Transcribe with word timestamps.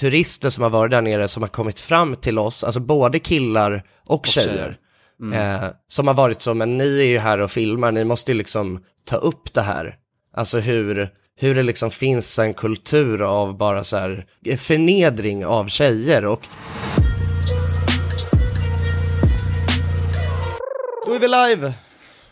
turister 0.00 0.50
som 0.50 0.62
har 0.62 0.70
varit 0.70 0.90
där 0.90 1.02
nere 1.02 1.28
som 1.28 1.42
har 1.42 1.48
kommit 1.48 1.80
fram 1.80 2.16
till 2.16 2.38
oss, 2.38 2.64
alltså 2.64 2.80
både 2.80 3.18
killar 3.18 3.82
och, 4.06 4.26
tjejer. 4.26 4.76
tjejer. 5.32 5.62
Eh, 5.62 5.68
som 5.88 6.06
har 6.06 6.14
varit 6.14 6.40
så, 6.42 6.54
men 6.54 6.78
ni 6.78 7.00
är 7.00 7.06
ju 7.06 7.18
här 7.18 7.38
och 7.38 7.50
filmar, 7.50 7.92
ni 7.92 8.04
måste 8.04 8.32
ju 8.32 8.38
liksom 8.38 8.84
ta 9.04 9.16
upp 9.16 9.54
det 9.54 9.62
här. 9.62 9.96
Alltså 10.36 10.58
hur, 10.58 11.08
hur 11.36 11.54
det 11.54 11.62
liksom 11.62 11.90
finns 11.90 12.38
en 12.38 12.54
kultur 12.54 13.22
av 13.22 13.56
bara 13.56 13.84
så 13.84 13.96
här 13.96 14.26
förnedring 14.56 15.46
av 15.46 15.68
tjejer 15.68 16.24
och 16.24 16.48
Då 21.06 21.14
är 21.14 21.18
vi 21.18 21.28
live! 21.28 21.72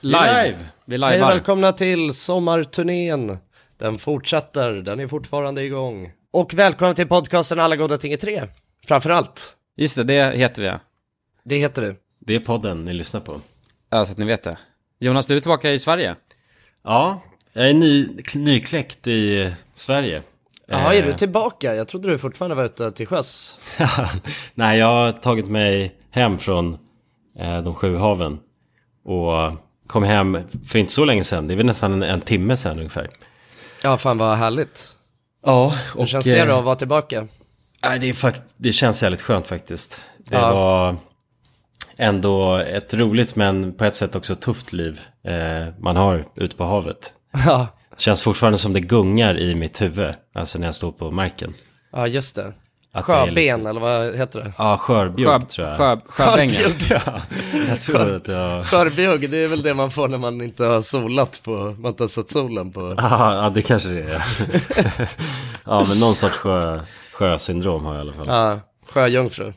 Live. 0.00 0.44
live. 0.44 0.58
Vi 0.86 0.98
Hej 0.98 1.12
livear. 1.12 1.29
välkomna 1.29 1.72
till 1.72 2.14
sommarturnén. 2.14 3.38
Den 3.79 3.98
fortsätter, 3.98 4.72
den 4.72 5.00
är 5.00 5.06
fortfarande 5.06 5.62
igång. 5.62 6.10
Och 6.34 6.54
välkomna 6.54 6.94
till 6.94 7.08
podcasten 7.08 7.60
Alla 7.60 7.76
goda 7.76 7.98
ting 7.98 8.12
är 8.12 8.16
tre. 8.16 8.42
Framförallt, 8.86 9.56
Just 9.76 9.96
det, 9.96 10.04
det 10.04 10.36
heter 10.36 10.62
vi 10.62 10.68
ja. 10.68 10.80
det 11.44 11.57
heter 11.58 11.82
vi. 11.82 11.94
Det 12.18 12.34
är 12.34 12.40
podden 12.40 12.84
ni 12.84 12.93
lyssnar 12.93 13.20
på. 13.20 13.40
Ja, 13.90 14.04
så 14.04 14.12
att 14.12 14.18
ni 14.18 14.24
vet 14.24 14.43
det. 14.43 14.58
Jonas, 14.98 15.26
du 15.26 15.36
är 15.36 15.40
tillbaka 15.40 15.72
i 15.72 15.79
Sverige. 15.79 16.16
Ja, 16.84 17.21
jag 17.52 17.71
är 17.71 17.74
ny, 17.74 18.08
nykläckt 18.34 19.07
i 19.07 19.43
eh, 19.43 19.52
Sverige. 19.74 20.22
Jaha, 20.66 20.94
är 20.94 21.02
Eh, 21.02 21.07
du 21.07 21.12
tillbaka? 21.12 21.74
Jag 21.74 21.88
trodde 21.88 22.08
du 22.08 22.18
fortfarande 22.18 22.54
var 22.54 22.64
ute 22.64 22.90
till 22.90 23.07
sjöss. 23.07 23.58
Nej, 24.54 24.79
jag 24.79 24.86
har 24.86 25.12
tagit 25.12 25.49
mig 25.49 25.94
hem 26.10 26.38
från 26.38 26.79
eh, 27.38 27.62
de 27.62 27.74
sju 27.74 27.96
haven. 27.96 28.38
Och 29.04 29.52
kom 29.86 30.02
hem 30.02 30.38
för 30.68 30.79
inte 30.79 30.93
så 30.93 31.04
länge 31.04 31.24
sedan. 31.24 31.46
Det 31.46 31.54
är 31.54 31.57
väl 31.57 31.66
nästan 31.66 31.93
en, 31.93 32.02
en 32.02 32.20
timme 32.20 32.56
sedan 32.56 32.78
ungefär. 32.78 33.10
Ja, 33.83 33.96
fan 33.96 34.19
vad 34.19 34.36
härligt. 34.36 34.96
Ja, 35.42 35.74
Hur 35.96 36.06
känns 36.06 36.24
det 36.24 36.44
då 36.44 36.58
att 36.58 36.64
vara 36.64 36.74
tillbaka? 36.77 37.27
Nej, 37.84 37.98
det, 37.98 38.08
är 38.08 38.12
fakt- 38.12 38.42
det 38.56 38.72
känns 38.72 39.02
jävligt 39.02 39.22
skönt 39.22 39.46
faktiskt. 39.48 40.00
Det 40.18 40.34
Ja. 40.36 40.55
var 40.55 40.96
ändå 41.96 42.56
ett 42.56 42.94
roligt 42.94 43.36
men 43.36 43.72
på 43.74 43.84
ett 43.84 43.96
sätt 43.96 44.16
också 44.16 44.34
tufft 44.36 44.72
liv 44.72 45.00
eh, 45.24 45.74
man 45.80 45.96
har 45.96 46.24
ute 46.36 46.56
på 46.56 46.64
havet. 46.64 47.12
Ja, 47.46 47.66
Känns 47.98 48.22
fortfarande 48.22 48.58
som 48.58 48.72
det 48.72 48.80
gungar 48.80 49.38
i 49.38 49.54
mitt 49.54 49.80
huvud, 49.82 50.14
alltså 50.34 50.58
när 50.58 50.66
jag 50.66 50.74
står 50.74 50.92
på 50.92 51.10
marken. 51.10 51.54
ja 51.92 52.06
just 52.06 52.36
det. 52.36 52.52
Att 52.94 53.04
Sjöben, 53.04 53.34
lite- 53.34 53.50
eller 53.68 53.80
vad 53.80 54.14
heter 54.16 54.40
det? 54.40 54.52
Ja, 54.58 54.76
skörbjugg 54.78 55.28
Sjö, 55.28 55.40
tror 55.40 55.68
jag. 55.68 55.76
sjö, 55.78 55.96
sjöbängen. 56.06 56.60
Ja, 56.90 57.00
jag 57.68 57.80
tror 57.80 58.14
att 58.14 58.28
jag... 58.28 58.66
Skörbjugg, 58.66 59.30
det 59.30 59.36
är 59.44 59.48
väl 59.48 59.62
det 59.62 59.74
man 59.74 59.90
får 59.90 60.08
när 60.08 60.18
man 60.18 60.40
inte 60.42 60.64
har 60.64 60.82
solat 60.82 61.40
på, 61.44 61.76
man 61.78 61.90
inte 61.90 62.02
har 62.02 62.08
sett 62.08 62.30
solen 62.30 62.72
på. 62.72 62.94
Ja, 62.98 63.34
ja, 63.44 63.50
det 63.50 63.62
kanske 63.62 63.88
det 63.88 64.02
är. 64.02 64.22
ja, 65.64 65.84
men 65.88 66.00
någon 66.00 66.14
sorts 66.14 66.36
sjö, 66.36 66.80
sjösyndrom 67.12 67.84
har 67.84 67.94
jag 67.94 67.98
i 67.98 68.08
alla 68.08 68.12
fall. 68.12 68.26
Ja, 68.28 68.50
Ja, 68.50 68.60
sjöjungfru. 68.94 69.52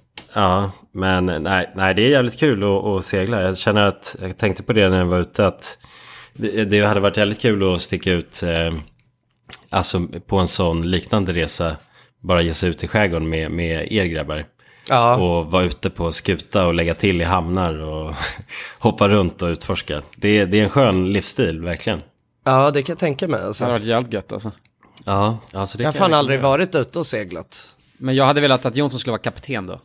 men 0.92 1.26
nej, 1.26 1.72
nej, 1.76 1.94
det 1.94 2.02
är 2.02 2.10
jävligt 2.10 2.40
kul 2.40 2.64
att, 2.64 2.86
att 2.86 3.06
segla. 3.06 3.42
Jag 3.42 3.58
känner 3.58 3.82
att, 3.82 4.16
jag 4.22 4.38
tänkte 4.38 4.64
på 4.64 4.74
det 4.74 4.90
när 4.90 4.98
jag 4.98 5.06
var 5.06 5.20
ute, 5.20 5.48
att 5.48 5.78
det, 6.34 6.66
det 6.66 6.82
hade 6.86 7.00
varit 7.00 7.18
jävligt 7.18 7.42
kul 7.42 7.74
att 7.76 7.82
sticka 7.82 8.12
ut, 8.12 8.44
eh, 8.44 8.74
alltså 9.70 10.02
på 10.28 10.38
en 10.38 10.48
sån 10.48 10.82
liknande 10.92 11.34
resa, 11.34 11.76
bara 12.26 12.42
ge 12.42 12.54
sig 12.54 12.70
ut 12.70 12.84
i 12.84 12.88
skärgården 12.88 13.30
med, 13.30 13.52
med 13.52 13.92
er 13.92 14.06
grabbar. 14.06 14.46
Ja, 14.90 15.16
Och 15.16 15.52
vara 15.52 15.64
ute 15.64 15.90
på 15.90 16.12
skuta 16.12 16.66
och 16.68 16.74
lägga 16.74 16.94
till 16.94 17.22
i 17.22 17.24
hamnar 17.24 17.80
och 17.82 18.14
hoppa 18.80 19.08
runt 19.08 19.42
och 19.42 19.48
utforska. 19.48 20.02
Det 20.16 20.40
är, 20.40 20.46
det 20.46 20.60
är 20.60 20.64
en 20.64 20.70
skön 20.70 21.14
livsstil, 21.14 21.62
verkligen. 21.62 22.02
ja 22.46 22.72
det 22.72 22.82
kan 22.82 22.94
jag 22.94 23.00
tänka 23.00 23.28
mig 23.28 23.40
Det 23.40 23.46
alltså. 23.48 23.64
hade 23.64 23.74
varit 23.74 23.86
jävligt 23.88 24.14
gött 24.14 24.34
alltså. 24.34 24.52
Ja, 25.06 25.38
alltså 25.54 25.78
det 25.78 25.84
Jag 25.84 25.88
har 25.92 25.94
fan 26.00 26.12
jag 26.12 26.18
aldrig 26.18 26.42
varit 26.42 26.76
ute 26.76 27.00
och 27.00 27.08
seglat. 27.08 27.76
Men 27.98 28.16
jag 28.16 28.26
hade 28.26 28.42
velat 28.42 28.66
att 28.66 28.76
Jonsson 28.76 29.00
skulle 29.00 29.12
vara 29.12 29.22
kapten 29.22 29.68
då. 29.68 29.82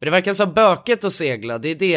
Men 0.00 0.06
det 0.06 0.10
verkar 0.10 0.34
så 0.34 0.46
bökigt 0.46 1.04
att 1.04 1.12
segla, 1.12 1.58
det 1.58 1.68
är 1.68 1.74
det, 1.74 1.96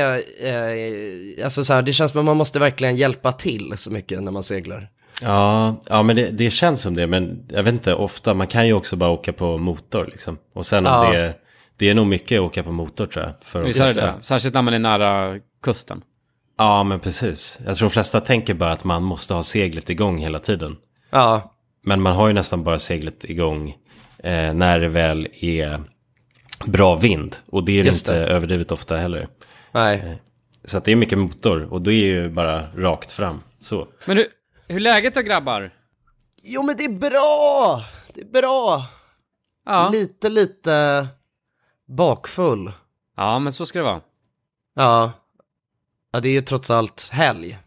eh, 1.39 1.45
alltså 1.45 1.63
så 1.63 1.73
här, 1.73 1.81
det 1.81 1.93
känns 1.93 2.11
som 2.11 2.19
att 2.19 2.25
man 2.25 2.37
måste 2.37 2.59
verkligen 2.59 2.95
hjälpa 2.95 3.31
till 3.31 3.73
så 3.77 3.91
mycket 3.91 4.23
när 4.23 4.31
man 4.31 4.43
seglar. 4.43 4.89
Ja, 5.21 5.75
ja 5.89 6.03
men 6.03 6.15
det, 6.15 6.29
det 6.31 6.49
känns 6.51 6.81
som 6.81 6.95
det. 6.95 7.07
Men 7.07 7.45
jag 7.49 7.63
vet 7.63 7.73
inte, 7.73 7.93
ofta, 7.93 8.33
man 8.33 8.47
kan 8.47 8.67
ju 8.67 8.73
också 8.73 8.95
bara 8.95 9.09
åka 9.09 9.33
på 9.33 9.57
motor 9.57 10.05
liksom. 10.05 10.37
Och 10.53 10.65
sen 10.65 10.87
om 10.87 10.93
Ja. 10.93 11.11
det, 11.13 11.33
det 11.77 11.89
är 11.89 11.95
nog 11.95 12.07
mycket 12.07 12.35
att 12.39 12.45
åka 12.45 12.63
på 12.63 12.71
motor 12.71 13.05
tror 13.07 13.25
jag. 13.25 13.33
För 13.43 13.61
att 13.61 13.67
Visst 13.67 13.97
är 13.97 14.01
det? 14.01 14.13
Särskilt 14.21 14.53
när 14.53 14.61
man 14.61 14.73
är 14.73 14.79
nära 14.79 15.39
kusten. 15.63 16.01
Ja, 16.57 16.83
men 16.83 16.99
precis. 16.99 17.59
Jag 17.65 17.75
tror 17.77 17.89
de 17.89 17.93
flesta 17.93 18.21
tänker 18.21 18.53
bara 18.53 18.71
att 18.71 18.83
man 18.83 19.03
måste 19.03 19.33
ha 19.33 19.43
seglet 19.43 19.89
igång 19.89 20.17
hela 20.17 20.39
tiden. 20.39 20.75
Ja, 21.09 21.53
Men 21.83 22.01
man 22.01 22.13
har 22.15 22.27
ju 22.27 22.33
nästan 22.33 22.63
bara 22.63 22.79
seglet 22.79 23.25
igång 23.25 23.69
eh, 24.23 24.53
när 24.53 24.79
det 24.79 24.89
väl 24.89 25.27
är 25.39 25.81
bra 26.65 26.95
vind. 26.95 27.35
Och 27.47 27.63
det 27.63 27.71
är 27.79 27.83
det 27.83 27.87
Just 27.89 28.07
inte 28.07 28.19
det. 28.19 28.25
överdrivet 28.27 28.71
ofta 28.71 28.97
heller. 28.97 29.27
nej. 29.71 30.21
Så 30.65 30.77
att 30.77 30.85
det 30.85 30.91
är 30.91 30.95
mycket 30.95 31.17
motor 31.17 31.73
och 31.73 31.81
då 31.81 31.91
är 31.91 31.95
ju 31.95 32.29
bara 32.29 32.63
rakt 32.75 33.11
fram. 33.11 33.41
Så. 33.61 33.87
Men 34.05 34.17
hur, 34.17 34.25
hur 34.69 34.79
läget 34.79 35.13
då 35.13 35.21
grabbar? 35.21 35.71
Jo 36.43 36.63
men 36.63 36.77
det 36.77 36.83
är 36.85 36.89
bra, 36.89 37.83
det 38.13 38.21
är 38.21 38.25
bra. 38.25 38.85
Ja. 39.65 39.89
Lite, 39.89 40.29
lite 40.29 41.07
bakfull. 41.87 42.71
ja, 43.17 43.39
men 43.39 43.53
så 43.53 43.65
ska 43.65 43.79
det 43.79 43.85
vara. 43.85 44.01
Ja. 44.75 45.11
Ja, 46.11 46.19
det 46.19 46.29
är 46.29 46.33
ju 46.33 46.41
trots 46.41 46.69
allt 46.69 47.09
helg. 47.11 47.57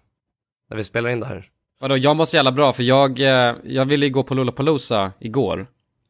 När 0.70 0.76
vi 0.76 0.84
spelar 0.84 1.10
in 1.10 1.20
det 1.20 1.26
här. 1.26 1.48
Vadå, 1.80 1.96
jag 1.96 2.16
måste 2.16 2.36
jävla 2.36 2.52
bra 2.52 2.72
för 2.72 2.82
jag, 2.82 3.20
eh, 3.20 3.54
jag 3.64 3.84
ville 3.84 4.06
ju 4.06 4.12
gå 4.12 4.22
på 4.22 4.34
Lollapalooza 4.34 5.12
igår. 5.18 5.66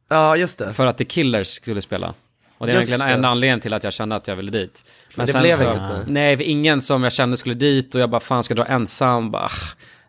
Ja, 0.09 0.37
just 0.37 0.59
det. 0.59 0.73
För 0.73 0.87
att 0.87 0.99
The 0.99 1.05
Killers 1.05 1.49
skulle 1.49 1.83
spela. 1.83 2.15
Och 2.59 2.67
det 2.67 2.73
är 2.73 2.77
egentligen 2.77 3.01
det. 3.01 3.15
enda 3.15 3.29
anledningen 3.29 3.61
till 3.61 3.75
att 3.75 3.85
jag 3.85 3.93
kände 3.93 4.17
att 4.17 4.29
jag 4.29 4.37
ville 4.37 4.51
dit. 4.51 4.85
Men 5.15 5.27
det 5.27 5.33
sen 5.33 5.43
blev 5.43 5.59
så, 5.59 5.65
inget. 5.65 6.07
Nej, 6.07 6.43
ingen 6.43 6.83
som 6.83 7.03
jag 7.03 7.13
kände 7.13 7.37
skulle 7.37 7.55
dit 7.55 7.95
och 7.95 8.01
jag 8.01 8.11
bara 8.11 8.21
fan 8.21 8.43
ska 8.43 8.55
jag 8.55 8.67
dra 8.67 8.73
ensam. 8.73 9.31
Bara. 9.31 9.49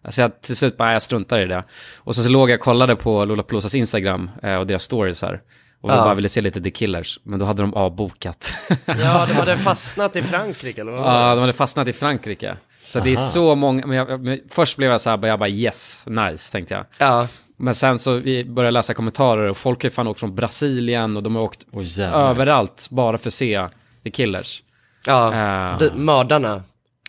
Alltså 0.03 0.21
jag 0.21 0.41
till 0.41 0.55
slut 0.55 0.77
bara, 0.77 0.93
jag 0.93 1.01
struntar 1.01 1.39
i 1.39 1.45
det. 1.45 1.63
Och 1.97 2.15
så, 2.15 2.23
så 2.23 2.29
låg 2.29 2.49
jag 2.49 2.57
och 2.57 2.63
kollade 2.63 2.95
på 2.95 3.25
Lollapaloozas 3.25 3.75
Instagram 3.75 4.31
eh, 4.43 4.55
och 4.55 4.67
deras 4.67 4.83
stories 4.83 5.21
här. 5.21 5.41
Och 5.81 5.89
då 5.89 5.95
Ja. 5.95 6.03
bara 6.03 6.13
ville 6.13 6.29
se 6.29 6.41
lite 6.41 6.61
The 6.61 6.71
Killers, 6.71 7.19
men 7.23 7.39
då 7.39 7.45
hade 7.45 7.63
de 7.63 7.73
avbokat. 7.73 8.53
Ja, 8.85 9.25
de 9.27 9.33
hade 9.33 9.57
fastnat 9.57 10.15
i 10.15 10.23
Frankrike 10.23 10.81
eller 10.81 10.91
vad 10.91 11.01
Ja, 11.01 11.29
det? 11.29 11.35
de 11.35 11.39
hade 11.39 11.53
fastnat 11.53 11.87
i 11.87 11.93
Frankrike. 11.93 12.55
Så 12.85 12.99
det 12.99 13.11
är 13.11 13.15
så 13.15 13.55
många, 13.55 13.85
men, 13.87 13.97
jag, 13.97 14.21
men 14.23 14.39
först 14.49 14.77
blev 14.77 14.91
jag 14.91 15.01
så 15.01 15.09
här, 15.09 15.27
jag 15.27 15.39
bara 15.39 15.49
yes, 15.49 16.03
nice, 16.07 16.51
tänkte 16.51 16.73
jag. 16.73 16.85
Ja, 16.97 17.27
Men 17.57 17.75
sen 17.75 17.99
så 17.99 18.13
vi 18.13 18.45
började 18.45 18.71
läsa 18.71 18.93
kommentarer 18.93 19.49
och 19.49 19.57
folk 19.57 19.81
har 19.83 19.87
ju 19.87 19.91
fan 19.91 20.07
åkt 20.07 20.19
från 20.19 20.35
Brasilien 20.35 21.17
och 21.17 21.23
de 21.23 21.35
har 21.35 21.43
åkt 21.43 21.59
jävlar. 21.73 22.29
överallt 22.29 22.87
bara 22.89 23.17
för 23.17 23.29
att 23.29 23.33
se 23.33 23.67
The 24.03 24.11
Killers. 24.11 24.63
ja. 25.05 25.33
Eh, 25.71 25.77
De, 25.77 25.89
mördarna. 26.05 26.61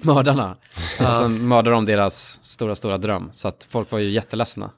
Mördarna. 0.05 0.57
Och 1.01 1.15
sen 1.17 1.49
mördade 1.49 1.77
de 1.77 1.87
deras 1.87 2.39
stora, 2.43 2.75
stora 2.75 2.99
dröm. 2.99 3.31
Så 3.33 3.49
att 3.49 3.67
folk 3.71 3.91
var 3.91 3.99
ju 3.99 4.11
jätteledsna. 4.11 4.71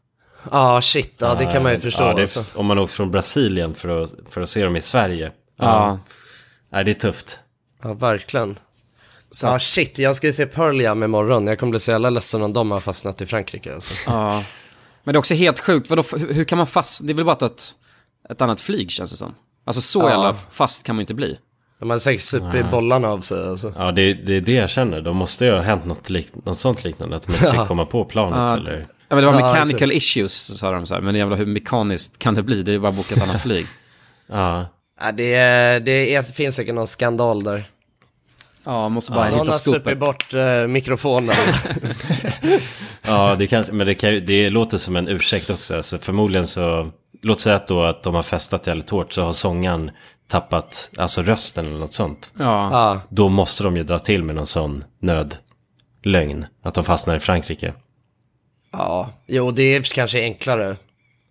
Ja, 0.50 0.80
shit, 0.80 1.14
ja 1.18 1.34
det 1.34 1.46
kan 1.46 1.62
man 1.62 1.72
ju 1.72 1.78
förstå. 1.78 2.02
Ja, 2.02 2.14
det 2.14 2.22
är. 2.36 2.58
Om 2.58 2.66
man 2.66 2.78
åkt 2.78 2.92
från 2.92 3.10
Brasilien 3.10 3.74
för 3.74 4.02
att, 4.02 4.14
för 4.30 4.40
att 4.40 4.48
se 4.48 4.64
dem 4.64 4.76
i 4.76 4.80
Sverige. 4.80 5.32
Ja. 5.56 5.98
Nej, 6.70 6.84
det 6.84 6.90
är 6.90 6.94
tufft. 6.94 7.38
Ja, 7.82 7.92
verkligen. 7.94 8.58
Ja, 9.42 9.58
shit, 9.58 9.98
jag 9.98 10.16
ska 10.16 10.26
ju 10.26 10.32
se 10.32 10.46
Pearl 10.46 10.80
Jam 10.80 11.02
imorgon. 11.02 11.46
Jag 11.46 11.58
kommer 11.58 11.70
bli 11.70 11.80
så 11.80 11.90
jävla 11.90 12.10
ledsen 12.10 12.42
om 12.42 12.52
de 12.52 12.70
har 12.70 12.80
fastnat 12.80 13.20
i 13.20 13.26
Frankrike 13.26 13.74
alltså. 13.74 13.94
ja. 14.10 14.44
Men 15.04 15.12
det 15.12 15.16
är 15.16 15.18
också 15.18 15.34
helt 15.34 15.60
sjukt. 15.60 15.90
Vadå, 15.90 16.04
hur, 16.16 16.32
hur 16.34 16.44
kan 16.44 16.58
man 16.58 16.66
fast... 16.66 17.06
Det 17.06 17.12
är 17.12 17.14
väl 17.14 17.24
bara 17.24 17.32
att 17.32 17.42
ett, 17.42 17.74
ett 18.30 18.42
annat 18.42 18.60
flyg 18.60 18.90
känns 18.90 19.10
det 19.10 19.16
som. 19.16 19.34
Alltså 19.64 19.82
så 19.82 20.00
Ja. 20.00 20.10
jävla 20.10 20.34
fast 20.34 20.82
kan 20.82 20.96
man 20.96 21.00
inte 21.00 21.14
bli. 21.14 21.38
De 21.78 21.90
har 21.90 21.98
säkert 21.98 22.22
supit 22.22 22.70
bollarna 22.70 23.08
av 23.08 23.20
sig 23.20 23.48
alltså. 23.48 23.72
Ja, 23.78 23.92
det, 23.92 24.14
det 24.14 24.32
är 24.34 24.40
det 24.40 24.52
jag 24.52 24.70
känner. 24.70 25.00
De 25.00 25.16
måste 25.16 25.44
ju 25.44 25.50
ha 25.52 25.60
hänt 25.60 25.84
något, 25.84 26.10
lik, 26.10 26.28
något 26.44 26.58
sånt 26.58 26.84
liknande. 26.84 27.16
Att 27.16 27.26
de 27.26 27.32
inte 27.32 27.46
Ja. 27.46 27.52
fick 27.52 27.68
komma 27.68 27.86
på 27.86 28.04
planet 28.04 28.38
Ja. 28.38 28.56
eller... 28.56 28.86
Ja, 29.08 29.14
men 29.16 29.24
det 29.24 29.30
var 29.30 29.40
Ja, 29.40 29.46
mechanical 29.48 29.92
issues, 29.92 30.58
sa 30.58 30.70
de 30.70 30.86
så 30.86 30.94
här. 30.94 31.00
Men 31.00 31.14
jävla 31.14 31.36
hur 31.36 31.46
mekaniskt 31.46 32.18
kan 32.18 32.34
det 32.34 32.42
bli? 32.42 32.62
Det 32.62 32.70
är 32.70 32.72
ju 32.72 32.78
bara 32.78 32.88
att 32.88 32.94
boka 32.96 33.14
ett 33.14 33.22
annat 33.22 33.42
flyg. 33.42 33.66
Ja. 34.28 34.66
Ja, 35.00 35.12
det, 35.12 35.34
är, 35.34 35.80
det 35.80 36.14
är, 36.14 36.22
finns 36.22 36.54
säkert 36.56 36.74
någon 36.74 36.86
skandal 36.86 37.44
där. 37.44 37.64
Ja, 38.64 38.88
måste 38.88 39.12
bara 39.12 39.24
Någon 39.30 39.38
hitta 39.38 39.52
har 39.52 39.58
supit 39.58 39.80
skopet. 39.82 39.98
bort 39.98 40.34
eh, 40.34 40.66
mikrofonen. 40.66 41.34
Ja, 43.06 43.34
det 43.38 43.46
kanske, 43.46 43.72
men 43.72 43.86
det, 43.86 43.94
kan, 43.94 44.24
det 44.26 44.50
låter 44.50 44.78
som 44.78 44.96
en 44.96 45.08
ursäkt 45.08 45.50
också. 45.50 45.76
Alltså, 45.76 45.98
förmodligen 45.98 46.46
så, 46.46 46.90
låt 47.22 47.40
säga 47.40 47.56
att 47.56 47.66
då 47.66 47.82
att 47.82 48.02
de 48.02 48.14
har 48.14 48.22
festat 48.22 48.66
jävligt 48.66 48.90
hårt 48.90 49.12
så 49.12 49.22
har 49.22 49.32
sångaren 49.32 49.90
tappat 50.28 50.90
alltså 50.96 51.22
rösten 51.22 51.66
eller 51.66 51.78
något 51.78 51.92
sånt. 51.92 52.30
Ja. 52.38 52.70
ja, 52.72 53.00
Då 53.08 53.28
måste 53.28 53.64
de 53.64 53.76
ju 53.76 53.82
dra 53.82 53.98
till 53.98 54.22
med 54.22 54.34
någon 54.34 54.46
sån 54.46 54.84
nödlögn. 54.98 56.46
Att 56.62 56.74
de 56.74 56.84
fastnar 56.84 57.16
i 57.16 57.20
Frankrike. 57.20 57.72
ja, 58.72 59.10
jo 59.26 59.50
det 59.50 59.62
är 59.62 59.82
kanske 59.82 60.20
enklare 60.22 60.76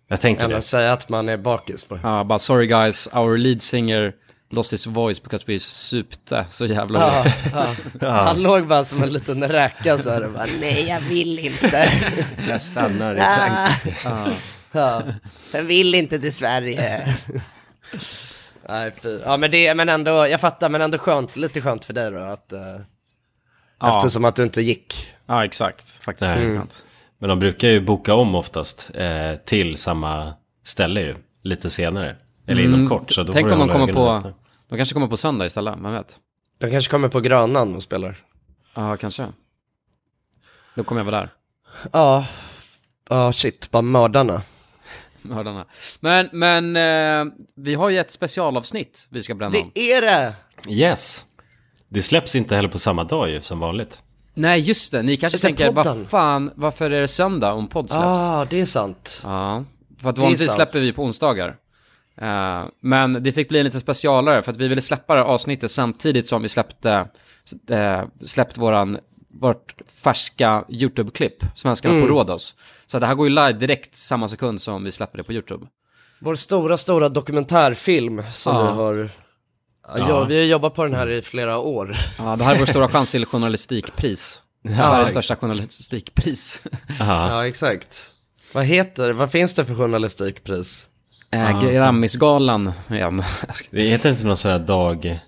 Jag 0.08 0.20
tänker 0.20 0.44
än 0.44 0.50
det. 0.50 0.56
att 0.56 0.64
säga 0.64 0.92
att 0.92 1.08
man 1.08 1.28
är 1.28 1.36
bakis 1.36 1.84
på. 1.84 1.98
Ja, 2.02 2.24
bara 2.24 2.38
sorry 2.38 2.66
guys, 2.66 3.08
our 3.12 3.36
lead 3.38 3.62
singer 3.62 4.12
lost 4.50 4.72
his 4.72 4.86
voice 4.86 5.22
because 5.22 5.44
we 5.46 5.58
supte 5.60 6.44
så 6.50 6.66
jävla 6.66 6.98
bra. 6.98 7.24
Ja, 7.52 7.66
ja. 8.00 8.10
Han 8.10 8.42
låg 8.42 8.66
bara 8.66 8.84
som 8.84 9.02
en 9.02 9.12
liten 9.12 9.48
räka 9.48 9.98
så 9.98 10.10
här 10.10 10.24
och 10.24 10.32
bara, 10.32 10.46
nej 10.60 10.84
jag 10.88 11.00
vill 11.00 11.38
inte. 11.38 11.90
Jag 12.48 12.62
stannar 12.62 13.14
i 13.14 13.18
Frankrike. 13.18 13.96
Ja, 14.72 15.02
jag 15.52 15.62
vill 15.62 15.94
inte 15.94 16.18
till 16.18 16.32
Sverige. 16.32 17.14
Nej, 18.68 18.90
fy. 19.02 19.20
Ja, 19.24 19.36
men 19.36 19.50
det, 19.50 19.74
men 19.74 19.88
ändå, 19.88 20.10
jag 20.26 20.40
fattar, 20.40 20.68
men 20.68 20.80
ändå 20.80 20.98
skönt, 20.98 21.36
lite 21.36 21.60
skönt 21.60 21.84
för 21.84 21.92
dig 21.94 22.10
då 22.10 22.18
att, 22.18 22.52
eh, 22.52 22.60
Ja, 23.80 23.96
eftersom 23.96 24.24
att 24.24 24.36
du 24.36 24.42
inte 24.42 24.62
gick. 24.62 25.12
ja 25.26 25.44
exakt. 25.44 25.88
Faktiskt. 26.00 26.34
Skönt. 26.34 26.84
Men 27.18 27.28
de 27.28 27.38
brukar 27.38 27.68
ju 27.68 27.80
boka 27.80 28.14
om 28.14 28.34
oftast 28.34 28.90
eh, 28.94 29.34
till 29.44 29.76
samma 29.76 30.34
ställe 30.64 31.00
ju, 31.00 31.14
lite 31.42 31.70
senare. 31.70 32.16
Eller 32.46 32.62
inom 32.62 32.74
Mm, 32.74 32.88
kort, 32.88 33.10
så 33.10 33.22
då 33.22 33.32
Tänk 33.32 33.52
om 33.52 33.58
de 33.58 33.68
kommer 33.68 33.92
på, 33.92 34.10
öppna. 34.10 34.32
de 34.68 34.76
kanske 34.76 34.92
kommer 34.94 35.06
på 35.06 35.16
söndag 35.16 35.46
istället, 35.46 35.74
vem 35.82 35.92
vet? 35.92 36.18
De 36.58 36.70
kanske 36.70 36.90
kommer 36.90 37.08
på 37.08 37.20
Grönan 37.20 37.74
och 37.76 37.82
spelar. 37.82 38.16
Ja, 38.74 38.96
kanske. 38.96 39.28
Då 40.74 40.84
kommer 40.84 41.00
jag 41.00 41.04
vara 41.10 41.20
där. 41.20 41.30
Ja, 41.92 42.26
ja 43.08 43.32
shit, 43.32 43.70
bara 43.70 43.82
mördarna. 43.82 44.42
Mördarna. 45.28 45.66
Men, 46.00 46.28
men 46.32 46.76
eh, 46.76 47.34
vi 47.54 47.74
har 47.74 47.88
ju 47.88 47.98
ett 47.98 48.12
specialavsnitt 48.12 49.06
vi 49.10 49.22
ska 49.22 49.34
bränna 49.34 49.58
om. 49.58 49.70
Det 49.74 49.92
är 49.92 50.02
det! 50.02 50.34
Yes! 50.68 51.24
Det 51.88 52.02
släpps 52.02 52.34
inte 52.34 52.56
heller 52.56 52.68
på 52.68 52.78
samma 52.78 53.04
dag 53.04 53.30
ju, 53.30 53.42
som 53.42 53.60
vanligt. 53.60 53.98
Nej, 54.34 54.60
just 54.60 54.92
det. 54.92 55.02
Ni 55.02 55.16
kanske 55.16 55.36
Det 55.36 55.42
tänker, 55.42 55.70
vad 55.70 56.06
fan, 56.08 56.50
varför 56.54 56.90
är 56.90 57.00
det 57.00 57.08
söndag 57.08 57.52
om 57.52 57.68
podd 57.68 57.90
släpps? 57.90 58.02
Ja, 58.02 58.40
ah, 58.40 58.44
det 58.44 58.60
är 58.60 58.64
sant. 58.64 59.20
Ja, 59.24 59.64
för 59.98 60.10
att 60.10 60.18
vanligtvis 60.18 60.52
släpper 60.52 60.78
vi 60.78 60.92
på 60.92 61.02
onsdagar. 61.02 61.56
Eh, 62.20 62.64
men 62.80 63.22
det 63.22 63.32
fick 63.32 63.48
bli 63.48 63.58
en 63.58 63.64
lite 63.64 63.80
specialare 63.80 64.42
för 64.42 64.52
att 64.52 64.56
vi 64.56 64.68
ville 64.68 64.82
släppa 64.82 65.14
det 65.14 65.20
här 65.20 65.28
avsnittet 65.28 65.70
samtidigt 65.70 66.28
som 66.28 66.42
vi 66.42 66.48
släppte, 66.48 67.08
uh, 67.70 68.04
släppt 68.26 68.58
våran, 68.58 68.98
vårt 69.40 69.74
färska 70.02 70.64
YouTube-klipp, 70.68 71.44
Svenskarna 71.54 71.94
Mm. 71.94 72.08
på 72.08 72.14
Rhodos. 72.14 72.54
Så 72.86 72.98
det 72.98 73.06
här 73.06 73.14
går 73.14 73.26
ju 73.28 73.30
live 73.34 73.52
direkt 73.52 73.96
samma 73.96 74.28
sekund 74.28 74.60
som 74.62 74.84
vi 74.84 74.92
släpper 74.92 75.18
det 75.18 75.24
på 75.24 75.32
YouTube. 75.32 75.66
Vår 76.20 76.34
stora, 76.34 76.76
stora 76.76 77.08
dokumentärfilm 77.08 78.22
som 78.32 78.54
Ja. 78.56 78.62
vi 78.62 78.68
har... 78.68 79.10
Ja, 79.88 79.98
ja. 80.08 80.24
vi 80.24 80.36
har 80.38 80.44
jobbat 80.44 80.74
på 80.74 80.84
den 80.84 80.94
här 80.94 81.10
i 81.10 81.22
flera 81.22 81.58
år. 81.58 81.96
Ja, 82.18 82.36
det 82.36 82.44
här 82.44 82.54
är 82.54 82.58
vår 82.58 82.66
stora 82.66 82.88
chans 82.88 83.10
till 83.10 83.26
journalistikpris. 83.26 84.42
Sveriges 84.68 85.08
största 85.08 85.36
journalistikpris. 85.36 86.62
Aha. 87.00 87.28
Ja, 87.30 87.46
exakt. 87.46 88.12
Vad 88.54 88.64
heter, 88.64 89.10
vad 89.12 89.30
finns 89.30 89.54
det 89.54 89.64
för 89.64 89.74
journalistikpris? 89.74 90.88
Eh, 91.30 91.60
Grammisgalan 91.72 92.72
igen. 92.90 93.22
Det 93.70 93.82
heter 93.82 94.10
inte 94.10 94.24
någon 94.24 94.36
sån 94.36 94.50
här 94.50 94.58
dag... 94.58 95.18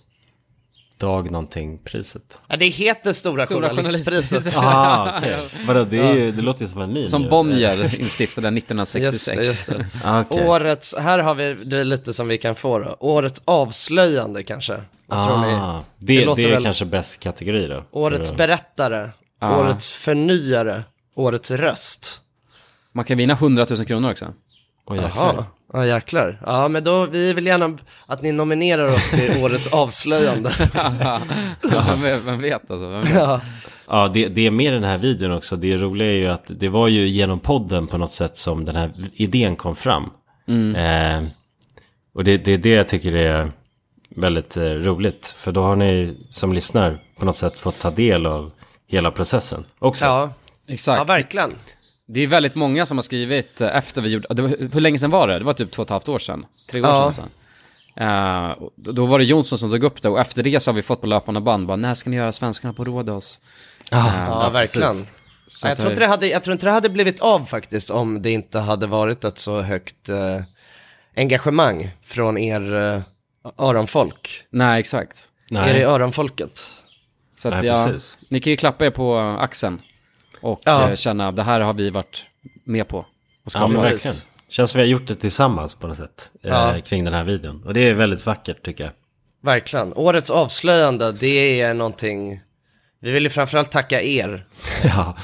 Dag 0.98 1.30
någonting 1.30 1.78
priset. 1.78 2.40
Ja, 2.48 2.56
det 2.56 2.66
heter 2.66 3.12
Stora, 3.12 3.46
Stora 3.46 3.68
journalistpriset. 3.68 4.30
journalistpriset. 4.30 4.56
Ah. 4.64 5.20
Vadå, 5.66 5.84
det, 5.84 5.98
är 5.98 6.14
ju, 6.14 6.32
det 6.32 6.42
låter 6.42 6.60
ju 6.62 6.66
som 6.68 6.80
en 6.80 6.92
min. 6.92 7.10
Som. 7.10 7.28
Bonnier 7.28 8.00
instiftade 8.00 8.48
Just 8.48 8.58
1966. 8.70 9.36
det, 9.36 9.44
just 9.44 9.66
det. 9.66 9.86
Ah, 10.04 10.20
okej. 10.20 10.48
Årets, 10.48 10.94
här 10.98 11.18
har 11.18 11.34
vi 11.34 11.54
det 11.54 11.78
är 11.78 11.84
lite 11.84 12.12
som 12.12 12.28
vi 12.28 12.38
kan 12.38 12.54
få 12.54 12.78
då. 12.78 12.96
Årets 13.00 13.42
avslöjande 13.44 14.42
kanske. 14.42 14.80
Vad 15.06 15.28
tror 15.28 15.38
ni? 15.46 15.52
Ah, 15.54 15.82
det, 15.98 16.06
Det 16.14 16.20
det, 16.20 16.24
låter 16.26 16.42
är 16.48 16.50
väl- 16.50 16.64
kanske 16.64 16.84
bäst 16.84 17.20
kategori 17.20 17.66
då. 17.66 17.84
Årets 17.90 18.30
För- 18.30 18.36
berättare, 18.36 19.10
Ja. 19.40 19.58
årets 19.60 19.90
förnyare, 19.90 20.84
årets 21.14 21.50
röst. 21.50 22.20
Man 22.92 23.04
kan 23.04 23.18
vinna 23.18 23.34
100 23.34 23.66
000 23.70 23.84
kronor 23.86 24.10
också. 24.10 24.32
Åh, 24.90 24.96
jäklar. 24.96 25.34
Jaha, 25.34 25.44
ja 25.72 25.86
jäklar. 25.86 26.40
Ja 26.46 26.68
men 26.68 26.84
då, 26.84 27.06
vi 27.06 27.32
vill 27.32 27.46
gärna 27.46 27.78
att 28.06 28.22
ni 28.22 28.32
nominerar 28.32 28.88
oss 28.88 29.10
till 29.10 29.36
årets 29.44 29.72
avslöjande. 29.72 30.50
ja, 30.74 31.20
vem, 31.62 32.02
vet- 32.02 32.22
vem 32.24 32.40
vet 32.40 32.70
alltså? 32.70 32.88
Vem 32.88 33.00
vet? 33.02 33.14
ja. 33.14 33.40
Ja, 33.90 34.08
det, 34.14 34.28
det 34.28 34.46
är 34.46 34.50
med 34.50 34.72
den 34.72 34.84
här 34.84 34.98
videon 34.98 35.32
också. 35.32 35.56
Det 35.56 35.76
roliga 35.76 36.08
är 36.08 36.12
ju 36.12 36.26
att 36.28 36.44
det 36.48 36.68
var 36.68 36.88
ju 36.88 37.08
genom 37.08 37.40
podden 37.40 37.86
på 37.86 37.98
något 37.98 38.12
sätt 38.12 38.36
som 38.36 38.64
den 38.64 38.76
här 38.76 38.90
idén 39.14 39.56
kom 39.56 39.76
fram. 39.76 40.04
Eh, 40.76 41.22
och 42.14 42.24
det 42.24 42.32
är 42.32 42.38
det, 42.38 42.56
det 42.56 42.68
jag 42.70 42.88
tycker 42.88 43.14
är 43.14 43.50
väldigt 44.16 44.56
eh, 44.56 44.62
roligt. 44.62 45.34
För 45.38 45.52
då 45.52 45.62
har 45.62 45.76
ni 45.76 46.16
som 46.30 46.52
lyssnar 46.52 46.98
på 47.18 47.24
något 47.24 47.36
sätt 47.36 47.60
fått 47.60 47.80
ta 47.80 47.90
del 47.90 48.26
av 48.26 48.50
hela 48.86 49.10
processen 49.10 49.64
också. 49.78 50.04
ja, 50.04 50.30
Exakt. 50.68 50.98
ja 50.98 51.04
verkligen. 51.04 51.52
Det 52.10 52.20
är 52.20 52.26
väldigt 52.26 52.54
många 52.54 52.86
som 52.86 52.98
har 52.98 53.02
skrivit 53.02 53.60
eh, 53.60 53.76
efter 53.76 54.02
vi 54.02 54.08
gjorde, 54.08 54.26
det 54.34 54.42
var, 54.42 54.48
hur 54.72 54.80
länge 54.80 54.98
sedan 54.98 55.10
var 55.10 55.28
det? 55.28 55.38
Det 55.38 55.44
var 55.44 55.52
typ 55.54 55.70
två 55.70 55.82
och 55.82 55.86
ett 55.86 55.90
halvt 55.90 56.08
år 56.08 56.18
sedan, 56.18 56.46
tre 56.70 56.80
år 56.80 56.86
Ja. 56.88 57.12
sedan. 57.12 57.28
Uh, 58.00 58.68
då 58.76 59.06
var 59.06 59.18
det 59.18 59.24
Jonsson 59.24 59.58
som 59.58 59.70
tog 59.70 59.84
upp 59.84 60.02
det 60.02 60.08
och 60.08 60.20
efter 60.20 60.42
det 60.42 60.60
så 60.60 60.70
har 60.70 60.74
vi 60.76 60.82
fått 60.82 61.00
på 61.00 61.06
löpande 61.06 61.40
band, 61.40 61.66
bara 61.66 61.76
när 61.76 61.94
ska 61.94 62.10
ni 62.10 62.16
göra 62.16 62.32
Svenskarna 62.32 62.74
på 62.74 62.84
Rhodos? 62.84 63.38
Ja, 63.90 64.50
verkligen. 64.52 64.88
precis. 64.88 65.06
Så 65.48 65.66
Ja, 65.66 65.70
jag, 65.70 65.72
att 65.72 65.78
tror 65.78 65.86
det- 65.86 65.92
inte 65.92 66.00
det 66.00 66.06
hade, 66.06 66.26
jag 66.28 66.42
tror 66.44 66.52
inte 66.52 66.66
det 66.66 66.70
hade 66.72 66.88
blivit 66.88 67.20
av 67.20 67.44
faktiskt 67.44 67.90
om 67.90 68.22
det 68.22 68.30
inte 68.30 68.58
hade 68.58 68.86
varit 68.86 69.24
ett 69.24 69.38
så 69.38 69.60
högt 69.60 70.08
eh, 70.08 70.40
engagemang 71.16 71.90
från 72.02 72.38
er 72.38 72.74
eh, 72.74 73.00
öronfolk. 73.58 74.44
Nej, 74.50 74.80
exakt. 74.80 75.18
Nej. 75.50 75.70
Er 75.70 75.74
i 75.74 75.82
öronfolket. 75.82 76.62
Så 77.38 77.48
att 77.48 77.54
Nej, 77.54 77.66
ja, 77.66 77.86
precis. 77.86 78.18
ni 78.28 78.40
kan 78.40 78.50
ju 78.50 78.56
klappa 78.56 78.86
er 78.86 78.90
på 78.90 79.18
axeln 79.18 79.80
och 80.40 80.60
Ja. 80.64 80.88
eh, 80.90 80.96
känna, 80.96 81.32
det 81.32 81.42
här 81.42 81.60
har 81.60 81.72
vi 81.74 81.90
varit 81.90 82.24
med 82.64 82.88
på. 82.88 82.98
Och 82.98 83.06
Ja, 83.44 83.50
skapat. 83.50 83.70
precis. 83.70 84.06
verkligen. 84.06 84.16
Känns 84.48 84.70
som 84.70 84.78
vi 84.78 84.82
har 84.84 84.90
gjort 84.90 85.06
det 85.06 85.14
tillsammans 85.16 85.74
på 85.74 85.86
något 85.86 85.96
sätt. 85.96 86.30
Eh, 86.42 86.50
Ja. 86.50 86.74
Kring 86.80 87.04
den 87.04 87.14
här 87.14 87.24
videon. 87.24 87.62
Och 87.66 87.74
det 87.74 87.80
är 87.80 87.94
väldigt 87.94 88.26
vackert 88.26 88.62
tycker 88.64 88.84
jag. 88.84 88.92
Verkligen. 89.42 89.92
Årets 89.96 90.30
avslöjande, 90.30 91.12
det 91.12 91.60
är 91.60 91.74
någonting... 91.74 92.40
Vi 93.00 93.10
vill 93.10 93.22
ju 93.22 93.30
framförallt 93.30 93.70
tacka 93.70 94.02
er, 94.02 94.46
Ja, 94.84 95.16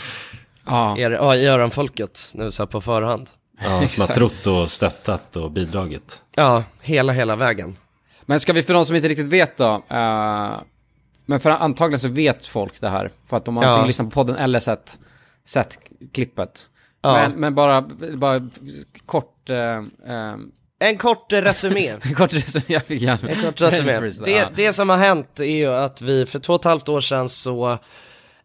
ja. 0.66 0.99
er 0.99 1.11
ja, 1.11 1.37
i 1.37 1.46
öronfolket, 1.46 2.28
nu 2.32 2.50
så 2.50 2.62
här 2.62 2.66
på 2.66 2.81
förhand. 2.81 3.31
ja 3.64 3.88
som 3.88 4.06
har 4.08 4.14
trott 4.14 4.46
och 4.46 4.70
stöttat 4.70 5.37
och 5.37 5.50
bidragit. 5.50 6.22
Ja, 6.37 6.64
hela, 6.82 7.12
hela 7.12 7.37
vägen. 7.37 7.76
Men 8.22 8.40
ska 8.40 8.52
vi 8.52 8.62
för 8.62 8.75
de 8.75 8.84
som 8.84 8.96
inte 8.96 9.08
riktigt 9.08 9.26
vet 9.26 9.56
då, 9.56 9.82
eh, 9.88 10.55
men 11.26 11.41
för 11.41 11.50
antagligen 11.50 12.00
så 12.00 12.09
vet 12.09 12.47
folk 12.47 12.81
det 12.81 12.88
här, 12.88 13.11
för 13.29 13.37
att 13.37 13.44
de 13.44 13.56
har 13.56 13.65
Ja. 13.65 13.69
antingen 13.71 13.87
lyssnat 13.87 14.09
på 14.09 14.15
podden 14.15 14.37
eller 14.37 14.61
sett, 14.61 14.99
sett 15.47 15.79
klippet. 16.12 16.71
Ja. 17.03 17.12
Men, 17.12 17.32
men 17.32 17.55
bara, 17.55 17.82
bara 18.17 18.49
kort, 19.06 19.50
eh, 19.50 19.76
eh, 20.09 20.35
En 20.79 20.99
kort 20.99 21.32
resumé. 21.32 21.93
kort 22.17 22.35
resumé, 22.35 22.65
jag 22.67 22.85
fick 22.85 23.03
gärna. 23.03 23.29
En 23.29 23.43
kort 23.43 23.61
resumé. 23.61 24.00
Det, 24.25 24.49
det 24.56 24.73
som 24.73 24.88
har 24.88 24.97
hänt 24.97 25.41
är 25.41 25.44
ju 25.44 25.67
att 25.75 26.03
vi 26.03 26.26
för 26.26 26.38
två 26.38 26.53
och 26.55 26.61
ett 26.61 26.65
halvt 26.65 26.88
år 26.88 27.00
sedan 27.00 27.29
så, 27.29 27.79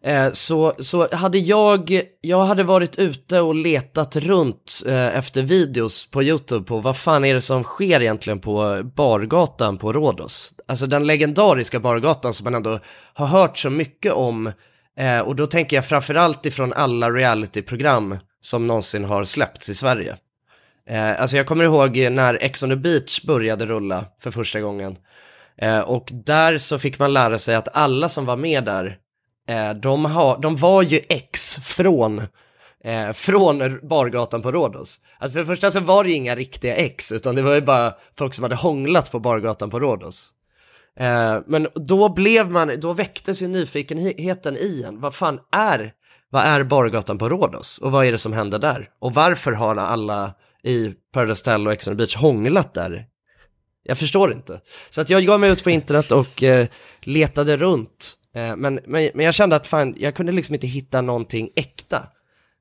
eh, 0.02 0.32
så, 0.32 0.74
så 0.78 1.14
hade 1.16 1.38
jag, 1.38 2.02
jag 2.20 2.44
hade 2.44 2.62
varit 2.62 2.98
ute 2.98 3.40
och 3.40 3.54
letat 3.54 4.16
runt 4.16 4.82
eh, 4.86 5.16
efter 5.16 5.42
videos 5.42 6.10
på 6.10 6.22
YouTube 6.22 6.64
på 6.64 6.80
vad 6.80 6.96
fan 6.96 7.24
är 7.24 7.34
det 7.34 7.40
som 7.40 7.62
sker 7.64 8.00
egentligen 8.02 8.38
på 8.40 8.80
bargatan 8.94 9.78
på 9.78 9.92
Rhodos. 9.92 10.52
Alltså 10.70 10.86
den 10.86 11.06
legendariska 11.06 11.80
bargatan 11.80 12.34
som 12.34 12.44
man 12.44 12.54
ändå 12.54 12.78
har 13.14 13.26
hört 13.26 13.58
så 13.58 13.70
mycket 13.70 14.12
om. 14.12 14.52
Eh, 14.98 15.18
och 15.18 15.36
då 15.36 15.46
tänker 15.46 15.76
jag 15.76 15.84
framförallt 15.84 16.46
ifrån 16.46 16.72
alla 16.72 17.10
realityprogram 17.10 18.16
som 18.40 18.66
någonsin 18.66 19.04
har 19.04 19.24
släppts 19.24 19.68
i 19.68 19.74
Sverige. 19.74 20.16
Eh, 20.88 21.20
alltså 21.20 21.36
jag 21.36 21.46
kommer 21.46 21.64
ihåg 21.64 21.96
när 21.96 22.42
Ex 22.42 22.62
on 22.62 22.70
the 22.70 22.76
Beach 22.76 23.22
började 23.22 23.66
rulla 23.66 24.04
för 24.22 24.30
första 24.30 24.60
gången. 24.60 24.96
Eh, 25.58 25.78
och 25.78 26.08
där 26.12 26.58
så 26.58 26.78
fick 26.78 26.98
man 26.98 27.12
lära 27.12 27.38
sig 27.38 27.54
att 27.54 27.76
alla 27.76 28.08
som 28.08 28.26
var 28.26 28.36
med 28.36 28.64
där, 28.64 28.96
eh, 29.48 29.70
de, 29.70 30.04
ha, 30.04 30.38
de 30.38 30.56
var 30.56 30.82
ju 30.82 31.00
ex 31.08 31.56
från, 31.56 32.18
eh, 32.84 33.12
från 33.12 33.88
bargatan 33.88 34.42
på 34.42 34.52
Rhodos. 34.52 35.00
Alltså 35.18 35.32
för 35.32 35.40
det 35.40 35.46
första 35.46 35.70
så 35.70 35.80
var 35.80 36.04
det 36.04 36.10
ju 36.10 36.16
inga 36.16 36.36
riktiga 36.36 36.74
ex, 36.74 37.12
utan 37.12 37.34
det 37.34 37.42
var 37.42 37.54
ju 37.54 37.60
bara 37.60 37.94
folk 38.18 38.34
som 38.34 38.42
hade 38.42 38.56
hånglat 38.56 39.12
på 39.12 39.18
bargatan 39.18 39.70
på 39.70 39.80
Rhodos. 39.80 40.32
Eh, 40.98 41.38
men 41.46 41.68
då 41.74 42.08
blev 42.08 42.50
man, 42.50 42.80
då 42.80 42.92
väcktes 42.92 43.42
ju 43.42 43.48
nyfikenheten 43.48 44.56
i 44.56 44.84
en. 44.86 45.00
Vad 45.00 45.14
fan 45.14 45.40
är, 45.52 45.92
vad 46.30 46.42
är 46.42 46.62
bargatan 46.62 47.18
på 47.18 47.28
Rhodos? 47.28 47.78
Och 47.78 47.92
vad 47.92 48.06
är 48.06 48.12
det 48.12 48.18
som 48.18 48.32
händer 48.32 48.58
där? 48.58 48.88
Och 48.98 49.14
varför 49.14 49.52
har 49.52 49.76
alla 49.76 50.34
i 50.62 50.94
Paradise 51.12 51.50
Hotel 51.50 51.66
och 51.66 51.72
Ex 51.72 51.88
on 51.88 51.92
the 51.92 51.96
Beach 51.96 52.16
hånglat 52.16 52.74
där? 52.74 53.06
Jag 53.82 53.98
förstår 53.98 54.32
inte. 54.32 54.60
Så 54.90 55.00
att 55.00 55.10
jag 55.10 55.26
gav 55.26 55.40
mig 55.40 55.50
ut 55.50 55.64
på 55.64 55.70
internet 55.70 56.12
och 56.12 56.42
eh, 56.42 56.66
letade 57.00 57.56
runt. 57.56 58.16
Eh, 58.34 58.56
men, 58.56 58.80
men, 58.86 59.10
men 59.14 59.24
jag 59.24 59.34
kände 59.34 59.56
att 59.56 59.66
fan, 59.66 59.94
jag 59.98 60.14
kunde 60.14 60.32
liksom 60.32 60.54
inte 60.54 60.66
hitta 60.66 61.00
någonting 61.00 61.50
äkta. 61.56 62.02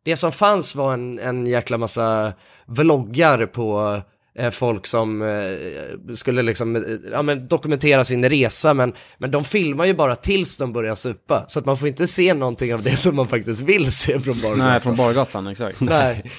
Det 0.04 0.16
som 0.16 0.32
fanns 0.32 0.76
var 0.76 0.94
en, 0.94 1.20
en 1.20 1.48
jäkla 1.48 1.78
massa 1.78 2.34
vloggar 2.66 3.46
på 3.46 4.02
folk 4.52 4.88
som 4.88 5.22
eh, 5.22 6.16
skulle 6.16 6.42
liksom, 6.42 6.76
eh, 6.76 6.82
ja, 7.12 7.22
men 7.22 7.46
dokumentera 7.46 8.04
sin 8.04 8.30
resa, 8.30 8.74
men, 8.74 8.94
men 9.18 9.32
de 9.32 9.44
filmar 9.44 9.86
ju 9.86 9.94
bara 9.94 10.16
tills 10.16 10.58
de 10.58 10.74
börjar 10.74 10.96
supa. 10.96 11.46
Så 11.48 11.60
att 11.60 11.66
man 11.66 11.78
får 11.78 11.88
inte 11.88 12.08
se 12.08 12.34
någonting 12.34 12.74
av 12.74 12.84
det 12.84 12.96
som 12.96 13.16
man 13.16 13.28
faktiskt 13.28 13.62
vill 13.62 13.92
se 13.92 14.20
från 14.20 14.42
bargatan. 14.42 14.68
Nej, 14.68 14.80
från 14.80 14.96
bargatan, 14.96 15.48
exakt. 15.48 15.82
Nej. 15.82 16.32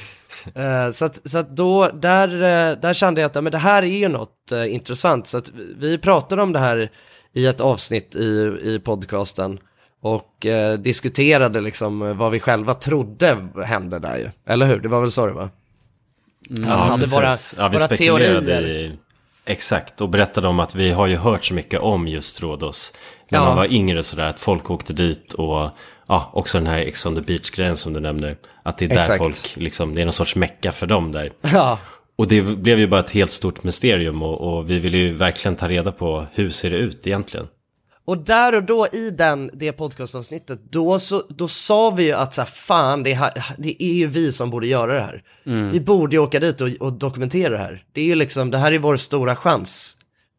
Eh, 0.54 0.90
så 0.90 1.04
att, 1.04 1.30
så 1.30 1.38
att 1.38 1.56
då, 1.56 1.88
där, 1.88 2.28
eh, 2.34 2.80
där 2.80 2.94
kände 2.94 3.20
jag 3.20 3.28
att 3.28 3.34
ja, 3.34 3.40
men 3.40 3.52
det 3.52 3.58
här 3.58 3.82
är 3.82 3.86
ju 3.86 4.08
något 4.08 4.52
eh, 4.52 4.74
intressant. 4.74 5.26
Så 5.26 5.38
att 5.38 5.50
vi 5.78 5.98
pratade 5.98 6.42
om 6.42 6.52
det 6.52 6.58
här 6.58 6.90
i 7.32 7.46
ett 7.46 7.60
avsnitt 7.60 8.14
i, 8.14 8.58
i 8.62 8.80
podcasten 8.84 9.58
och 10.02 10.46
eh, 10.46 10.78
diskuterade 10.78 11.60
liksom 11.60 12.02
eh, 12.02 12.14
vad 12.14 12.32
vi 12.32 12.40
själva 12.40 12.74
trodde 12.74 13.48
hände 13.64 13.98
där 13.98 14.16
ju. 14.16 14.30
Eller 14.46 14.66
hur? 14.66 14.80
Det 14.80 14.88
var 14.88 15.00
väl 15.00 15.10
så 15.10 15.26
det 15.26 15.32
var? 15.32 15.48
Ja, 16.48 16.74
hade 16.74 16.98
precis. 16.98 17.14
våra- 17.14 17.36
ja, 17.64 17.68
vi 17.68 17.76
våra 17.76 17.86
spekulerade 17.86 18.40
teorier. 18.46 18.62
i 18.62 18.92
Exakt, 19.44 20.00
och 20.00 20.08
berättade 20.08 20.48
om 20.48 20.60
att 20.60 20.74
vi 20.74 20.90
har 20.90 21.06
ju 21.06 21.16
hört 21.16 21.44
så 21.44 21.54
mycket 21.54 21.80
om 21.80 22.08
just 22.08 22.42
Rhodos. 22.42 22.92
När 23.30 23.38
Ja. 23.38 23.44
man 23.44 23.56
var 23.56 23.72
yngre 23.72 24.02
sådär, 24.02 24.26
att 24.28 24.38
folk 24.38 24.70
åkte 24.70 24.92
dit 24.92 25.32
och 25.32 25.70
ja, 26.08 26.30
också 26.32 26.58
den 26.58 26.66
här 26.66 26.76
Ex 26.80 27.06
on 27.06 27.14
the 27.14 27.20
beach-grejen 27.20 27.76
som 27.76 27.92
du 27.92 28.00
nämner. 28.00 28.36
Att 28.62 28.78
det 28.78 28.84
är 28.84 28.88
där 28.88 28.96
Exakt. 28.98 29.18
folk, 29.18 29.56
liksom, 29.56 29.94
det 29.94 30.02
är 30.02 30.04
någon 30.06 30.12
sorts 30.12 30.36
mecka 30.36 30.72
för 30.72 30.86
dem 30.86 31.12
där. 31.12 31.32
Ja, 31.52 31.78
Och 32.16 32.28
det 32.28 32.42
blev 32.42 32.78
ju 32.78 32.86
bara 32.86 33.00
ett 33.00 33.10
helt 33.10 33.30
stort 33.30 33.62
mysterium 33.64 34.22
och, 34.22 34.40
och 34.58 34.70
vi 34.70 34.78
ville 34.78 34.98
ju 34.98 35.12
verkligen 35.14 35.56
ta 35.56 35.68
reda 35.68 35.92
på 35.92 36.26
hur 36.32 36.50
ser 36.50 36.70
det 36.70 36.76
ut 36.76 37.06
egentligen. 37.06 37.46
Och 38.04 38.18
där 38.18 38.54
och 38.54 38.62
då 38.64 38.86
i 38.92 39.10
den, 39.10 39.50
det 39.54 39.72
podcastavsnittet, 39.72 40.60
då, 40.70 40.98
så, 40.98 41.22
då 41.28 41.48
sa 41.48 41.90
vi 41.90 42.04
ju 42.04 42.12
att 42.12 42.34
så 42.34 42.40
här, 42.40 42.48
fan, 42.48 43.02
det, 43.02 43.14
här, 43.14 43.44
det 43.58 43.82
är 43.82 43.92
ju 43.92 44.06
vi 44.06 44.32
som 44.32 44.50
borde 44.50 44.66
göra 44.66 44.94
det 44.94 45.00
här. 45.00 45.22
Vi 45.72 45.80
borde 45.80 46.16
ju 46.16 46.22
åka 46.22 46.40
dit 46.40 46.60
och, 46.60 46.68
och 46.80 46.92
dokumentera 46.92 47.52
det 47.52 47.58
här. 47.58 47.84
Det 47.92 48.00
är 48.00 48.04
ju 48.04 48.14
liksom, 48.14 48.50
det 48.50 48.58
här 48.58 48.72
är 48.72 48.78
vår 48.78 48.96
stora 48.96 49.36
chans 49.36 49.96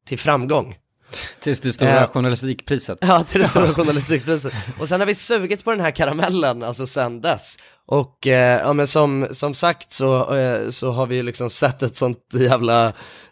till 0.07 0.19
framgång. 0.19 0.75
Tills 1.39 1.61
det 1.61 1.73
stora 1.73 2.01
Eh. 2.03 2.07
journalistikpriset. 2.07 2.97
Ja, 3.01 3.23
till 3.23 3.39
det 3.41 3.47
stora 3.47 3.73
journalistikpriset. 3.73 4.53
Och 4.79 4.89
sen 4.89 4.99
har 4.99 5.07
vi 5.07 5.15
sugit 5.15 5.63
på 5.63 5.71
den 5.71 5.79
här 5.79 5.91
karamellen, 5.91 6.63
alltså 6.63 6.87
sen 6.87 7.21
dess. 7.21 7.57
Och 7.91 8.27
eh, 8.27 8.59
ja, 8.59 8.73
men 8.73 8.87
som, 8.87 9.27
som 9.31 9.53
sagt 9.53 9.91
så, 9.91 10.35
eh, 10.35 10.69
så 10.69 10.91
har 10.91 11.05
vi 11.05 11.15
ju 11.15 11.23
liksom 11.23 11.49
sett 11.49 11.83
ett 11.83 11.95
sånt 11.95 12.17
jävla, 12.33 12.87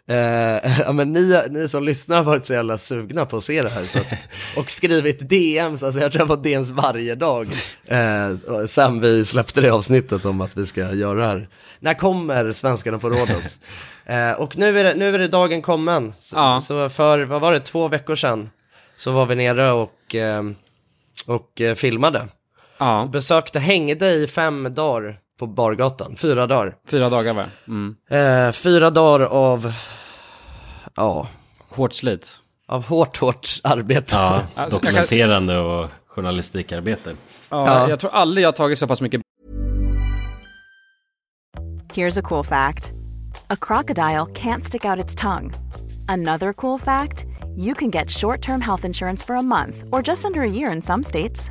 eh, 0.08 0.80
ja 0.80 0.92
men 0.92 1.12
ni, 1.12 1.42
ni 1.50 1.68
som 1.68 1.84
lyssnar 1.84 2.16
har 2.16 2.24
varit 2.24 2.46
så 2.46 2.52
jävla 2.52 2.78
sugna 2.78 3.26
på 3.26 3.36
att 3.36 3.44
se 3.44 3.62
det 3.62 3.68
här. 3.68 3.84
Så 3.84 3.98
att, 3.98 4.06
och 4.56 4.70
skrivit 4.70 5.28
DMs, 5.28 5.82
alltså 5.82 6.00
jag 6.00 6.12
tror 6.12 6.20
jag 6.20 6.28
fått 6.28 6.42
DMs 6.42 6.68
varje 6.68 7.14
dag. 7.14 7.48
Eh, 7.86 8.66
sen 8.66 9.00
vi 9.00 9.24
släppte 9.24 9.60
det 9.60 9.70
avsnittet 9.70 10.24
om 10.24 10.40
att 10.40 10.56
vi 10.56 10.66
ska 10.66 10.92
göra 10.92 11.20
det 11.20 11.26
här. 11.26 11.48
När 11.78 11.94
kommer 11.94 12.52
svenskarna 12.52 12.98
på 12.98 13.10
Rhodos? 13.10 13.58
Eh, 14.06 14.32
och 14.32 14.58
nu 14.58 14.80
är, 14.80 14.84
det, 14.84 14.94
nu 14.94 15.14
är 15.14 15.18
det 15.18 15.28
dagen 15.28 15.62
kommen. 15.62 16.12
Så, 16.18 16.36
Ja. 16.36 16.60
så 16.60 16.88
för, 16.88 17.22
vad 17.22 17.40
var 17.40 17.52
det, 17.52 17.60
två 17.60 17.88
veckor 17.88 18.16
sedan 18.16 18.50
så 18.96 19.12
var 19.12 19.26
vi 19.26 19.34
nere 19.34 19.70
och, 19.70 20.14
eh, 20.14 20.42
och 21.26 21.60
eh, 21.60 21.74
filmade. 21.74 22.28
Ja, 22.80 23.08
Besökte, 23.12 23.58
hängde 23.58 24.06
i 24.10 24.26
fem 24.26 24.74
dagar 24.74 25.18
på 25.38 25.46
bargatan, 25.46 26.16
fyra 26.16 26.46
dagar. 26.46 26.76
fyra 26.90 27.08
dagar 27.08 27.34
var 27.34 27.42
det. 27.42 27.50
mm. 27.72 27.96
Eh, 28.10 28.52
fyra 28.52 28.90
dagar 28.90 29.26
av, 29.26 29.72
ja, 30.96 31.28
Hårt 31.68 31.92
slit. 31.92 32.38
av 32.68 32.86
hårt, 32.86 33.16
hårt 33.18 33.60
arbete. 33.64 34.16
Ja, 34.16 34.40
Alltså, 34.54 34.78
dokumenterande 34.78 35.58
och 35.58 35.88
journalistikarbete. 36.06 37.10
Ja, 37.50 37.66
Ja. 37.66 37.88
Jag 37.90 38.00
tror 38.00 38.10
aldrig 38.10 38.42
jag 38.44 38.48
har 38.48 38.52
tagit 38.52 38.78
så 38.78 38.86
pass 38.86 39.00
mycket 39.00 39.20
Here's 41.94 42.18
a 42.18 42.22
cool 42.22 42.44
fact 42.44 42.92
a 43.50 43.56
crocodile 43.60 44.26
can't 44.34 44.62
stick 44.64 44.84
out 44.84 44.98
its 45.04 45.14
tongue. 45.14 45.50
Another 46.08 46.52
cool 46.52 46.78
fact 46.80 47.24
you 47.56 47.74
can 47.74 47.90
get 47.90 48.10
short 48.10 48.42
term 48.42 48.60
health 48.60 48.84
insurance 48.84 49.26
for 49.26 49.36
a 49.36 49.42
month 49.42 49.76
or 49.92 50.02
just 50.08 50.24
under 50.24 50.40
a 50.42 50.48
year 50.50 50.72
in 50.72 50.82
some 50.82 51.02
states. 51.02 51.50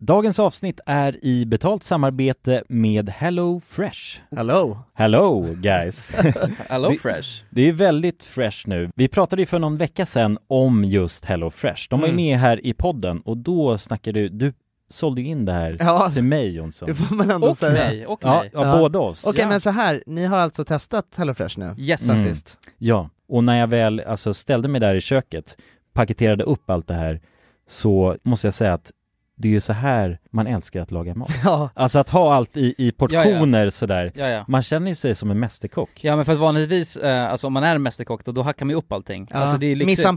Dagens 0.00 0.38
avsnitt 0.38 0.80
är 0.86 1.24
i 1.24 1.46
betalt 1.46 1.82
samarbete 1.82 2.64
med 2.68 3.08
Hello 3.08 3.60
Fresh. 3.66 4.18
Hello. 4.36 4.78
Hello 4.94 5.46
guys! 5.56 6.10
Hello 6.68 6.88
Det- 6.90 6.96
Fresh. 6.96 7.28
Det 7.50 7.68
är 7.68 7.72
väldigt 7.72 8.22
fresh 8.22 8.68
nu. 8.68 8.90
Vi 8.96 9.08
pratade 9.08 9.42
ju 9.42 9.46
för 9.46 9.58
någon 9.58 9.76
vecka 9.76 10.06
sedan 10.06 10.38
om 10.46 10.84
just 10.84 11.24
Hello 11.24 11.50
Fresh. 11.50 11.86
De 11.90 12.00
var 12.00 12.08
Mm. 12.08 12.18
ju 12.20 12.26
med 12.30 12.38
här 12.38 12.66
i 12.66 12.72
podden 12.74 13.20
och 13.20 13.36
då 13.36 13.78
snackade 13.78 14.20
du, 14.20 14.28
du 14.28 14.52
sålde 14.88 15.22
in 15.22 15.44
det 15.44 15.52
här 15.52 15.76
Ja. 15.80 16.10
till 16.10 16.24
mig 16.24 16.54
Jonsson. 16.56 16.86
Det 16.88 16.94
får 16.94 17.14
man 17.14 17.30
ändå 17.30 17.48
Och 17.50 17.58
säga. 17.58 17.72
mig, 17.72 18.06
och 18.06 18.18
Ja, 18.22 18.40
mig. 18.40 18.50
ja, 18.54 18.66
Ja. 18.66 18.78
båda 18.78 18.98
oss. 18.98 19.26
Okej 19.26 19.40
Ja. 19.40 19.48
men 19.48 19.60
så 19.60 19.70
här, 19.70 20.02
ni 20.06 20.24
har 20.24 20.38
alltså 20.38 20.64
testat 20.64 21.06
HelloFresh 21.16 21.58
nu? 21.58 21.74
Yes. 21.78 22.08
Mm. 22.10 22.22
sist? 22.22 22.58
Ja, 22.78 23.10
och 23.28 23.44
när 23.44 23.58
jag 23.60 23.66
väl 23.66 24.00
alltså 24.00 24.34
ställde 24.34 24.68
mig 24.68 24.80
där 24.80 24.94
i 24.94 25.00
köket, 25.00 25.56
paketerade 25.92 26.44
upp 26.44 26.70
allt 26.70 26.88
det 26.88 26.94
här, 26.94 27.20
så 27.68 28.16
måste 28.22 28.46
jag 28.46 28.54
säga 28.54 28.74
att 28.74 28.92
det 29.36 29.48
är 29.48 29.52
ju 29.52 29.60
så 29.60 29.72
här 29.72 30.18
man 30.30 30.46
älskar 30.46 30.80
att 30.82 30.90
laga 30.90 31.14
mat. 31.14 31.30
Ja. 31.44 31.70
Alltså 31.74 31.98
att 31.98 32.10
ha 32.10 32.34
allt 32.34 32.56
i, 32.56 32.74
i 32.78 32.92
portioner 32.92 33.70
sådär. 33.70 34.12
Ja, 34.14 34.28
ja. 34.28 34.44
Man 34.48 34.62
känner 34.62 34.88
ju 34.88 34.94
sig 34.94 35.14
som 35.14 35.30
en 35.30 35.40
mästerkock. 35.40 35.90
Ja 36.04 36.16
men 36.16 36.24
för 36.24 36.32
att 36.32 36.38
vanligtvis, 36.38 36.96
eh, 36.96 37.30
alltså 37.30 37.46
om 37.46 37.52
man 37.52 37.64
är 37.64 37.74
en 37.74 37.82
mästerkock 37.82 38.24
då, 38.24 38.32
då 38.32 38.42
hackar 38.42 38.66
man 38.66 38.70
ju 38.70 38.76
upp 38.76 38.92
allting. 38.92 39.28
ja. 39.30 39.36
Alltså 39.36 39.56
det 39.56 39.66
är 39.66 39.76
lyxigt. 39.76 39.98
Mise 39.98 40.08
en 40.08 40.16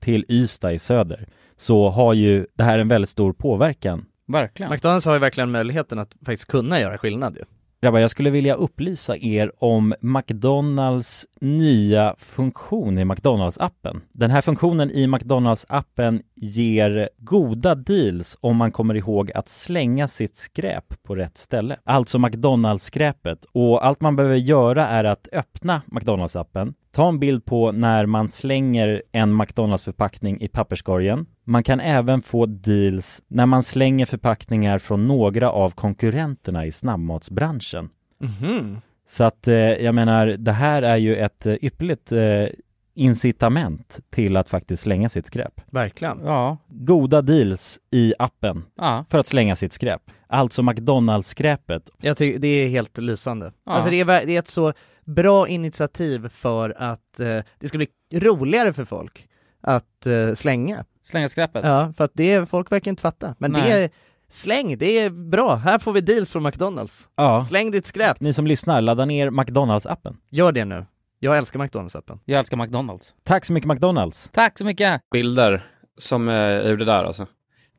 till 0.00 0.24
Ystad 0.28 0.72
i 0.72 0.78
söder, 0.78 1.26
så 1.56 1.88
har 1.88 2.14
ju 2.14 2.46
det 2.54 2.64
här 2.64 2.78
en 2.78 2.88
väldigt 2.88 3.10
stor 3.10 3.32
påverkan. 3.32 4.04
Verkligen. 4.26 4.72
McDonalds 4.72 5.06
har 5.06 5.12
ju 5.12 5.18
verkligen 5.18 5.50
möjligheten 5.50 5.98
att 5.98 6.16
faktiskt 6.26 6.48
kunna 6.48 6.80
göra 6.80 6.98
skillnad 6.98 7.36
ju. 7.36 7.44
Grabbar, 7.80 7.98
jag 7.98 8.10
skulle 8.10 8.30
vilja 8.30 8.54
upplysa 8.54 9.16
er 9.16 9.52
om 9.64 9.94
McDonalds 10.00 11.26
nya 11.40 12.14
funktion 12.18 12.98
i 12.98 13.04
McDonalds-appen. 13.04 14.00
Den 14.12 14.30
här 14.30 14.40
funktionen 14.40 14.90
i 14.90 15.06
McDonalds-appen 15.06 16.22
ger 16.34 17.08
goda 17.18 17.74
deals 17.74 18.38
om 18.40 18.56
man 18.56 18.72
kommer 18.72 18.94
ihåg 18.94 19.32
att 19.32 19.48
slänga 19.48 20.08
sitt 20.08 20.36
skräp 20.36 21.02
på 21.02 21.14
rätt 21.14 21.36
ställe. 21.36 21.76
Alltså 21.84 22.18
McDonalds-skräpet. 22.18 23.44
Och 23.52 23.86
allt 23.86 24.00
man 24.00 24.16
behöver 24.16 24.36
göra 24.36 24.88
är 24.88 25.04
att 25.04 25.28
öppna 25.32 25.82
McDonalds-appen, 25.86 26.74
ta 26.90 27.08
en 27.08 27.18
bild 27.18 27.44
på 27.44 27.72
när 27.72 28.06
man 28.06 28.28
slänger 28.28 29.02
en 29.12 29.42
McDonalds-förpackning 29.42 30.40
i 30.40 30.48
papperskorgen. 30.48 31.26
Man 31.44 31.62
kan 31.62 31.80
även 31.80 32.22
få 32.22 32.46
deals 32.46 33.22
när 33.28 33.46
man 33.46 33.62
slänger 33.62 34.06
förpackningar 34.06 34.78
från 34.78 35.08
några 35.08 35.50
av 35.50 35.70
konkurrenterna 35.70 36.66
i 36.66 36.72
snabbmatsbranschen. 36.72 37.88
Mhm. 38.20 38.80
Så 39.08 39.24
att 39.24 39.48
eh, 39.48 39.54
jag 39.56 39.94
menar, 39.94 40.26
det 40.26 40.52
här 40.52 40.82
är 40.82 40.96
ju 40.96 41.16
ett 41.16 41.46
eh, 41.46 41.54
ypperligt 41.64 42.12
eh, 42.12 42.46
incitament 42.94 44.00
till 44.10 44.36
att 44.36 44.48
faktiskt 44.48 44.82
slänga 44.82 45.08
sitt 45.08 45.26
skräp. 45.26 45.60
Verkligen. 45.70 46.20
Ja. 46.24 46.56
Goda 46.68 47.22
deals 47.22 47.78
i 47.90 48.14
appen 48.18 48.64
Ja. 48.76 49.04
för 49.10 49.18
att 49.18 49.26
slänga 49.26 49.56
sitt 49.56 49.72
skräp. 49.72 50.02
Alltså 50.26 50.62
McDonalds-skräpet. 50.62 51.90
Jag 52.00 52.16
tycker 52.16 52.38
det 52.38 52.48
är 52.48 52.68
helt 52.68 52.98
lysande. 52.98 53.52
Ja. 53.64 53.72
Alltså 53.72 53.90
det 53.90 54.00
är, 54.00 54.06
det 54.26 54.34
är 54.34 54.38
ett 54.38 54.48
så 54.48 54.72
bra 55.04 55.48
initiativ 55.48 56.28
för 56.28 56.74
att 56.78 57.20
eh, 57.20 57.38
det 57.58 57.68
ska 57.68 57.78
bli 57.78 57.88
roligare 58.12 58.72
för 58.72 58.84
folk 58.84 59.28
att 59.60 60.06
eh, 60.06 60.34
slänga. 60.34 60.84
Slänga 61.04 61.28
skräpet. 61.28 61.64
Ja, 61.64 61.92
för 61.96 62.04
att 62.04 62.12
det, 62.14 62.48
folk 62.48 62.72
verkar 62.72 62.90
inte 62.90 63.02
fatta. 63.02 63.34
Men 63.38 63.52
det 63.52 63.60
Nej. 63.60 63.84
är, 63.84 63.90
släng, 64.30 64.78
det 64.78 64.98
är 64.98 65.10
bra. 65.10 65.54
Här 65.54 65.78
får 65.78 65.92
vi 65.92 66.00
deals 66.00 66.30
från 66.30 66.42
McDonalds. 66.42 67.08
Ja. 67.16 67.44
Släng 67.44 67.70
ditt 67.70 67.86
skräp. 67.86 68.20
Ni 68.20 68.32
som 68.34 68.46
lyssnar, 68.46 68.80
ladda 68.80 69.04
ner 69.04 69.30
McDonalds-appen. 69.30 70.16
Gör 70.30 70.52
det 70.52 70.64
nu. 70.64 70.86
Jag 71.18 71.38
älskar 71.38 71.60
McDonalds-appen. 71.60 72.18
Jag 72.24 72.38
älskar 72.38 72.56
McDonalds. 72.56 73.14
Tack 73.24 73.44
så 73.44 73.52
mycket 73.52 73.68
McDonalds! 73.68 74.28
Tack 74.32 74.58
så 74.58 74.64
mycket! 74.64 75.00
Bilder 75.12 75.66
som 75.98 76.28
eh, 76.28 76.34
jag 76.34 76.70
gjorde 76.70 76.84
där 76.84 77.04
alltså. 77.04 77.26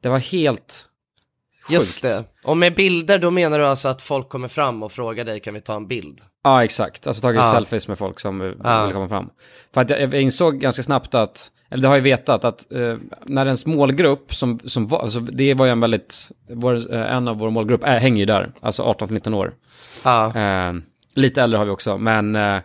Det 0.02 0.10
var 0.10 0.18
helt 0.20 0.62
sjukt. 1.64 1.74
Just 1.74 2.02
det. 2.02 2.24
Och 2.44 2.58
med 2.58 2.76
bilder, 2.76 3.20
då 3.20 3.32
menar 3.32 3.60
du 3.60 3.66
alltså 3.68 3.88
att 3.88 4.02
folk 4.02 4.30
kommer 4.30 4.48
fram 4.48 4.84
och 4.84 4.92
frågar 4.92 5.26
dig, 5.26 5.40
kan 5.40 5.54
vi 5.54 5.62
ta 5.62 5.76
en 5.76 5.88
bild? 5.88 6.22
Ja, 6.44 6.64
exakt. 6.64 7.08
Alltså 7.08 7.22
tagit 7.22 7.42
Ja. 7.42 7.52
selfies 7.52 7.88
med 7.88 7.98
folk 7.98 8.20
som 8.20 8.42
eh, 8.42 8.52
Ja. 8.64 8.84
vill 8.86 8.94
komma 8.94 9.10
fram. 9.10 9.30
För 9.74 9.82
att 9.82 9.90
jag, 9.90 10.02
jag 10.02 10.22
insåg 10.22 10.60
ganska 10.60 10.84
snabbt 10.84 11.16
att, 11.16 11.52
eller 11.70 11.82
det 11.82 11.88
har 11.88 11.96
jag 11.96 12.02
vetat, 12.04 12.46
att 12.46 12.72
eh, 12.72 12.96
när 13.26 13.46
ens 13.46 13.66
målgrupp, 13.66 14.34
som, 14.36 14.60
som 14.66 14.88
var, 14.88 15.00
alltså 15.00 15.20
det 15.20 15.54
var 15.54 15.66
ju 15.66 15.72
en 15.72 15.80
väldigt, 15.80 16.32
vår, 16.50 16.94
eh, 16.96 17.16
en 17.16 17.28
av 17.28 17.38
våra 17.38 17.50
målgrupp 17.50 17.84
är, 17.84 18.00
hänger 18.00 18.20
ju 18.20 18.26
där, 18.26 18.52
alltså 18.60 18.84
18-19 18.84 19.34
år. 19.36 19.54
Ja, 20.04 20.36
Eh, 20.36 20.74
lite 21.14 21.42
äldre 21.42 21.58
har 21.58 21.66
vi 21.66 21.72
också, 21.72 21.98
men 21.98 22.36
eh, 22.36 22.58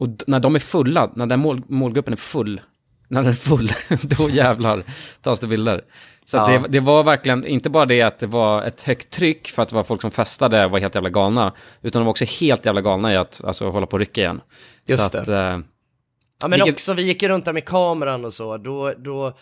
och 0.00 0.08
när 0.26 0.40
de 0.40 0.54
är 0.54 0.58
fulla, 0.58 1.10
när 1.14 1.26
den 1.26 1.40
mål, 1.40 1.62
målgruppen 1.66 2.12
är 2.12 2.16
full, 2.16 2.60
när 3.08 3.22
den 3.22 3.30
är 3.30 3.36
full, 3.36 3.70
då 4.02 4.28
jävlar 4.30 4.82
tas 5.22 5.40
det 5.40 5.46
bilder. 5.46 5.84
Så 6.24 6.38
att 6.38 6.52
Ja. 6.52 6.58
det, 6.58 6.68
det 6.68 6.80
var 6.80 7.04
verkligen, 7.04 7.46
inte 7.46 7.70
bara 7.70 7.84
det 7.86 8.02
att 8.02 8.18
det 8.18 8.26
var 8.26 8.62
ett 8.62 8.82
högt 8.82 9.10
tryck 9.10 9.48
för 9.48 9.62
att 9.62 9.68
det 9.68 9.74
var 9.74 9.84
folk 9.84 10.00
som 10.00 10.10
festade 10.10 10.64
och 10.64 10.70
var 10.70 10.78
helt 10.78 10.94
jävla 10.94 11.10
galna, 11.10 11.52
utan 11.82 12.00
de 12.00 12.04
var 12.06 12.10
också 12.10 12.24
helt 12.40 12.66
jävla 12.66 12.80
galna 12.80 13.12
i 13.12 13.16
att 13.16 13.40
alltså, 13.44 13.70
hålla 13.70 13.86
på 13.86 13.92
och 13.94 14.00
rycka 14.00 14.20
igen. 14.20 14.40
Just 14.86 15.12
så 15.12 15.18
att, 15.18 15.26
det. 15.26 15.38
eh, 15.38 15.58
ja 16.42 16.48
men 16.48 16.58
Vilket- 16.58 16.74
också, 16.74 16.94
vi 16.94 17.02
gick 17.02 17.22
ju 17.22 17.28
runt 17.28 17.44
där 17.44 17.52
med 17.52 17.64
kameran 17.64 18.24
och 18.24 18.34
så, 18.34 18.56
då, 18.56 18.92
då, 18.98 19.26
eh, 19.26 19.32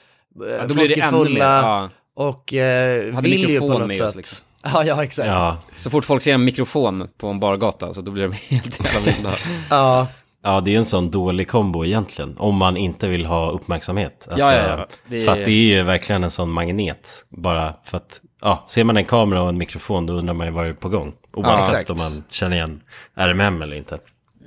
ja, 0.58 0.66
då 0.66 0.74
blir 0.74 0.88
det 0.88 0.94
är 1.00 1.08
ännu 1.08 1.18
mer. 1.18 1.24
fulla 1.24 1.44
Ja. 1.62 1.88
och 2.14 2.54
eh, 2.54 3.14
Hade 3.14 3.28
vill 3.28 3.50
ju 3.50 3.58
på 3.60 3.78
något 3.78 3.96
sätt. 3.96 4.06
oss, 4.06 4.14
liksom. 4.16 4.46
Ja, 4.62 4.84
ja 4.84 5.02
exakt. 5.04 5.26
Ja. 5.28 5.34
Ja, 5.34 5.56
Så 5.76 5.90
fort 5.90 6.04
folk 6.04 6.22
ser 6.22 6.34
en 6.34 6.44
mikrofon 6.44 7.08
på 7.18 7.26
en 7.28 7.40
bargata, 7.40 7.94
så 7.94 8.00
då 8.00 8.10
blir 8.12 8.22
de 8.22 8.32
helt 8.54 8.84
jävla 8.94 9.12
vilda. 9.12 9.32
Ja, 9.70 10.06
ja 10.44 10.60
det 10.60 10.70
är 10.70 10.72
ju 10.72 10.78
en 10.78 10.84
sån 10.84 11.10
dålig 11.10 11.48
kombo 11.48 11.84
egentligen. 11.84 12.34
Om 12.38 12.56
man 12.56 12.76
inte 12.76 13.08
vill 13.08 13.26
ha 13.26 13.50
uppmärksamhet. 13.50 14.28
Alltså, 14.30 14.46
Ja, 14.52 14.54
ja, 14.56 14.68
ja. 14.78 14.86
Det 15.06 15.20
För 15.20 15.32
att 15.32 15.44
det 15.44 15.50
är 15.50 15.76
ju 15.76 15.82
verkligen 15.82 16.24
en 16.24 16.30
sån 16.30 16.50
magnet. 16.50 17.24
Bara 17.28 17.74
för 17.84 17.96
att, 17.96 18.20
ja, 18.42 18.64
ser 18.68 18.84
man 18.84 18.96
en 18.96 19.04
kamera 19.04 19.42
och 19.42 19.48
en 19.48 19.58
mikrofon 19.58 20.06
då 20.06 20.12
undrar 20.14 20.34
man 20.34 20.46
ju 20.46 20.52
vad 20.52 20.66
är 20.66 20.72
på 20.72 20.88
gång. 20.88 21.12
Oavsett 21.32 21.64
exakt. 21.80 21.90
om 21.90 21.96
man 21.98 22.24
känner 22.30 22.56
igen 22.56 22.80
RMM 23.14 23.62
eller 23.62 23.76
inte. 23.76 23.98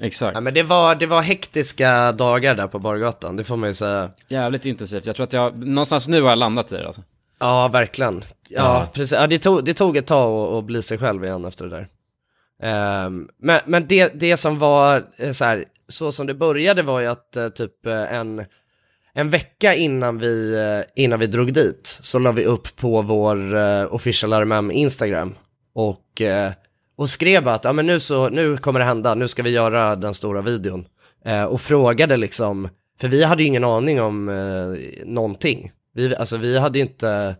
Exakt. 0.03 0.41
men 0.41 0.53
det 0.53 0.63
var, 0.63 0.95
det 0.95 1.05
var 1.05 1.21
hektiska 1.21 2.11
dagar 2.11 2.55
där 2.55 2.67
på 2.67 2.79
Bargatan, 2.79 3.37
det 3.37 3.43
får 3.43 3.57
man 3.57 3.69
ju 3.69 3.73
säga. 3.73 4.09
Jävligt 4.27 4.65
intensivt. 4.65 5.05
Jag 5.05 5.15
tror 5.15 5.23
att 5.23 5.33
jag, 5.33 5.65
någonstans 5.67 6.07
nu 6.07 6.21
har 6.21 6.29
jag 6.29 6.37
landat 6.37 6.71
i 6.71 6.75
det 6.75 6.87
alltså. 6.87 7.01
Ja, 7.39 7.67
verkligen. 7.67 8.23
Ja, 8.49 8.61
Ja. 8.61 8.87
precis. 8.93 9.11
Ja, 9.13 9.27
det, 9.27 9.39
tog, 9.39 9.65
det 9.65 9.73
tog 9.73 9.97
ett 9.97 10.07
tag 10.07 10.57
att, 10.57 10.63
bli 10.63 10.81
sig 10.81 10.97
själv 10.97 11.25
igen 11.25 11.45
efter 11.45 11.65
det 11.65 11.71
där. 11.71 11.87
Ehm, 12.63 13.27
men 13.39 13.61
men 13.65 13.87
det, 13.87 14.11
det 14.19 14.37
som 14.37 14.59
var 14.59 15.03
eh, 15.17 15.31
så 15.31 15.45
här, 15.45 15.65
så 15.87 16.11
som 16.11 16.27
det 16.27 16.33
började 16.33 16.81
var 16.81 16.99
ju 16.99 17.07
att 17.07 17.35
eh, 17.35 17.47
typ 17.49 17.85
eh, 17.85 18.13
en, 18.13 18.45
en 19.13 19.29
vecka 19.29 19.75
innan 19.75 20.17
vi, 20.17 20.55
innan 20.95 21.19
vi 21.19 21.27
drog 21.27 21.53
dit 21.53 21.99
så 22.01 22.19
la 22.19 22.31
vi 22.31 22.45
upp 22.45 22.75
på 22.75 23.01
vår 23.01 23.55
official 23.93 24.33
RMM 24.33 24.71
Instagram 24.71 25.35
och, 25.75 26.21
och 26.95 27.09
skrev 27.09 27.47
att 27.47 27.65
ja, 27.65 27.73
men 27.73 27.85
nu, 27.85 27.99
så, 27.99 28.29
nu 28.29 28.57
kommer 28.57 28.79
det 28.79 28.85
hända, 28.85 29.15
nu 29.15 29.27
ska 29.27 29.43
vi 29.43 29.49
göra 29.49 29.95
den 29.95 30.13
stora 30.13 30.41
videon. 30.41 30.85
Eh, 31.25 31.43
och 31.43 31.61
frågade 31.61 32.17
liksom, 32.17 32.69
för 32.99 33.07
vi 33.07 33.23
hade 33.23 33.43
ju 33.43 33.47
ingen 33.47 33.63
aning 33.63 34.01
om 34.01 34.29
eh, 34.29 35.05
någonting. 35.05 35.71
Vi, 35.93 36.15
alltså 36.15 36.37
vi 36.37 36.59
hade 36.59 36.79
ju 36.79 36.85
inte, 36.85 37.35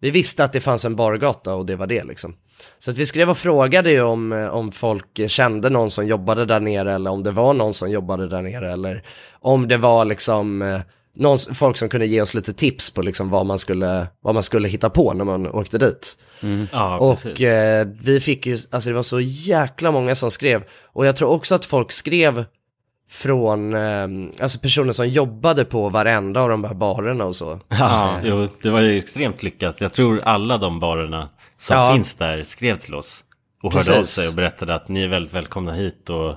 vi 0.00 0.10
visste 0.10 0.44
att 0.44 0.52
det 0.52 0.60
fanns 0.60 0.84
en 0.84 0.96
bargata 0.96 1.54
och 1.54 1.66
det 1.66 1.76
var 1.76 1.86
det 1.86 2.04
liksom. 2.04 2.36
Så 2.78 2.90
att 2.90 2.96
vi 2.96 3.06
skrev 3.06 3.30
och 3.30 3.38
frågade 3.38 3.90
ju 3.90 4.02
om, 4.02 4.32
eh, 4.32 4.48
om 4.48 4.72
folk 4.72 5.30
kände 5.30 5.70
någon 5.70 5.90
som 5.90 6.06
jobbade 6.06 6.44
där 6.44 6.60
nere 6.60 6.94
eller 6.94 7.10
om 7.10 7.22
det 7.22 7.30
var 7.30 7.54
någon 7.54 7.74
som 7.74 7.90
jobbade 7.90 8.28
där 8.28 8.42
nere 8.42 8.72
eller 8.72 9.02
om 9.32 9.68
det 9.68 9.76
var 9.76 10.04
liksom 10.04 10.62
eh, 10.62 10.80
någon, 11.16 11.38
folk 11.38 11.76
som 11.76 11.88
kunde 11.88 12.06
ge 12.06 12.20
oss 12.20 12.34
lite 12.34 12.52
tips 12.52 12.90
på 12.90 13.02
liksom 13.02 13.30
vad 13.30 13.46
man 13.46 13.58
skulle, 13.58 14.06
vad 14.20 14.34
man 14.34 14.42
skulle 14.42 14.68
hitta 14.68 14.90
på 14.90 15.12
när 15.12 15.24
man 15.24 15.46
åkte 15.46 15.78
dit. 15.78 16.16
Ja, 16.72 16.98
Och 16.98 17.22
precis. 17.22 17.46
eh, 17.46 17.86
vi 18.02 18.20
fick 18.20 18.46
ju, 18.46 18.58
alltså 18.70 18.90
det 18.90 18.96
var 18.96 19.02
så 19.02 19.20
jäkla 19.20 19.90
många 19.90 20.14
som 20.14 20.30
skrev. 20.30 20.62
Och 20.92 21.06
jag 21.06 21.16
tror 21.16 21.28
också 21.30 21.54
att 21.54 21.64
folk 21.64 21.92
skrev 21.92 22.44
från, 23.10 23.74
eh, 23.74 24.06
alltså 24.40 24.58
personer 24.58 24.92
som 24.92 25.08
jobbade 25.08 25.64
på 25.64 25.88
varenda 25.88 26.40
av 26.40 26.48
de 26.48 26.64
här 26.64 26.74
barerna 26.74 27.24
och 27.24 27.36
så. 27.36 27.60
Ja, 27.68 28.18
jo, 28.24 28.48
det 28.62 28.70
var 28.70 28.80
ju 28.80 28.98
extremt 28.98 29.42
lyckat. 29.42 29.80
Jag 29.80 29.92
tror 29.92 30.20
alla 30.24 30.58
de 30.58 30.80
barerna 30.80 31.28
som 31.58 31.76
Ja. 31.76 31.92
finns 31.94 32.14
där 32.14 32.42
skrev 32.42 32.76
till 32.78 32.94
oss. 32.94 33.22
Och 33.62 33.72
hörde 33.72 33.92
av 33.92 34.00
Precis. 34.00 34.14
sig 34.14 34.28
och 34.28 34.34
berättade 34.34 34.74
att 34.74 34.88
ni 34.88 35.02
är 35.02 35.08
väldigt 35.08 35.34
välkomna 35.34 35.72
hit 35.72 36.10
och 36.10 36.30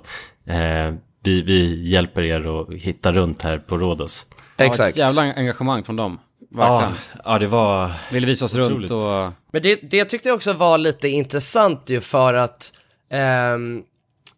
eh, 0.53 0.93
vi, 1.23 1.41
vi 1.41 1.89
hjälper 1.89 2.21
er 2.25 2.61
att 2.61 2.73
hitta 2.81 3.11
runt 3.11 3.41
här 3.41 3.57
på 3.57 3.77
Rhodos. 3.77 4.25
Ja, 4.59 4.65
Exakt. 4.65 4.89
ett 4.89 4.97
jävla 4.97 5.21
engagemang 5.21 5.83
från 5.83 5.95
dem. 5.95 6.19
Ja, 6.51 6.79
Verkligen. 6.79 7.21
ja, 7.25 7.39
det 7.39 7.47
var... 7.47 7.91
Ville 8.11 8.27
visa 8.27 8.45
oss 8.45 8.55
Otroligt. 8.55 8.91
runt 8.91 9.03
och... 9.03 9.31
Men 9.51 9.61
det, 9.61 9.79
det 9.81 10.05
tyckte 10.05 10.29
jag 10.29 10.35
också 10.35 10.53
var 10.53 10.77
lite 10.77 11.07
intressant 11.07 11.89
ju 11.89 12.01
för 12.01 12.33
att 12.33 12.73
ehm, 13.09 13.83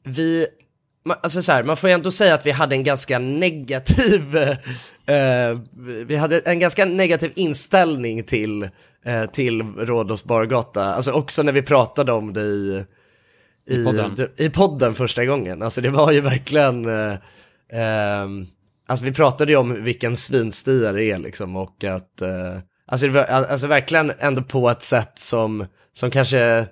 vi, 0.03 0.47
alltså 1.21 1.41
så 1.41 1.51
här, 1.51 1.63
man 1.63 1.77
får 1.77 1.89
ju 1.89 1.93
ändå 1.93 2.11
säga 2.11 2.33
att 2.33 2.45
vi 2.45 2.51
hade 2.51 2.75
en 2.75 2.83
ganska 2.83 3.19
negativ, 3.19 4.37
eh, 5.05 5.59
vi 6.05 6.15
hade 6.15 6.39
en 6.39 6.59
ganska 6.59 6.85
negativ 6.85 7.31
inställning 7.35 8.23
till, 8.23 8.69
eh, 9.05 9.25
till 9.25 9.61
Rhodos 9.61 10.23
bargata, 10.23 10.93
alltså 10.93 11.11
också 11.11 11.43
när 11.43 11.51
vi 11.51 11.61
pratade 11.61 12.11
om 12.11 12.33
det 12.33 12.41
i, 12.41 12.85
i, 13.67 13.85
podden. 13.85 14.29
i 14.37 14.49
podden 14.49 14.95
första 14.95 15.25
gången, 15.25 15.61
alltså 15.61 15.81
det 15.81 15.89
var 15.89 16.11
ju 16.11 16.21
verkligen, 16.21 16.85
eh, 16.85 17.15
ehm, 17.73 18.47
alltså 18.91 19.05
vi 19.05 19.13
pratade 19.13 19.51
ju 19.51 19.57
om 19.57 19.83
vilken 19.83 20.17
svinstia 20.17 20.91
det 20.91 21.03
är 21.03 21.17
liksom 21.17 21.55
och 21.55 21.83
att, 21.83 22.21
eh, 22.21 22.57
alltså, 22.87 23.07
det 23.07 23.13
var, 23.13 23.23
alltså 23.23 23.67
verkligen 23.67 24.11
ändå 24.19 24.41
på 24.41 24.69
ett 24.69 24.83
sätt 24.83 25.19
som, 25.19 25.65
som 25.93 26.11
kanske, 26.11 26.67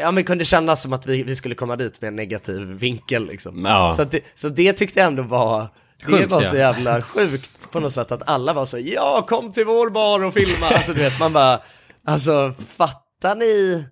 ja 0.00 0.10
men 0.10 0.24
kunde 0.24 0.44
kännas 0.44 0.82
som 0.82 0.92
att 0.92 1.06
vi, 1.06 1.22
vi 1.22 1.36
skulle 1.36 1.54
komma 1.54 1.76
dit 1.76 2.00
med 2.00 2.08
en 2.08 2.16
negativ 2.16 2.60
vinkel 2.60 3.26
liksom. 3.26 3.64
Ja. 3.64 3.92
Så, 3.92 4.04
det, 4.04 4.20
så 4.34 4.48
det 4.48 4.72
tyckte 4.72 5.00
jag 5.00 5.06
ändå 5.06 5.22
var, 5.22 5.68
det 5.98 6.04
Sjukt, 6.06 6.32
var 6.32 6.42
så 6.42 6.56
jävla 6.56 7.02
sjukt 7.02 7.72
på 7.72 7.80
något 7.80 7.92
sätt 7.92 8.12
att 8.12 8.28
alla 8.28 8.52
var 8.52 8.66
så, 8.66 8.78
ja 8.78 9.26
kom 9.28 9.52
till 9.52 9.64
vår 9.64 9.90
bar 9.90 10.24
och 10.24 10.34
filma, 10.34 10.66
alltså 10.66 10.94
du 10.94 11.00
vet 11.00 11.20
man 11.20 11.32
bara, 11.32 11.60
alltså 12.06 12.54
fattar 12.76 13.34
ni, 13.34 13.84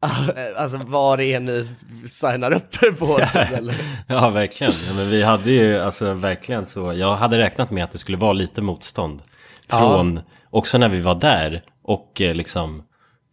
alltså 0.56 0.80
vad 0.86 1.18
det 1.18 1.24
är 1.24 1.40
ni 1.40 1.64
signar 2.08 2.52
upp 2.52 2.82
er 2.82 2.92
på 2.92 3.18
eller? 3.56 3.74
Ja, 4.06 4.30
verkligen. 4.30 4.72
Ja, 4.88 4.94
men 4.94 5.10
vi 5.10 5.22
hade 5.22 5.50
ju 5.50 5.78
alltså 5.78 6.14
verkligen 6.14 6.66
så. 6.66 6.92
Jag 6.94 7.16
hade 7.16 7.38
räknat 7.38 7.70
med 7.70 7.84
att 7.84 7.92
det 7.92 7.98
skulle 7.98 8.18
vara 8.18 8.32
lite 8.32 8.62
motstånd. 8.62 9.22
Från, 9.68 10.20
också 10.50 10.78
när 10.78 10.88
vi 10.88 11.00
var 11.00 11.14
där 11.14 11.62
och 11.82 12.20
eh, 12.20 12.34
liksom 12.34 12.82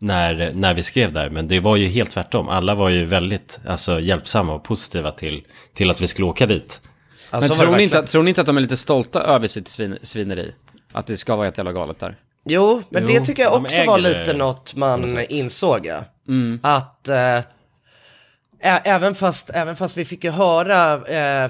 när, 0.02 0.52
när 0.54 0.74
vi 0.74 0.84
skrev 0.84 1.14
där. 1.14 1.30
Men 1.30 1.48
det 1.48 1.60
var 1.60 1.76
ju 1.76 1.88
helt 1.88 2.12
tvärtom. 2.12 2.50
Alla 2.50 2.76
var 2.76 2.90
ju 2.90 3.06
väldigt 3.06 3.60
alltså, 3.68 4.00
hjälpsamma 4.00 4.54
och 4.54 4.64
positiva 4.64 5.12
till, 5.12 5.44
till 5.74 5.90
att 5.90 6.02
vi 6.02 6.08
skulle 6.08 6.28
åka 6.28 6.46
dit. 6.46 6.82
Men 6.84 7.38
Alltså, 7.38 7.54
var 7.54 7.60
det 7.60 7.66
tror 7.66 7.78
ni, 7.78 7.84
inte, 7.84 8.04
tror 8.04 8.24
ni 8.24 8.30
inte 8.30 8.42
att 8.42 8.48
de 8.48 8.58
är 8.58 8.62
lite 8.62 8.78
stolta 8.78 9.22
över 9.22 9.48
sitt 9.48 9.68
svin, 9.68 9.98
svineri? 10.04 10.54
Att 10.92 11.08
det 11.08 11.18
ska 11.18 11.36
vara 11.36 11.46
helt 11.46 11.58
jävla 11.58 11.72
galet 11.72 12.00
där? 12.00 12.16
Jo, 12.46 12.84
men 12.90 13.02
Jo, 13.08 13.08
det 13.08 13.26
tycker 13.26 13.44
jag 13.44 13.52
de 13.52 13.66
också 13.66 13.86
var 13.86 13.98
lite 13.98 14.34
något 14.34 14.76
man 14.76 15.20
insåg. 15.30 15.86
ja. 15.86 16.04
Att 16.62 17.08
eh, 17.08 17.40
även, 18.84 19.16
fast, 19.16 19.50
även 19.54 19.76
fast 19.76 19.98
vi 19.98 20.06
fick 20.06 20.24
ju 20.24 20.32
höra 20.32 20.94
eh, 20.94 21.50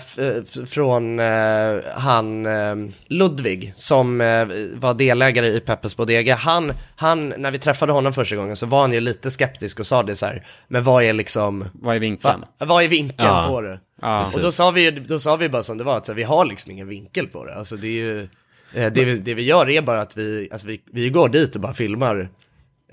från 0.65 1.19
eh, 1.19 1.75
han 1.95 2.45
eh, 2.45 2.75
Ludvig 3.07 3.73
som 3.75 4.21
eh, 4.21 4.47
var 4.75 4.93
delägare 4.93 5.47
i 5.47 5.59
Peppes 5.59 5.97
Bodega, 5.97 6.35
han, 6.35 6.73
han, 6.95 7.29
när 7.37 7.51
vi 7.51 7.59
träffade 7.59 7.91
honom 7.91 8.13
första 8.13 8.35
gången 8.35 8.55
så 8.55 8.65
var 8.65 8.81
han 8.81 8.93
ju 8.93 8.99
lite 8.99 9.31
skeptisk 9.31 9.79
och 9.79 9.87
sa 9.87 10.03
det 10.03 10.15
så 10.15 10.25
här, 10.25 10.45
men 10.67 10.83
vad 10.83 11.03
är 11.03 11.13
liksom, 11.13 11.65
Vad 11.73 11.95
är 11.95 11.99
vinkeln? 11.99 12.43
va, 12.59 12.65
vad 12.65 12.83
är 12.83 12.87
vinkeln 12.87 13.27
Ja, 13.27 13.45
på 13.47 13.61
det? 13.61 13.79
Ja. 14.01 14.25
Och 14.35 14.41
då 14.41 14.51
sa 14.51 14.71
vi 14.71 14.91
då 14.91 15.19
sa 15.19 15.35
vi 15.35 15.49
bara 15.49 15.63
som 15.63 15.77
det 15.77 15.83
var, 15.83 15.97
att 15.97 16.05
så 16.05 16.11
här, 16.11 16.17
vi 16.17 16.23
har 16.23 16.45
liksom 16.45 16.71
ingen 16.71 16.87
vinkel 16.87 17.27
på 17.27 17.45
det. 17.45 17.55
Alltså 17.55 17.75
det 17.75 17.87
är 17.87 17.91
ju, 17.91 18.27
eh, 18.73 18.91
det, 18.93 19.05
vi, 19.05 19.15
det 19.19 19.33
vi 19.33 19.43
gör 19.43 19.69
är 19.69 19.81
bara 19.81 20.01
att 20.01 20.17
vi, 20.17 20.49
alltså 20.51 20.67
vi, 20.67 20.81
vi 20.91 21.09
går 21.09 21.29
dit 21.29 21.55
och 21.55 21.61
bara 21.61 21.73
filmar 21.73 22.29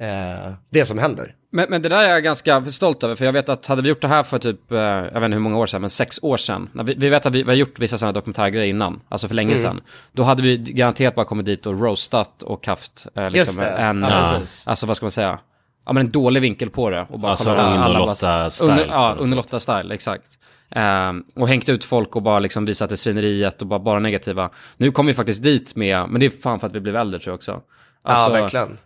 eh, 0.01 0.53
det 0.71 0.85
som 0.87 0.99
händer. 0.99 1.35
Men, 1.53 1.67
men 1.71 1.83
det 1.83 1.89
där 1.89 2.05
är 2.05 2.09
jag 2.09 2.25
ganska 2.25 2.65
stolt 2.65 3.03
över, 3.03 3.15
för 3.15 3.25
jag 3.25 3.33
vet 3.33 3.49
att 3.49 3.67
hade 3.67 3.83
vi 3.83 3.89
gjort 3.89 4.01
det 4.03 4.09
här 4.09 4.23
för 4.23 4.39
typ, 4.39 4.73
eh, 4.73 4.79
jag 4.79 5.03
vet 5.03 5.15
inte 5.23 5.29
hur 5.35 5.39
många 5.39 5.59
år 5.59 5.67
sedan, 5.67 5.81
men 5.81 5.91
sex 5.91 6.19
år 6.23 6.37
sedan. 6.37 6.69
När 6.73 6.85
vi, 6.85 6.95
vi 6.95 7.09
vet 7.09 7.27
att 7.27 7.35
vi, 7.35 7.43
vi 7.43 7.49
har 7.49 7.55
gjort 7.57 7.79
vissa 7.79 7.99
sådana 7.99 8.13
dokumentärgrejer 8.13 8.67
innan, 8.67 9.01
alltså 9.09 9.29
för 9.29 9.35
länge 9.35 9.59
sedan. 9.59 9.81
Då 10.13 10.23
hade 10.23 10.43
vi 10.43 10.57
garanterat 10.57 11.15
bara 11.15 11.25
kommit 11.27 11.47
dit 11.47 11.67
och 11.67 11.81
roastat 11.81 12.43
och 12.43 12.67
haft 12.67 13.07
eh, 13.15 13.31
liksom 13.31 13.63
en, 13.65 14.01
ja, 14.03 14.35
eh, 14.37 14.41
alltså 14.65 14.87
vad 14.87 14.97
ska 14.97 15.05
man 15.07 15.11
säga, 15.11 15.39
ja 15.87 15.93
men 15.93 16.07
en 16.07 16.13
dålig 16.13 16.41
vinkel 16.41 16.71
på 16.71 16.91
det. 16.91 17.07
Och 17.11 17.19
bara 17.21 17.31
Alltså, 17.31 17.49
kolla, 17.49 17.69
Ugn 17.71 17.79
och 17.79 17.85
alla 17.85 17.99
Lotta 17.99 18.27
bara- 18.27 18.51
style 18.51 18.73
Ugn- 18.73 19.19
på 19.19 19.27
Ja, 19.27 19.35
Lotta 19.37 19.61
style, 19.61 19.95
exakt. 19.95 20.25
Ehm, 20.71 21.25
och 21.35 21.49
hängt 21.49 21.69
ut 21.69 21.85
folk 21.85 22.17
och 22.17 22.23
bara 22.23 22.39
liksom 22.39 22.65
visat 22.65 22.91
det 22.91 22.97
svineriet 22.97 23.61
och 23.63 23.67
bara, 23.69 23.81
bara 23.81 23.99
negativa. 23.99 24.51
Nu 24.77 24.91
kom 24.93 25.07
vi 25.07 25.15
faktiskt 25.15 25.43
dit 25.43 25.77
med, 25.77 26.09
men 26.09 26.21
det 26.21 26.27
är 26.27 26.31
fan 26.31 26.61
för 26.61 26.67
att 26.67 26.73
vi 26.75 26.81
blev 26.81 26.97
äldre 26.97 27.21
tror 27.21 27.31
jag 27.33 27.37
också. 27.37 27.61
Alltså, 28.03 28.37
ja, 28.37 28.41
verkligen. 28.43 28.77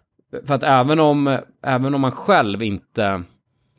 för 0.47 0.55
att 0.55 0.63
även 0.63 1.01
om, 1.01 1.39
även 1.67 1.95
om 1.95 2.01
man 2.01 2.13
själv 2.13 2.63
inte 2.63 3.23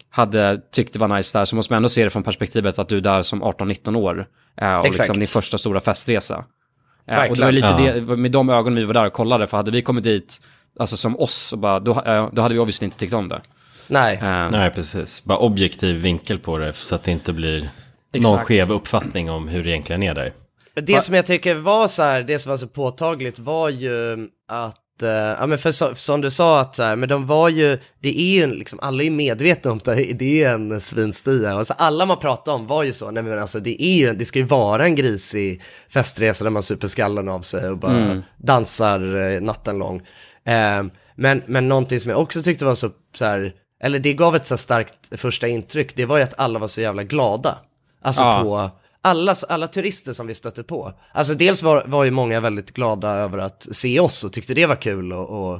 hade 0.09 0.61
tyckt 0.71 0.93
det 0.93 0.99
var 0.99 1.07
nice 1.07 1.37
där 1.39 1.45
så 1.45 1.55
måste 1.55 1.73
man 1.73 1.77
ändå 1.77 1.89
se 1.89 2.03
det 2.03 2.09
från 2.09 2.23
perspektivet 2.23 2.79
att 2.79 2.87
du 2.89 2.97
är 2.97 3.01
där 3.01 3.23
som 3.23 3.43
18-19 3.43 3.95
år. 3.97 4.27
eh, 4.61 4.75
Och 4.75 4.85
Exakt. 4.85 4.97
liksom 4.97 5.17
din 5.19 5.27
första 5.27 5.57
stora 5.57 5.79
festresa. 5.79 6.45
Eh, 7.07 7.17
Och 7.17 7.35
det 7.35 7.41
var 7.43 7.51
Verkligen. 7.51 7.53
lite 7.55 7.67
Ja. 7.67 7.93
det, 7.93 8.15
med 8.17 8.31
de 8.31 8.49
ögonen 8.49 8.75
vi 8.79 8.85
var 8.85 8.93
där 8.93 9.05
och 9.05 9.13
kollade. 9.13 9.47
För 9.47 9.57
hade 9.57 9.71
vi 9.71 9.81
kommit 9.81 10.03
dit, 10.03 10.41
alltså 10.79 10.97
som 10.97 11.19
oss, 11.19 11.33
så 11.35 11.57
bara, 11.57 11.79
då, 11.79 12.01
eh, 12.01 12.29
då 12.31 12.41
hade 12.41 12.53
vi 12.53 12.59
obviously 12.59 12.85
inte 12.85 12.97
tyckt 12.97 13.13
om 13.13 13.27
det. 13.29 13.41
Nej. 13.87 14.19
Nej, 14.51 14.71
precis. 14.71 15.23
Bara 15.23 15.37
objektiv 15.37 15.95
vinkel 15.95 16.39
på 16.39 16.57
det 16.57 16.73
så 16.73 16.95
att 16.95 17.03
det 17.03 17.11
inte 17.11 17.33
blir 17.33 17.69
någon 18.21 18.39
skev 18.39 18.71
uppfattning 18.71 19.31
om 19.31 19.47
hur 19.47 19.63
det 19.63 19.69
egentligen 19.69 20.03
är 20.03 20.13
där. 20.13 20.33
Det 20.81 21.01
som 21.01 21.15
jag 21.15 21.25
tycker 21.25 21.55
var 21.55 21.87
så 21.87 22.03
här, 22.03 22.23
det 22.23 22.39
som 22.39 22.49
var 22.49 22.57
så 22.57 22.67
påtagligt 22.67 23.39
var 23.39 23.69
ju 23.69 24.27
att, 24.47 25.01
eh, 25.03 25.09
ja 25.09 25.45
men 25.47 25.57
för 25.57 25.71
så, 25.71 25.95
som 25.95 26.21
du 26.21 26.31
sa 26.31 26.59
att 26.59 26.75
så 26.75 26.83
här, 26.83 26.95
men 26.95 27.09
de 27.09 27.27
var 27.27 27.49
ju, 27.49 27.79
det 27.99 28.19
är 28.19 28.35
ju 28.35 28.47
liksom, 28.47 28.79
alla 28.81 29.03
är 29.03 29.09
medvetna 29.09 29.71
om 29.71 29.77
att 29.77 29.85
det 30.13 30.43
är 30.43 30.49
en 30.49 30.81
svinstia. 30.81 31.53
Alltså 31.53 31.73
alla 31.77 32.05
man 32.05 32.19
pratar 32.19 32.51
om 32.51 32.67
var 32.67 32.83
ju 32.83 32.93
så, 32.93 33.11
nej 33.11 33.23
men 33.23 33.39
alltså 33.39 33.59
det 33.59 33.83
är 33.83 33.95
ju, 33.95 34.13
det 34.13 34.25
ska 34.25 34.39
ju 34.39 34.45
vara 34.45 34.85
en 34.85 34.95
grisig 34.95 35.61
festresa 35.89 36.43
där 36.43 36.51
man 36.51 36.63
super 36.63 36.87
skallen 36.87 37.29
av 37.29 37.41
sig 37.41 37.69
och 37.69 37.77
bara 37.77 38.21
dansar 38.37 39.15
eh, 39.15 39.41
natten 39.41 39.77
lång. 39.77 40.01
Eh, 40.45 40.83
men, 41.15 41.43
men 41.45 41.67
någonting 41.67 41.99
som 41.99 42.11
jag 42.11 42.19
också 42.21 42.41
tyckte 42.41 42.65
var 42.65 42.75
så, 42.75 42.89
så 43.15 43.25
här, 43.25 43.53
eller 43.83 43.99
det 43.99 44.13
gav 44.13 44.35
ett 44.35 44.45
så 44.45 44.57
starkt 44.57 45.19
första 45.19 45.47
intryck, 45.47 45.95
det 45.95 46.05
var 46.05 46.17
ju 46.17 46.23
att 46.23 46.39
alla 46.39 46.59
var 46.59 46.67
så 46.67 46.81
jävla 46.81 47.03
glada. 47.03 47.57
Alltså 48.05 48.23
Ja. 48.23 48.43
på 48.43 48.69
alla, 49.01 49.35
alla 49.49 49.67
turister 49.67 50.13
som 50.13 50.27
vi 50.27 50.35
stötte 50.35 50.63
på. 50.63 50.93
Alltså 51.11 51.33
dels 51.33 51.63
var, 51.63 51.83
var 51.85 52.03
ju 52.03 52.11
många 52.11 52.39
väldigt 52.39 52.71
glada 52.71 53.09
över 53.09 53.37
att 53.37 53.67
se 53.71 53.99
oss 53.99 54.23
och 54.23 54.33
tyckte 54.33 54.53
det 54.53 54.65
var 54.65 54.75
kul 54.75 55.13
och, 55.13 55.29
och, 55.29 55.59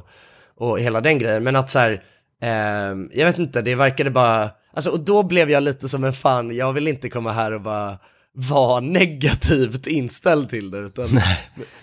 och 0.56 0.80
hela 0.80 1.00
den 1.00 1.18
grejen. 1.18 1.44
Men 1.44 1.56
att 1.56 1.70
så 1.70 1.78
här, 1.78 2.02
ehm, 2.42 3.10
jag 3.14 3.26
vet 3.26 3.38
inte, 3.38 3.62
det 3.62 3.74
verkade 3.74 4.10
bara, 4.10 4.50
alltså 4.74 4.90
och 4.90 5.00
då 5.00 5.22
blev 5.22 5.50
jag 5.50 5.62
lite 5.62 5.88
som 5.88 6.04
en 6.04 6.12
fan, 6.12 6.56
jag 6.56 6.72
vill 6.72 6.88
inte 6.88 7.08
komma 7.10 7.32
här 7.32 7.52
och 7.52 7.60
bara 7.60 7.98
vara 8.38 8.80
negativt 8.80 9.86
inställd 9.86 10.48
till 10.50 10.70
det, 10.70 10.78
utan 10.78 11.20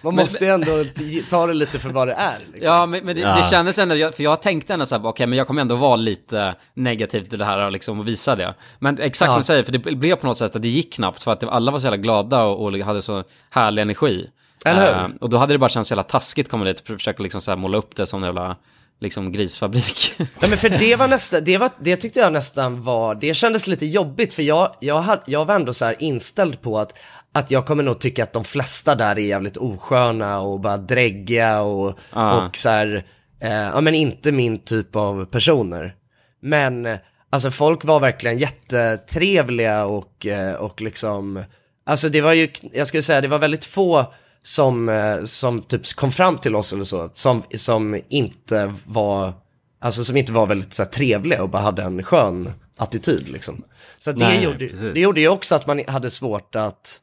man 0.02 0.16
måste 0.16 0.46
ju 0.46 0.52
ändå 0.52 0.84
ta 1.30 1.48
det 1.48 1.54
lite 1.54 1.80
för 1.80 1.90
vad 1.90 2.08
det 2.08 2.14
är. 2.14 2.38
Liksom. 2.40 2.62
Ja, 2.74 2.86
men, 2.86 3.06
men 3.06 3.16
det, 3.16 3.22
Ja. 3.22 3.36
det 3.36 3.44
kändes 3.50 3.80
ändå, 3.80 3.96
för 3.96 4.24
jag 4.24 4.42
tänkte 4.42 4.74
ändå 4.74 4.86
så 4.86 4.96
här, 4.98 5.06
okej, 5.08 5.28
men 5.28 5.38
jag 5.38 5.48
kommer 5.48 5.62
ändå 5.62 5.76
vara 5.76 5.96
lite 5.96 6.56
negativ 6.74 7.22
till 7.30 7.40
det 7.40 7.46
här 7.46 7.66
och 7.66 7.72
liksom, 7.72 8.00
och 8.00 8.08
visa 8.08 8.36
det. 8.36 8.54
Men 8.80 9.00
exakt 9.00 9.28
Ja. 9.30 9.34
som 9.34 9.40
du 9.40 9.44
säger, 9.44 9.64
för 9.64 9.72
det 9.72 9.80
blev 9.80 10.16
på 10.16 10.28
något 10.28 10.38
sätt 10.38 10.56
att 10.56 10.62
det 10.62 10.68
gick 10.68 10.94
knappt, 10.94 11.24
för 11.24 11.32
att 11.32 11.44
alla 11.44 11.72
var 11.72 11.80
så 11.80 11.86
jävla 11.86 11.98
glada 11.98 12.44
och, 12.44 12.66
och 12.66 12.80
hade 12.80 13.02
så 13.02 13.24
härlig 13.50 13.82
energi. 13.82 14.30
Eller 14.66 14.82
hur? 14.86 15.04
Eh, 15.04 15.08
och 15.22 15.30
då 15.30 15.38
hade 15.38 15.54
det 15.54 15.58
bara 15.58 15.70
känts 15.70 15.88
så 15.88 15.94
jävla 15.94 16.04
taskigt 16.04 16.46
att 16.48 16.52
komma 16.52 16.66
dit 16.66 16.80
och 16.80 16.88
försöka 16.88 17.24
liksom 17.24 17.42
så 17.42 17.52
här 17.52 17.56
måla 17.58 17.78
upp 17.78 17.96
det 17.96 18.06
som 18.06 18.24
en 18.24 18.28
jävla 18.28 18.56
liksom, 19.02 19.32
grisfabrik. 19.32 20.14
Ja 20.42 20.48
men 20.50 20.58
för 20.58 20.70
det 20.70 20.96
var 20.96 21.08
nästan, 21.08 21.44
det, 21.44 21.58
var, 21.58 21.70
det 21.80 21.96
tyckte 21.96 22.20
jag 22.20 22.34
nästan 22.34 22.82
var, 22.82 23.16
det 23.16 23.34
kändes 23.34 23.68
lite 23.68 23.86
jobbigt 23.86 24.34
för 24.34 24.44
jag, 24.44 24.76
jag, 24.80 25.00
hade, 25.02 25.22
jag 25.26 25.46
var 25.46 25.56
ändå 25.56 25.74
så 25.74 25.86
här 25.86 25.96
inställd 26.00 26.62
på 26.62 26.80
att, 26.80 26.98
att 27.32 27.52
jag 27.52 27.66
kommer 27.66 27.84
nog 27.84 28.00
tycka 28.00 28.24
att 28.24 28.34
de 28.34 28.44
flesta 28.44 28.96
där 28.96 29.16
är 29.16 29.22
jävligt 29.22 29.58
osköna 29.58 30.40
och 30.40 30.60
bara 30.60 30.78
dräggiga 30.78 31.62
och, 31.62 31.98
Ja. 32.14 32.46
och 32.48 32.58
så 32.58 32.70
här, 32.70 33.06
eh, 33.40 33.52
ja 33.54 33.82
men 33.82 33.96
inte 33.96 34.32
min 34.32 34.58
typ 34.64 34.96
av 34.96 35.26
personer. 35.26 35.96
Men 36.42 36.98
alltså 37.30 37.52
folk 37.52 37.84
var 37.86 38.00
verkligen 38.00 38.38
jättetrevliga 38.38 39.86
och, 39.86 40.26
eh, 40.26 40.54
och 40.54 40.82
liksom, 40.82 41.44
alltså 41.86 42.10
det 42.10 42.22
var 42.22 42.34
ju, 42.34 42.50
jag 42.74 42.88
skulle 42.88 43.04
säga 43.04 43.22
det 43.22 43.28
var 43.28 43.40
väldigt 43.40 43.66
få 43.66 44.14
som, 44.44 44.90
eh, 44.90 45.24
som 45.24 45.62
typ 45.62 45.96
kom 45.96 46.12
fram 46.12 46.38
till 46.38 46.56
oss 46.56 46.74
eller 46.74 46.84
så, 46.84 47.10
som, 47.14 47.44
som 47.56 48.02
inte 48.10 48.74
var, 48.86 49.34
alltså 49.82 50.04
som 50.04 50.18
inte 50.18 50.34
var 50.34 50.48
väldigt 50.48 50.74
så 50.74 50.84
här, 50.84 50.90
trevliga 50.90 51.44
och 51.44 51.50
bara 51.50 51.62
hade 51.62 51.84
en 51.84 52.04
skön 52.04 52.52
attityd 52.78 53.30
liksom. 53.30 53.64
Så 53.98 54.12
det, 54.12 54.26
Nej, 54.26 54.44
gjorde, 54.44 54.58
precis. 54.58 54.94
det 54.94 55.00
gjorde 55.00 55.22
ju 55.22 55.28
också 55.28 55.56
att 55.56 55.68
man 55.68 55.82
hade 55.88 56.10
svårt 56.10 56.56
att, 56.56 57.02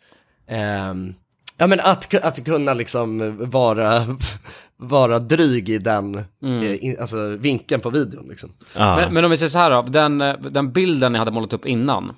ehm, 0.48 1.14
ja 1.56 1.66
men 1.66 1.80
att, 1.80 2.14
att 2.14 2.44
kunna 2.44 2.74
liksom 2.74 3.36
vara, 3.50 4.16
vara 4.76 5.18
dryg 5.18 5.68
i 5.68 5.78
den, 5.78 6.14
eh, 6.44 6.84
in, 6.84 6.96
alltså 7.00 7.36
vinkeln 7.36 7.80
på 7.80 7.90
videon 7.90 8.28
liksom. 8.28 8.52
Ja. 8.76 8.96
Men, 8.96 9.14
men 9.14 9.24
om 9.24 9.30
vi 9.30 9.36
säger 9.36 9.50
så 9.50 9.58
här 9.58 9.70
då, 9.70 9.82
den, 9.82 10.20
eh, 10.20 10.34
den 10.40 10.72
bilden 10.72 11.12
ni 11.12 11.18
hade 11.18 11.30
målat 11.30 11.52
upp 11.52 11.66
innan, 11.66 12.12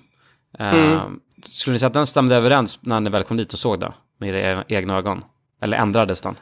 eh, 0.58 1.00
skulle 1.42 1.72
ni 1.72 1.78
säga 1.78 1.86
att 1.86 1.94
den 1.94 2.06
stämde 2.06 2.36
överens 2.36 2.78
när 2.82 3.00
ni 3.00 3.10
väl 3.10 3.24
kom 3.24 3.36
dit 3.36 3.52
och 3.52 3.58
såg 3.58 3.80
det 3.80 3.92
med 4.18 4.34
era 4.34 4.64
egna 4.68 4.96
ögon? 4.96 5.24
Eller 5.62 5.76
ändrades 5.76 6.20
den? 6.20 6.34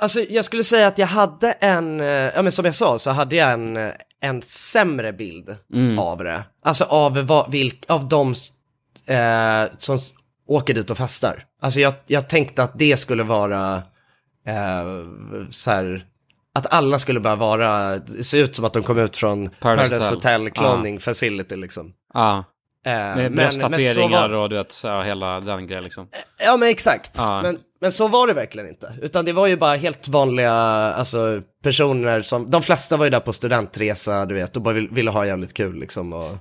Alltså 0.00 0.20
jag 0.20 0.44
skulle 0.44 0.64
säga 0.64 0.86
att 0.86 0.98
jag 0.98 1.06
hade 1.06 1.52
en, 1.52 2.00
eh, 2.00 2.06
ja 2.06 2.42
men 2.42 2.52
som 2.52 2.64
jag 2.64 2.74
sa 2.74 2.98
så 2.98 3.10
hade 3.10 3.36
jag 3.36 3.52
en, 3.52 3.76
eh, 3.76 3.92
en 4.20 4.42
sämre 4.42 5.12
bild 5.12 5.56
av 5.98 6.18
det. 6.18 6.44
Alltså 6.64 6.84
av, 6.84 7.18
vad, 7.18 7.50
vilk, 7.50 7.84
av 7.88 8.08
de 8.08 8.34
eh, 9.06 9.72
som 9.78 9.98
åker 10.48 10.74
dit 10.74 10.90
och 10.90 10.96
festar. 10.96 11.44
Alltså 11.60 11.80
jag, 11.80 11.94
jag 12.06 12.28
tänkte 12.28 12.62
att 12.62 12.78
det 12.78 12.96
skulle 12.96 13.22
vara 13.22 13.74
eh, 14.46 14.84
så 15.50 15.70
här, 15.70 16.04
att 16.54 16.72
alla 16.72 16.98
skulle 16.98 17.20
bara 17.20 17.36
vara, 17.36 18.00
se 18.22 18.38
ut 18.38 18.56
som 18.56 18.64
att 18.64 18.72
de 18.72 18.82
kom 18.82 18.98
ut 18.98 19.16
från 19.16 19.48
Paradise 19.48 19.88
Paradise, 19.88 20.14
Hotel. 20.14 20.40
Hotel 20.40 20.50
cloning 20.50 21.00
facility 21.00 21.56
liksom. 21.56 21.92
Ja, 22.14 22.44
Eh, 22.86 23.28
brösttatueringar 23.28 24.30
och 24.30 24.48
du 24.48 24.56
vet, 24.56 24.80
ja, 24.82 25.02
hela 25.02 25.40
den 25.40 25.66
grejen 25.66 25.84
liksom. 25.84 26.08
Ja 26.38 26.56
men 26.56 26.68
exakt, 26.68 27.12
Ja. 27.18 27.42
men, 27.42 27.58
men 27.80 27.92
så 27.92 28.08
var 28.08 28.26
det 28.26 28.32
verkligen 28.32 28.68
inte. 28.68 28.94
Utan 29.02 29.24
det 29.24 29.32
var 29.32 29.46
ju 29.46 29.56
bara 29.56 29.76
helt 29.76 30.08
vanliga 30.08 30.52
alltså, 30.52 31.42
personer 31.62 32.20
som, 32.20 32.50
de 32.50 32.62
flesta 32.62 32.96
var 32.96 33.04
ju 33.04 33.10
där 33.10 33.20
på 33.20 33.32
studentresa, 33.32 34.26
du 34.26 34.34
vet, 34.34 34.56
och 34.56 34.62
bara 34.62 34.74
vill, 34.74 34.88
ville 34.88 35.10
ha 35.10 35.26
jävligt 35.26 35.54
kul 35.54 35.80
liksom 35.80 36.12
och, 36.12 36.36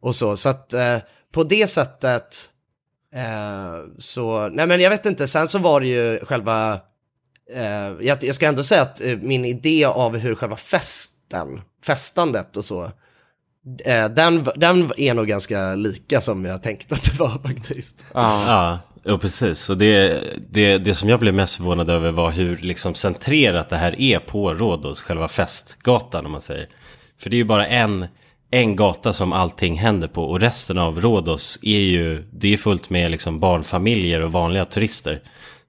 och 0.00 0.14
så. 0.14 0.36
Så 0.36 0.48
att 0.48 0.72
eh, 0.72 0.96
på 1.32 1.42
det 1.42 1.66
sättet 1.66 2.36
eh, 3.14 3.84
så, 3.98 4.48
nej 4.48 4.66
men 4.66 4.80
jag 4.80 4.90
vet 4.90 5.06
inte, 5.06 5.26
sen 5.26 5.48
så 5.48 5.58
var 5.58 5.80
det 5.80 5.86
ju 5.86 6.18
själva, 6.24 6.72
eh, 7.54 7.92
jag, 8.00 8.18
jag 8.24 8.34
ska 8.34 8.46
ändå 8.46 8.62
säga 8.62 8.82
att 8.82 9.00
eh, 9.00 9.16
min 9.16 9.44
idé 9.44 9.84
av 9.84 10.16
hur 10.16 10.34
själva 10.34 10.56
festen, 10.56 11.60
festandet 11.84 12.56
och 12.56 12.64
så, 12.64 12.90
den, 14.14 14.46
den 14.56 14.90
är 14.96 15.14
nog 15.14 15.26
ganska 15.26 15.74
lika 15.74 16.20
som 16.20 16.44
jag 16.44 16.62
tänkte 16.62 16.94
att 16.94 17.04
det 17.04 17.18
var 17.18 17.38
faktiskt. 17.38 18.04
Ja. 18.14 18.44
Ja, 18.46 18.78
ja 19.04 19.18
precis. 19.18 19.70
Och 19.70 19.78
det, 19.78 20.22
det, 20.50 20.78
det 20.78 20.94
som 20.94 21.08
jag 21.08 21.20
blev 21.20 21.34
mest 21.34 21.56
förvånad 21.56 21.90
över 21.90 22.10
var 22.10 22.30
hur 22.30 22.56
liksom 22.56 22.94
centrerat 22.94 23.68
det 23.68 23.76
här 23.76 24.00
är 24.00 24.18
på 24.18 24.54
Rhodos, 24.54 25.02
själva 25.02 25.28
festgatan 25.28 26.26
om 26.26 26.32
man 26.32 26.40
säger. 26.40 26.68
För 27.18 27.30
det 27.30 27.36
är 27.36 27.38
ju 27.38 27.44
bara 27.44 27.66
en, 27.66 28.06
en 28.50 28.76
gata 28.76 29.12
som 29.12 29.32
allting 29.32 29.78
händer 29.78 30.08
på 30.08 30.24
och 30.24 30.40
resten 30.40 30.78
av 30.78 31.00
Rhodos 31.00 31.58
är 31.62 31.80
ju, 31.80 32.24
det 32.32 32.52
är 32.52 32.56
fullt 32.56 32.90
med 32.90 33.10
liksom 33.10 33.40
barnfamiljer 33.40 34.20
och 34.20 34.32
vanliga 34.32 34.64
turister. 34.64 35.20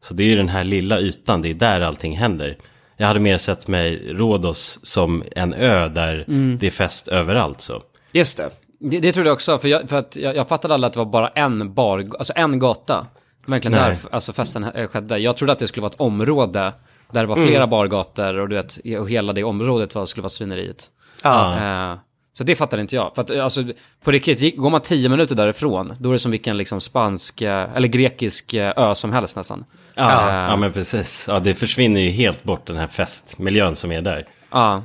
Så 0.01 0.13
det 0.13 0.23
är 0.23 0.27
ju 0.27 0.35
den 0.35 0.49
här 0.49 0.63
lilla 0.63 0.99
ytan, 0.99 1.41
det 1.41 1.49
är 1.49 1.53
där 1.53 1.81
allting 1.81 2.17
händer. 2.17 2.57
Jag 2.97 3.07
hade 3.07 3.19
mer 3.19 3.37
sett 3.37 3.67
mig 3.67 4.13
Rhodos 4.13 4.79
som 4.83 5.23
en 5.35 5.53
ö 5.53 5.87
där 5.87 6.25
det 6.59 6.67
är 6.67 6.71
fest 6.71 7.07
överallt 7.07 7.61
så. 7.61 7.81
Just 8.11 8.37
det. 8.37 8.49
Det, 8.79 8.99
det 8.99 9.13
trodde 9.13 9.29
jag 9.29 9.33
också, 9.33 9.57
för, 9.57 9.67
jag, 9.67 9.89
för 9.89 9.97
att 9.97 10.15
jag, 10.15 10.35
jag 10.35 10.47
fattade 10.47 10.73
aldrig 10.73 10.87
att 10.87 10.93
det 10.93 10.99
var 10.99 11.05
bara 11.05 11.27
en 11.27 11.73
bar, 11.73 12.09
alltså 12.19 12.33
en 12.35 12.59
gata. 12.59 13.07
Verkligen 13.45 13.81
Nej. 13.81 13.89
där 13.89 13.97
alltså 14.11 14.33
festen 14.33 14.63
eh, 14.63 14.87
skedde. 14.87 15.17
Jag 15.17 15.37
trodde 15.37 15.53
att 15.53 15.59
det 15.59 15.67
skulle 15.67 15.81
vara 15.81 15.91
ett 15.91 15.99
område 15.99 16.73
där 17.11 17.21
det 17.21 17.27
var 17.27 17.35
flera 17.35 17.67
bargator 17.67 18.39
och 18.39 18.49
du 18.49 18.55
vet, 18.55 18.77
och 18.99 19.09
hela 19.09 19.33
det 19.33 19.43
området 19.43 19.95
var, 19.95 20.05
skulle 20.05 20.21
vara 20.21 20.29
svineriet. 20.29 20.89
Ja. 21.23 21.55
Eh, 21.91 21.97
så 22.37 22.43
det 22.43 22.55
fattade 22.55 22.81
inte 22.81 22.95
jag. 22.95 23.15
För 23.15 23.21
att 23.21 23.29
eh, 23.29 23.43
alltså, 23.43 23.63
på 24.03 24.11
riktigt, 24.11 24.57
går 24.57 24.69
man 24.69 24.81
tio 24.81 25.09
minuter 25.09 25.35
därifrån, 25.35 25.93
då 25.99 26.09
är 26.09 26.13
det 26.13 26.19
som 26.19 26.31
vilken 26.31 26.57
liksom 26.57 26.81
spansk, 26.81 27.41
eh, 27.41 27.75
eller 27.75 27.87
grekisk 27.87 28.53
eh, 28.53 28.73
ö 28.75 28.95
som 28.95 29.13
helst 29.13 29.35
nästan. 29.35 29.65
Ja, 29.93 30.29
Eh, 30.29 30.35
ja 30.35 30.55
men 30.55 30.73
precis. 30.73 31.25
Ja, 31.27 31.39
det 31.39 31.55
försvinner 31.55 32.01
ju 32.01 32.09
helt 32.09 32.43
bort 32.43 32.65
den 32.65 32.75
här 32.75 32.87
festmiljön 32.87 33.75
som 33.75 33.91
är 33.91 34.01
där. 34.01 34.27
Ja, 34.51 34.83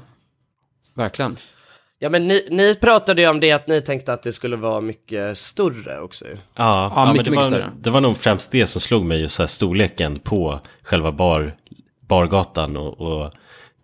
verkligen. 0.95 1.37
Ja 1.99 2.09
men 2.09 2.29
ni, 2.29 2.49
ni 2.51 2.75
pratade 2.75 3.23
ju 3.23 3.29
om 3.29 3.41
det 3.41 3.53
att 3.53 3.67
ni 3.67 3.81
tänkte 3.81 4.13
att 4.13 4.23
det 4.23 4.33
skulle 4.33 4.57
vara 4.57 4.81
mycket 4.81 5.39
större 5.39 6.01
också. 6.01 6.25
Ja, 6.25 6.35
ja, 6.55 6.93
Ja, 6.97 7.05
men 7.05 7.13
mycket, 7.13 7.25
det, 7.25 7.31
mycket 7.31 7.45
var, 7.45 7.51
större. 7.51 7.71
det 7.81 7.91
var 7.91 8.01
nog 8.01 8.17
främst 8.17 8.53
det 8.53 8.67
som 8.67 8.81
slog 8.81 9.05
mig, 9.05 9.21
just 9.21 9.39
här 9.39 9.47
storleken 9.47 10.19
på 10.19 10.61
själva 10.83 11.13
bar, 11.13 11.55
bargatan 12.01 12.77
och, 12.77 13.01
och 13.01 13.33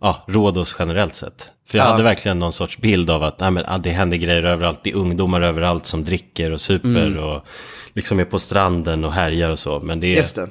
ja, 0.00 0.24
Rhodos 0.26 0.76
generellt 0.78 1.14
sett. 1.14 1.50
För 1.70 1.78
jag 1.78 1.86
Ja. 1.86 1.90
hade 1.90 2.02
verkligen 2.02 2.38
någon 2.38 2.52
sorts 2.52 2.78
bild 2.78 3.10
av 3.10 3.22
att 3.22 3.40
nej, 3.40 3.50
men, 3.50 3.64
ja, 3.68 3.78
det 3.78 3.90
händer 3.90 4.16
grejer 4.16 4.42
överallt, 4.42 4.80
det 4.82 4.90
är 4.90 4.94
ungdomar 4.94 5.40
överallt 5.40 5.86
som 5.86 6.04
dricker 6.04 6.52
och 6.52 6.60
super 6.60 7.06
Mm. 7.06 7.24
och 7.24 7.46
liksom 7.92 8.20
är 8.20 8.24
på 8.24 8.38
stranden 8.38 9.04
och 9.04 9.12
härjar 9.12 9.50
och 9.50 9.58
så. 9.58 9.80
Men 9.80 10.00
det, 10.00 10.08
Just 10.14 10.36
det. 10.36 10.48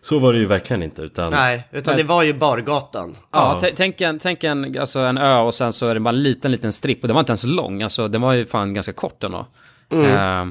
så 0.00 0.18
var 0.18 0.32
det 0.32 0.38
ju 0.38 0.46
verkligen 0.46 0.82
inte. 0.82 1.02
Utan, 1.02 1.32
Nej, 1.32 1.68
utan 1.72 1.96
det 1.96 2.02
var 2.02 2.22
ju 2.22 2.32
bargatan. 2.34 3.16
Ja, 3.32 3.58
t- 3.60 3.72
tänk, 3.76 4.00
en, 4.00 4.18
tänk 4.18 4.44
en, 4.44 4.78
alltså 4.80 5.00
en 5.00 5.18
ö 5.18 5.38
och 5.38 5.54
sen 5.54 5.72
så 5.72 5.86
är 5.88 5.94
det 5.94 6.00
bara 6.00 6.08
en 6.14 6.22
liten, 6.22 6.52
liten 6.52 6.72
stripp. 6.72 7.02
Och 7.02 7.08
den 7.08 7.14
var 7.14 7.20
inte 7.20 7.30
ens 7.32 7.44
lång, 7.44 7.82
alltså 7.82 8.08
den 8.08 8.20
var 8.20 8.32
ju 8.32 8.46
fan 8.46 8.74
ganska 8.74 8.92
kort 8.92 9.24
ändå. 9.24 9.46
Eh, 9.90 10.46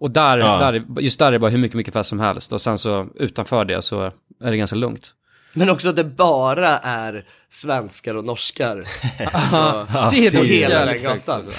och 0.00 0.10
där, 0.10 0.38
Ja. 0.38 0.58
där, 0.58 0.84
just 1.00 1.18
där 1.18 1.26
är 1.26 1.32
det 1.32 1.38
bara 1.38 1.50
hur 1.50 1.58
mycket, 1.58 1.76
mycket 1.76 1.94
fest 1.94 2.08
som 2.10 2.20
helst. 2.20 2.52
Och 2.52 2.60
sen 2.60 2.78
så 2.78 3.06
utanför 3.14 3.64
det 3.64 3.82
så 3.82 4.00
är 4.44 4.50
det 4.50 4.56
ganska 4.56 4.76
lugnt. 4.76 5.10
Men 5.58 5.70
också 5.70 5.88
att 5.88 5.96
det 5.96 6.04
bara 6.04 6.78
är 6.78 7.24
svenskar 7.50 8.14
och 8.14 8.24
norskar. 8.24 8.84
Alltså, 9.32 9.86
det 10.10 10.26
är 10.26 10.30
då 10.30 10.42
hela 10.42 10.84
den 10.84 11.02
gatan. 11.02 11.34
alltså. 11.34 11.52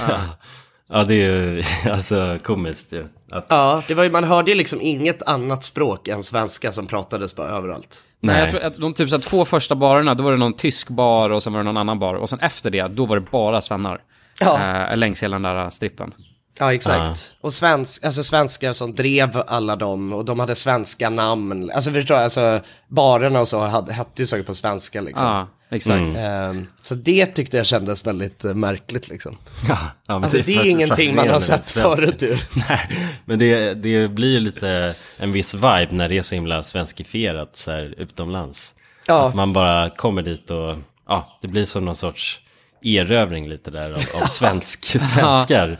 Ja. 0.91 1.03
Det 1.03 1.13
är 1.13 1.17
ju 1.17 1.63
alltså 1.91 2.37
komiskt 2.43 2.93
ju. 2.93 3.05
Att, 3.31 3.45
Ja, 3.49 3.83
det 3.87 3.93
var 3.93 4.03
ju, 4.03 4.11
man 4.11 4.23
hörde 4.23 4.51
ju 4.51 4.57
liksom 4.57 4.81
inget 4.81 5.23
annat 5.23 5.63
språk 5.63 6.07
än 6.07 6.23
svenska 6.23 6.71
som 6.71 6.87
pratades 6.87 7.35
bara 7.35 7.49
överallt. 7.49 8.03
Nej. 8.19 8.39
Jag 8.39 8.49
tror 8.49 8.63
att 8.63 8.77
de 8.77 8.93
typ 8.93 9.09
så 9.09 9.15
här, 9.15 9.21
två 9.21 9.45
första 9.45 9.75
barerna, 9.75 10.13
då 10.13 10.23
var 10.23 10.31
det 10.31 10.37
någon 10.37 10.53
tysk 10.53 10.89
bar 10.89 11.29
och 11.29 11.43
sen 11.43 11.53
var 11.53 11.59
det 11.59 11.63
någon 11.63 11.77
annan 11.77 11.99
bar. 11.99 12.13
Och 12.15 12.29
sen 12.29 12.39
efter 12.39 12.69
det, 12.69 12.87
då 12.87 13.05
var 13.05 13.15
det 13.19 13.25
bara 13.31 13.61
svennar. 13.61 14.01
Ja. 14.39 14.59
Eh, 14.59 14.97
längs 14.97 15.23
hela 15.23 15.35
den 15.35 15.41
där 15.41 15.69
strippen. 15.69 16.13
Ja, 16.59 16.73
exakt. 16.73 17.33
Och 17.41 17.53
svensk, 17.53 18.03
alltså 18.05 18.23
svenskar 18.23 18.73
som 18.73 18.95
drev 18.95 19.43
alla 19.47 19.75
dem 19.75 20.13
och 20.13 20.25
de 20.25 20.39
hade 20.39 20.55
svenska 20.55 21.09
namn. 21.09 21.71
Alltså 21.75 21.91
förstår 21.91 22.17
jag, 22.17 22.23
alltså 22.23 22.59
barerna 22.87 23.39
och 23.39 23.47
så 23.47 23.59
hade, 23.65 23.93
hette 23.93 24.21
ju 24.21 24.25
saker 24.25 24.43
på 24.43 24.53
svenska 24.55 25.01
liksom. 25.01 25.27
Ja, 25.27 25.47
exakt. 25.69 26.17
Ehm, 26.17 26.67
så 26.83 26.95
det 26.95 27.25
tyckte 27.25 27.57
jag 27.57 27.65
kändes 27.65 28.05
väldigt 28.07 28.45
eh, 28.45 28.53
märkligt 28.53 29.09
liksom. 29.09 29.37
ja, 29.69 29.77
ja, 30.07 30.13
men 30.13 30.23
Alltså 30.23 30.37
det 30.37 30.53
är 30.55 30.57
för- 30.59 30.67
ingenting 30.69 31.15
man 31.15 31.29
har 31.29 31.39
sett 31.39 31.71
förut 31.71 32.21
ju. 32.21 32.37
Nej, 32.69 32.89
men 33.25 33.39
det, 33.39 33.73
det 33.73 34.07
blir 34.07 34.33
ju 34.33 34.39
lite 34.39 34.95
en 35.17 35.31
viss 35.31 35.53
vibe 35.53 35.87
när 35.91 36.09
det 36.09 36.17
är 36.17 36.21
så 36.21 36.35
himla 36.35 36.63
svenskifierat 36.63 37.57
så 37.57 37.71
här 37.71 37.93
utomlands. 37.97 38.73
Ja. 39.05 39.25
Att 39.27 39.35
man 39.35 39.53
bara 39.53 39.89
kommer 39.89 40.21
dit 40.21 40.51
och 40.51 40.75
ja, 41.07 41.39
det 41.41 41.47
blir 41.47 41.65
som 41.65 41.85
någon 41.85 41.95
sorts 41.95 42.39
erövring 42.81 43.49
lite 43.49 43.71
där 43.71 43.91
av, 43.91 44.21
av 44.21 44.25
svensk, 44.27 44.85
svenskar 44.85 45.79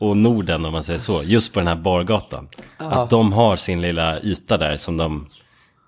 och 0.00 0.16
Norden 0.16 0.64
om 0.64 0.72
man 0.72 0.84
säger 0.84 0.98
så. 0.98 1.22
Just 1.24 1.52
på 1.52 1.60
den 1.60 1.66
här 1.66 1.74
bargatan. 1.74 2.48
Att 2.76 3.10
de 3.10 3.32
har 3.32 3.56
sin 3.56 3.80
lilla 3.80 4.20
yta 4.22 4.58
där 4.58 4.76
som 4.76 4.96
de, 4.96 5.28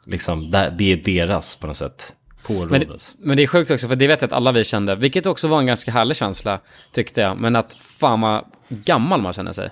liksom, 0.07 0.51
det 0.51 0.85
är 0.93 0.97
deras 0.97 1.57
på 1.57 1.67
något 1.67 1.77
sätt. 1.77 2.15
På 2.47 2.53
Men, 2.53 2.85
men 3.19 3.37
det 3.37 3.43
är 3.43 3.47
sjukt 3.47 3.71
också, 3.71 3.89
för 3.89 3.97
det 3.97 4.07
vet 4.07 4.21
jag 4.21 4.29
att 4.29 4.33
alla 4.33 4.53
vi 4.53 4.65
kände, 4.65 4.95
vilket 4.95 5.27
också 5.27 5.49
var 5.49 5.59
en 5.59 5.67
ganska 5.67 5.91
härlig 5.91 6.17
känsla, 6.17 6.61
tyckte 6.93 7.21
jag. 7.21 7.41
Men 7.41 7.57
att 7.57 7.75
fan 7.75 8.21
vad 8.21 8.45
gammal 8.69 9.23
man 9.23 9.33
känner 9.33 9.53
sig. 9.53 9.71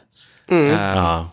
Eh, 0.49 0.57
Ja, 0.57 1.31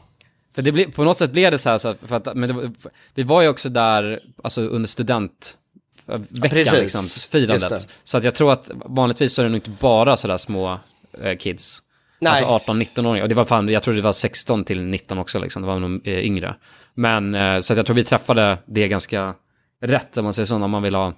För 0.56 0.62
det 0.62 0.72
blir, 0.72 0.91
på 0.91 1.04
något 1.04 1.17
sätt 1.17 1.32
blev 1.32 1.52
det 1.52 1.58
så 1.60 1.70
här, 1.70 1.78
så 1.78 1.88
att, 1.88 1.98
för 2.06 2.15
att, 2.15 2.36
men 2.36 2.58
det, 2.58 2.72
vi 3.13 3.24
var 3.24 3.41
ju 3.41 3.48
också 3.48 3.70
där, 3.70 4.20
alltså 4.43 4.62
under 4.62 4.89
studentveckan, 4.89 6.50
Precis. 6.50 6.74
liksom, 6.74 7.30
firandet. 7.32 7.70
det. 7.70 7.88
Så 8.04 8.17
att 8.17 8.24
jag 8.24 8.36
tror 8.36 8.52
att 8.52 8.72
vanligtvis 8.86 9.34
så 9.34 9.41
är 9.41 9.43
det 9.43 9.50
nog 9.50 9.58
inte 9.58 9.70
bara 9.80 10.17
sådär 10.17 10.38
små 10.38 10.80
eh, 11.22 11.38
kids. 11.38 11.82
Nej. 12.19 12.43
Alltså 12.43 12.71
18-19-åringar. 12.71 13.23
Och 13.23 13.30
det 13.30 13.36
var 13.36 13.45
fan, 13.45 13.69
jag 13.69 13.84
tror 13.84 13.93
det 13.93 14.01
var 14.01 14.13
16 14.13 14.63
till 14.63 14.82
19 14.82 15.17
också 15.17 15.39
liksom, 15.39 15.62
det 15.62 15.67
var 15.67 15.80
nog 15.80 16.08
eh, 16.08 16.25
yngre. 16.25 16.56
Men, 16.93 17.36
eh, 17.36 17.60
så 17.60 17.73
att 17.73 17.77
jag 17.77 17.86
tror 17.86 17.95
vi 17.95 18.03
träffade 18.03 18.58
det 18.65 18.88
ganska 18.88 19.34
rätt, 19.82 20.17
om 20.17 20.23
man 20.23 20.34
säger 20.34 20.45
så, 20.45 20.58
när 20.58 20.67
man 20.67 20.84
vill 20.84 20.95
ha 20.95 21.13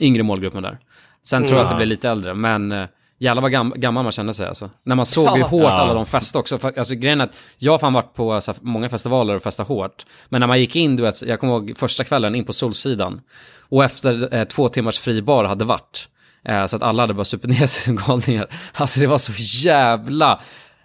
yngre 0.00 0.22
målgruppen 0.22 0.62
där. 0.62 0.78
Sen 1.22 1.44
tror 1.44 1.56
jag 1.56 1.64
att 1.64 1.70
det 1.70 1.76
blir 1.76 1.86
lite 1.86 2.08
äldre, 2.10 2.34
men 2.34 2.72
eh, 2.72 2.86
jävlar 3.18 3.42
vad 3.42 3.52
gam 3.52 3.72
gammal 3.76 4.02
man 4.02 4.12
kände 4.12 4.34
sig 4.34 4.46
alltså. 4.46 4.70
När 4.82 4.96
man 4.96 5.06
såg 5.06 5.36
hur 5.36 5.44
hårt 5.44 5.62
Ja. 5.62 5.70
alla 5.70 5.94
de 5.94 6.06
festade 6.06 6.40
också. 6.40 6.58
För, 6.58 6.78
alltså 6.78 6.94
grejen 6.94 7.20
är 7.20 7.24
att 7.24 7.36
jag 7.58 7.72
har 7.72 7.78
fan 7.78 7.92
varit 7.92 8.14
på 8.14 8.40
så 8.40 8.52
här, 8.52 8.58
många 8.62 8.88
festivaler 8.88 9.36
och 9.36 9.42
festat 9.42 9.68
hårt. 9.68 10.06
Men 10.28 10.40
när 10.40 10.46
man 10.46 10.60
gick 10.60 10.76
in, 10.76 10.96
du 10.96 11.02
vet, 11.02 11.22
jag 11.22 11.40
kommer 11.40 11.52
ihåg 11.52 11.74
första 11.76 12.04
kvällen 12.04 12.34
in 12.34 12.44
på 12.44 12.52
Solsidan. 12.52 13.20
Och 13.58 13.84
efter 13.84 14.34
eh, 14.34 14.44
två 14.44 14.68
timmars 14.68 14.98
fribar 14.98 15.44
hade 15.44 15.64
varit. 15.64 16.08
Eh, 16.44 16.66
så 16.66 16.76
att 16.76 16.82
alla 16.82 17.02
hade 17.02 17.14
bara 17.14 17.24
supit 17.24 17.50
ner 17.50 17.66
sig 17.66 17.82
som 17.82 17.96
galningar. 17.96 18.46
Alltså 18.74 19.00
det 19.00 19.06
var 19.06 19.18
så 19.18 19.32
jävla... 19.66 20.40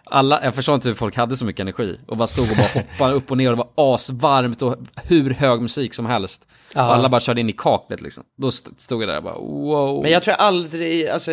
Alla, 0.08 0.44
jag 0.44 0.56
förstår 0.56 0.76
inte 0.76 0.88
hur 0.88 0.96
folk 0.96 1.16
hade 1.16 1.38
så 1.38 1.46
mycket 1.46 1.60
energi 1.60 1.96
och 2.08 2.18
bara 2.18 2.28
stod 2.28 2.52
och 2.52 2.58
bara 2.58 2.68
hoppade 2.84 3.14
upp 3.14 3.32
och 3.32 3.38
ner 3.38 3.52
och 3.52 3.58
det 3.58 3.64
var 3.76 3.94
asvarmt 3.96 4.62
och 4.62 4.76
hur 5.04 5.34
hög 5.34 5.62
musik 5.62 5.94
som 5.94 6.06
helst. 6.06 6.46
Ja. 6.74 6.88
Och 6.88 6.94
alla 6.96 7.10
bara 7.10 7.22
körde 7.22 7.42
in 7.42 7.50
i 7.50 7.54
kaklet 7.54 8.02
liksom. 8.02 8.24
Då 8.38 8.48
st- 8.48 8.72
stod 8.78 9.02
jag 9.02 9.10
där 9.10 9.18
och 9.18 9.24
bara 9.24 9.38
wow. 9.38 10.02
Men 10.02 10.12
jag 10.12 10.24
tror 10.24 10.34
aldrig, 10.36 11.08
alltså 11.08 11.32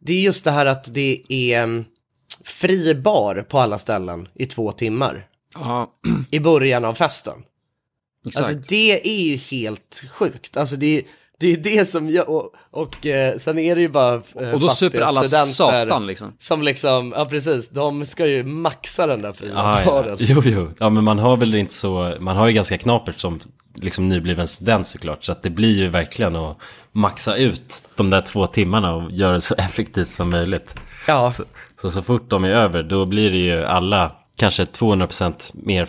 det 0.00 0.12
är 0.12 0.20
just 0.20 0.44
det 0.44 0.50
här 0.50 0.66
att 0.66 0.94
det 0.94 1.22
är 1.28 1.62
mm, 1.62 1.84
fri 2.44 2.94
bar 2.94 3.46
på 3.48 3.58
alla 3.60 3.78
ställen 3.78 4.28
i 4.34 4.46
två 4.46 4.72
timmar 4.72 5.26
Ja, 5.54 5.90
i 6.30 6.40
början 6.40 6.84
av 6.84 6.94
festen. 6.94 7.42
exakt. 8.26 8.46
Alltså 8.46 8.60
det 8.68 9.08
är 9.08 9.20
ju 9.24 9.36
helt 9.36 10.02
sjukt. 10.12 10.56
Alltså 10.56 10.76
det, 10.76 11.02
det 11.40 11.52
är 11.52 11.56
det 11.56 11.84
som 11.88 12.10
jag, 12.10 12.28
och, 12.28 12.52
och 12.70 13.06
eh, 13.06 13.36
sen 13.36 13.58
är 13.58 13.74
det 13.74 13.80
ju 13.80 13.88
bara 13.88 14.14
eh, 14.14 14.50
och 14.52 14.60
då 14.60 14.68
super 14.68 15.00
alla 15.00 15.24
satan 15.24 16.06
liksom. 16.06 16.32
Som 16.38 16.62
liksom, 16.62 17.14
ja 17.16 17.24
precis, 17.24 17.70
de 17.70 18.06
ska 18.06 18.26
ju 18.26 18.44
maxa 18.44 19.06
den 19.06 19.22
där 19.22 19.32
fria 19.32 19.52
Ja, 19.54 19.80
ja. 19.80 19.86
baren. 19.86 20.16
Jo, 20.20 20.42
jo. 20.44 20.70
Ja, 20.78 20.88
men 20.88 21.04
man 21.04 21.18
har 21.18 21.36
väl 21.36 21.54
inte 21.54 21.74
så, 21.74 22.14
man 22.20 22.36
har 22.36 22.46
ju 22.46 22.52
ganska 22.52 22.78
knapert 22.78 23.20
som 23.20 23.40
liksom 23.74 24.08
nybliven 24.08 24.48
student 24.48 24.86
såklart. 24.86 25.24
Så 25.24 25.32
att 25.32 25.42
det 25.42 25.50
blir 25.50 25.78
ju 25.78 25.88
verkligen 25.88 26.36
att 26.36 26.56
maxa 26.92 27.36
ut 27.36 27.82
de 27.94 28.10
där 28.10 28.20
två 28.20 28.46
timmarna 28.46 28.94
och 28.94 29.12
göra 29.12 29.32
det 29.32 29.40
så 29.40 29.54
effektivt 29.58 30.08
som 30.08 30.30
möjligt. 30.30 30.74
Ja, 31.06 31.32
Så, 31.32 31.44
så, 31.80 31.90
så 31.90 32.02
fort 32.02 32.30
de 32.30 32.44
är 32.44 32.50
över, 32.50 32.82
då 32.82 33.06
blir 33.06 33.30
det 33.30 33.38
ju 33.38 33.64
alla 33.64 34.12
kanske 34.36 34.64
200% 34.64 35.50
mer 35.54 35.88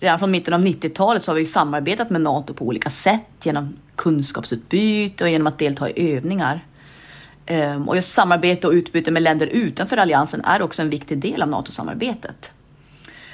Redan 0.00 0.18
från 0.18 0.30
mitten 0.30 0.54
av 0.54 0.60
90-talet 0.60 1.22
så 1.22 1.30
har 1.30 1.36
vi 1.36 1.46
samarbetat 1.46 2.10
med 2.10 2.20
NATO 2.20 2.54
på 2.54 2.64
olika 2.64 2.90
sätt 2.90 3.22
genom 3.42 3.76
kunskapsutbyte 3.96 5.24
och 5.24 5.30
genom 5.30 5.46
att 5.46 5.58
delta 5.58 5.90
i 5.90 6.16
övningar. 6.16 6.64
Ehm, 7.46 7.88
och 7.88 7.96
just 7.96 8.12
samarbete 8.12 8.66
och 8.66 8.72
utbyte 8.72 9.10
med 9.10 9.22
länder 9.22 9.46
utanför 9.46 9.96
alliansen 9.96 10.44
är 10.44 10.62
också 10.62 10.82
en 10.82 10.90
viktig 10.90 11.18
del 11.18 11.42
av 11.42 11.48
NATO-samarbetet. 11.48 12.52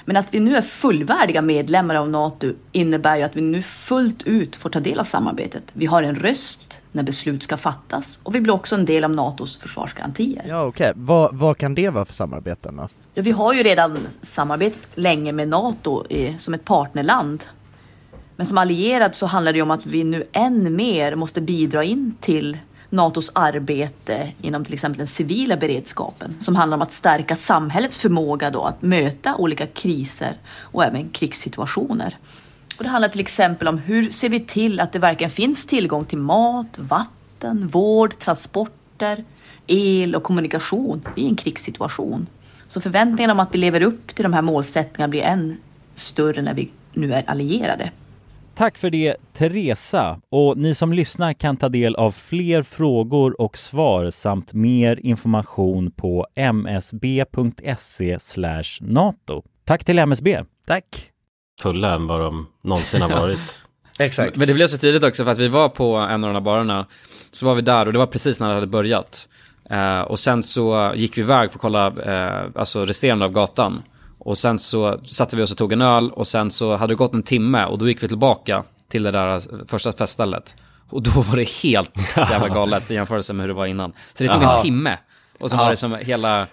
Men 0.05 0.17
att 0.17 0.35
vi 0.35 0.41
nu 0.41 0.57
är 0.57 0.63
fullvärdiga 0.63 1.43
medlemmar 1.43 1.95
av 1.95 2.09
NATO 2.09 2.53
innebär 2.73 3.17
ju 3.17 3.23
att 3.23 3.37
vi 3.37 3.41
nu 3.41 3.63
fullt 3.63 4.23
ut 4.23 4.57
får 4.57 4.71
ta 4.71 4.81
del 4.81 4.99
av 4.99 5.05
samarbetet. 5.05 5.63
Vi 5.73 5.87
har 5.87 6.03
en 6.03 6.15
röst 6.15 6.80
när 6.93 7.03
beslut 7.03 7.43
ska 7.43 7.57
fattas 7.57 8.21
och 8.23 8.35
vi 8.35 8.41
blir 8.41 8.55
också 8.55 8.75
en 8.75 8.85
del 8.85 9.05
av 9.05 9.11
NATOs 9.11 9.57
försvarsgarantier. 9.57 10.45
Ja, 10.49 10.65
okej. 10.65 10.93
Vad, 10.97 11.37
vad 11.37 11.59
kan 11.59 11.75
det 11.75 11.91
vara 11.91 12.05
för 12.05 12.15
samarbeten 12.15 12.77
då? 12.77 12.89
Ja, 13.15 13.23
vi 13.23 13.31
har 13.31 13.55
ju 13.55 13.63
redan 13.63 13.99
samarbetat 14.23 14.81
länge 14.95 15.33
med 15.33 15.49
NATO 15.49 16.05
eh, 16.11 16.37
som 16.37 16.55
ett 16.55 16.65
partnerland. 16.65 17.45
Men 18.37 18.47
som 18.47 18.59
allierad 18.59 19.15
så 19.15 19.27
handlar 19.27 19.53
det 19.53 19.63
om 19.63 19.71
att 19.71 19.87
vi 19.87 20.05
nu 20.05 20.25
än 20.33 20.77
mer 20.77 21.15
måste 21.15 21.41
bidra 21.41 21.85
in 21.85 22.15
till 22.21 22.59
NATOs 22.91 23.31
arbete 23.35 24.33
inom 24.41 24.65
till 24.65 24.75
exempel 24.75 24.99
den 24.99 25.07
civila 25.07 25.57
beredskapen 25.57 26.37
som 26.41 26.57
handlar 26.57 26.77
om 26.77 26.83
att 26.83 26.93
stärka 26.93 27.37
samhällets 27.37 27.99
förmåga 27.99 28.51
då 28.51 28.63
att 28.63 28.83
möta 28.83 29.37
olika 29.37 29.67
kriser 29.67 30.37
och 30.61 30.85
även 30.85 31.09
krigssituationer. 31.09 32.19
Och 32.81 32.85
det 32.85 32.91
handlar 32.91 33.09
till 33.09 33.21
exempel 33.21 33.69
om 33.69 33.79
hur 33.79 34.11
ser 34.11 34.29
vi 34.29 34.41
till 34.41 34.81
att 34.81 34.93
det 34.93 34.99
verkligen 34.99 35.31
finns 35.31 35.67
tillgång 35.67 36.05
till 36.05 36.19
mat, 36.19 36.79
vatten, 36.79 37.67
vård, 37.67 38.19
transporter, 38.19 39.25
el 39.67 40.15
och 40.15 40.23
kommunikation 40.23 41.03
i 41.17 41.27
en 41.27 41.37
krigssituation. 41.37 42.27
Så 42.69 42.81
förväntningarna 42.81 43.33
om 43.33 43.41
att 43.41 43.55
vi 43.55 43.59
lever 43.59 43.83
upp 43.83 44.07
till 44.07 44.23
de 44.23 44.33
här 44.33 44.43
målsättningarna 44.43 45.11
blir 45.11 45.23
än 45.23 45.57
större 45.95 46.43
när 46.43 46.55
vi 46.55 46.71
nu 46.93 47.13
är 47.13 47.31
allierade. 47.31 47.91
Tack 48.55 48.79
för 48.79 48.91
det 48.91 49.17
Teresa 49.33 50.21
och 50.29 50.59
ni 50.59 50.75
som 50.75 50.93
lyssnar 50.93 51.33
kan 51.33 51.57
ta 51.57 51.69
del 51.69 51.95
av 51.95 52.11
fler 52.11 52.63
frågor 52.63 53.41
och 53.41 53.59
svar 53.59 54.11
samt 54.11 54.53
mer 54.53 55.01
information 55.03 55.91
på 55.91 56.27
msb.se 56.53 58.19
nato. 58.81 59.43
Tack 59.65 59.85
till 59.85 59.99
MSB. 59.99 60.45
Tack. 60.67 61.10
Fulla 61.61 61.95
än 61.95 62.07
vad 62.07 62.21
de 62.21 62.47
någonsin 62.63 63.03
har 63.03 63.09
varit. 63.21 63.55
Exakt. 63.99 64.37
Men 64.37 64.49
det 64.49 64.55
blev 64.55 64.67
så 64.67 64.79
tidigt 64.79 65.05
också 65.05 65.25
för 65.25 65.31
att 65.33 65.39
vi 65.39 65.49
var 65.49 65.69
på 65.69 65.97
en 65.97 66.25
av 66.25 66.29
de 66.31 66.35
här 66.35 66.41
barerna, 66.41 66.87
så 67.31 67.47
var 67.47 67.55
vi 67.55 67.63
där 67.63 67.87
och 67.87 67.93
det 67.93 67.99
var 67.99 68.07
precis 68.07 68.41
när 68.41 68.49
det 68.49 68.55
hade 68.55 68.67
börjat. 68.67 69.29
Eh, 69.71 70.01
och 70.01 70.19
sen 70.19 70.43
så 70.43 70.93
gick 70.97 71.17
vi 71.19 71.21
iväg 71.23 71.51
för 71.51 71.59
att 71.59 71.63
kolla 71.63 71.87
eh, 71.87 72.51
alltså 72.55 72.85
resterande 72.87 73.25
av 73.25 73.33
gatan. 73.33 73.83
Och 74.19 74.39
sen 74.39 74.59
så 74.59 75.01
satte 75.05 75.37
vi 75.37 75.43
oss 75.43 75.51
och 75.51 75.59
tog 75.59 75.73
en 75.73 75.83
öl 75.83 76.11
och 76.11 76.27
sen 76.27 76.51
så 76.51 76.77
hade 76.77 76.93
det 76.93 76.97
gått 76.97 77.15
en 77.15 77.23
timme 77.23 77.65
och 77.65 77.79
då 77.79 77.89
gick 77.89 78.03
vi 78.03 78.09
tillbaka 78.09 78.65
till 78.89 79.03
det 79.03 79.11
där 79.11 79.43
första 79.67 79.93
feststället. 79.93 80.55
Och 80.91 81.03
då 81.03 81.11
var 81.11 81.37
det 81.37 81.49
helt 81.63 81.91
jävla 82.17 82.49
galet 82.55 82.91
i 82.91 82.95
jämförelse 82.95 83.33
med 83.33 83.43
hur 83.43 83.49
det 83.49 83.55
var 83.55 83.67
innan. 83.67 83.93
Så 84.13 84.25
det 84.25 84.33
tog 84.33 84.43
Jaha. 84.43 84.57
en 84.57 84.63
timme. 84.63 84.99
Och 85.39 85.51
sen 85.51 85.59
Ja. 85.59 85.65
var 85.65 85.71
det 85.71 85.77
som 85.77 85.95
hela, 85.95 86.47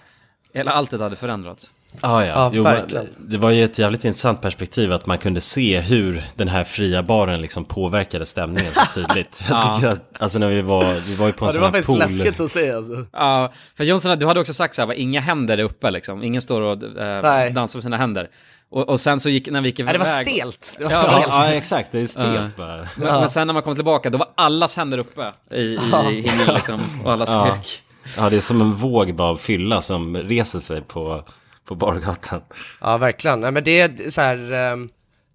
hela 0.54 0.70
alltet 0.72 1.00
hade 1.00 1.16
förändrats. 1.16 1.70
Ah, 2.00 2.22
ja, 2.24 2.50
Ja, 2.54 2.74
jo, 2.88 3.00
det 3.18 3.38
var 3.38 3.50
ju 3.50 3.64
ett 3.64 3.78
jävligt 3.78 4.04
intressant 4.04 4.40
perspektiv 4.40 4.92
att 4.92 5.06
man 5.06 5.18
kunde 5.18 5.40
se 5.40 5.80
hur 5.80 6.24
den 6.34 6.48
här 6.48 6.64
fria 6.64 7.02
baren 7.02 7.40
liksom 7.42 7.64
påverkade 7.64 8.26
stämningen 8.26 8.72
så 8.72 8.80
tydligt. 8.94 9.42
Jag 9.50 9.82
Ja. 9.82 9.88
att, 9.90 10.22
alltså 10.22 10.38
när 10.38 10.48
vi 10.48 10.62
var, 10.62 10.94
vi 10.94 11.14
var 11.14 11.26
ju 11.26 11.32
på 11.32 11.44
en 11.44 11.46
Ja, 11.46 11.52
det 11.52 11.52
sån 11.52 11.60
var 11.60 11.68
här 11.68 11.72
faktiskt 11.72 11.86
pool. 11.86 11.98
läskigt 11.98 12.40
att 12.40 12.50
se 12.52 12.70
alltså. 12.72 13.06
Ja, 13.12 13.52
för 13.76 13.84
Jonsson, 13.84 14.18
du 14.18 14.26
hade 14.26 14.40
också 14.40 14.54
sagt 14.54 14.74
så 14.74 14.86
här, 14.86 14.92
inga 14.92 15.20
händer 15.20 15.56
där 15.56 15.64
uppe 15.64 15.90
liksom. 15.90 16.22
Ingen 16.22 16.42
står 16.42 16.60
och 16.60 16.82
eh, 16.98 17.52
dansar 17.52 17.78
med 17.78 17.82
sina 17.84 17.96
händer. 17.96 18.28
Och, 18.70 18.88
och 18.88 19.00
sen 19.00 19.20
så 19.20 19.28
gick, 19.28 19.50
när 19.50 19.60
vi 19.60 19.68
gick 19.68 19.78
Nej, 19.78 19.92
det 19.92 19.98
var 19.98 20.06
iväg- 20.06 20.26
stelt. 20.34 20.74
Det 20.78 20.84
var 20.84 20.90
Ja, 20.90 20.96
stelt. 20.96 21.26
Ja, 21.28 21.46
exakt, 21.52 21.92
det 21.92 22.00
är 22.00 22.06
stelt 22.06 22.34
Ja. 22.34 22.48
bara. 22.56 22.76
Men, 22.96 23.06
Ja. 23.08 23.20
men 23.20 23.28
sen 23.28 23.46
när 23.46 23.54
man 23.54 23.62
kom 23.62 23.74
tillbaka, 23.74 24.10
då 24.10 24.18
var 24.18 24.28
allas 24.34 24.76
händer 24.76 24.98
uppe 24.98 25.32
i, 25.50 25.56
i, 25.60 25.78
Ja. 25.92 26.10
i 26.10 26.20
himlen 26.20 26.54
liksom. 26.54 26.80
Och 27.04 27.12
alla 27.12 27.24
Ja. 27.28 27.44
skrek. 27.60 27.82
ja, 28.16 28.30
det 28.30 28.36
är 28.36 28.40
som 28.40 28.60
en 28.60 28.72
våg 28.72 29.14
bara 29.14 29.28
av 29.28 29.36
fylla 29.36 29.82
som 29.82 30.16
reser 30.16 30.58
sig 30.58 30.80
på, 30.82 31.22
på 31.68 31.74
bargatan. 31.74 32.40
Ja, 32.80 32.98
verkligen. 32.98 33.40
Nej, 33.40 33.50
men 33.50 33.64
det 33.64 33.80
är 33.80 34.10
så 34.10 34.20
här, 34.20 34.52
ehm, 34.52 34.88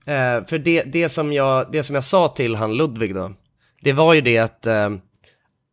eh, 0.06 0.48
för 0.48 0.58
det, 0.58 0.84
det, 0.84 1.10
som 1.10 1.34
jag, 1.34 1.72
det 1.72 1.84
som 1.84 1.96
jag 1.96 2.04
sa 2.04 2.28
till 2.28 2.56
han 2.56 2.74
Ludvig 2.74 3.16
då, 3.16 3.32
det 3.82 3.94
var 3.94 4.14
ju 4.14 4.22
det 4.22 4.38
att, 4.38 4.68
eh, 4.68 4.90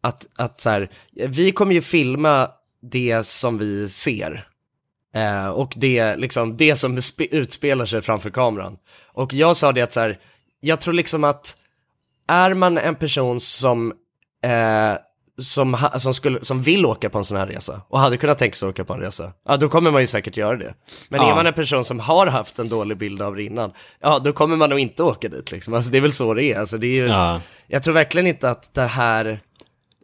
att, 0.00 0.26
att 0.36 0.60
så 0.60 0.70
här, 0.70 0.90
vi 1.12 1.52
kommer 1.52 1.74
ju 1.74 1.80
filma 1.80 2.50
det 2.82 3.26
som 3.26 3.58
vi 3.58 3.88
ser. 3.88 4.46
Eh, 5.14 5.48
och 5.48 5.72
det, 5.76 6.16
liksom, 6.16 6.56
det 6.56 6.76
som 6.76 6.98
utspelar 7.18 7.86
sig 7.86 8.02
framför 8.02 8.30
kameran. 8.30 8.78
Och 9.12 9.34
jag 9.34 9.56
sa 9.56 9.72
det 9.72 9.82
att 9.82 9.92
så 9.92 10.00
här, 10.00 10.18
jag 10.60 10.80
tror 10.80 10.94
liksom 10.94 11.24
att 11.24 11.56
är 12.28 12.54
man 12.54 12.78
en 12.78 12.94
person 12.94 13.40
som, 13.40 13.92
eh, 14.42 14.92
som, 15.42 15.74
ha, 15.74 15.98
som, 15.98 16.14
skulle, 16.14 16.44
som 16.44 16.62
vill 16.62 16.86
åka 16.86 17.10
på 17.10 17.18
en 17.18 17.24
sån 17.24 17.36
här 17.36 17.46
resa 17.46 17.80
och 17.88 18.00
hade 18.00 18.16
kunnat 18.16 18.38
tänka 18.38 18.56
sig 18.56 18.66
att 18.66 18.70
åka 18.72 18.84
på 18.84 18.94
en 18.94 19.00
resa, 19.00 19.32
ja 19.48 19.56
då 19.56 19.68
kommer 19.68 19.90
man 19.90 20.00
ju 20.00 20.06
säkert 20.06 20.36
göra 20.36 20.56
det. 20.56 20.74
Men 21.08 21.20
Ja. 21.20 21.30
är 21.30 21.34
man 21.34 21.46
en 21.46 21.52
person 21.52 21.84
som 21.84 22.00
har 22.00 22.26
haft 22.26 22.58
en 22.58 22.68
dålig 22.68 22.98
bild 22.98 23.22
av 23.22 23.36
det 23.36 23.42
innan, 23.42 23.72
ja 24.00 24.18
då 24.18 24.32
kommer 24.32 24.56
man 24.56 24.70
nog 24.70 24.78
inte 24.78 25.02
åka 25.02 25.28
dit 25.28 25.52
liksom. 25.52 25.74
Alltså 25.74 25.90
det 25.90 25.96
är 25.98 26.02
väl 26.02 26.12
så 26.12 26.34
det 26.34 26.44
är. 26.44 26.58
Alltså, 26.60 26.78
det 26.78 26.86
är 26.86 27.02
ju, 27.02 27.06
Ja. 27.06 27.40
Jag 27.66 27.82
tror 27.82 27.94
verkligen 27.94 28.26
inte 28.26 28.50
att 28.50 28.74
det 28.74 28.82
här, 28.82 29.40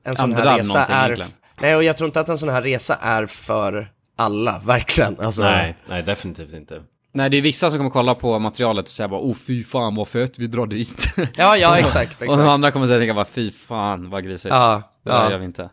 en 0.05 0.17
sån 0.17 0.33
här 0.33 0.41
Ändrar 0.41 0.59
resa 0.59 0.85
är, 0.85 1.05
egentligen. 1.05 1.31
nej 1.61 1.77
och 1.77 1.85
jag 1.85 1.97
tror 1.97 2.07
inte 2.07 2.21
att 2.21 2.29
en 2.29 2.39
sån 2.39 2.49
här 2.49 2.63
resa 2.63 2.99
är 3.01 3.27
för 3.27 3.89
alla, 4.19 4.59
verkligen. 4.65 5.21
Alltså, 5.21 5.43
Nej, 5.43 5.77
nej, 5.89 6.03
definitivt 6.03 6.53
inte. 6.53 6.83
Nej, 7.17 7.31
det 7.31 7.37
är 7.37 7.43
vissa 7.43 7.71
som 7.71 7.79
kommer 7.79 7.91
kolla 7.91 8.15
på 8.15 8.39
materialet 8.39 8.85
och 8.85 8.91
säga 8.91 9.09
bara 9.09 9.21
oh 9.21 9.35
fy 9.35 9.65
fan 9.65 9.95
vad 9.95 10.09
fett, 10.09 10.39
vi 10.39 10.47
drar 10.47 10.67
dit. 10.67 11.15
Ja, 11.37 11.57
ja, 11.57 11.79
exakt, 11.79 12.17
Och 12.17 12.23
exakt. 12.23 12.43
de 12.43 12.49
andra 12.49 12.71
kommer 12.71 12.87
säga 12.87 12.99
tänka 12.99 13.15
bara 13.15 13.25
fy 13.25 13.51
fan 13.51 14.11
vad 14.11 14.25
grisigt. 14.25 14.55
Ja, 14.55 14.83
det 15.05 15.11
ja. 15.11 15.31
gör 15.31 15.39
vi 15.39 15.45
inte. 15.45 15.71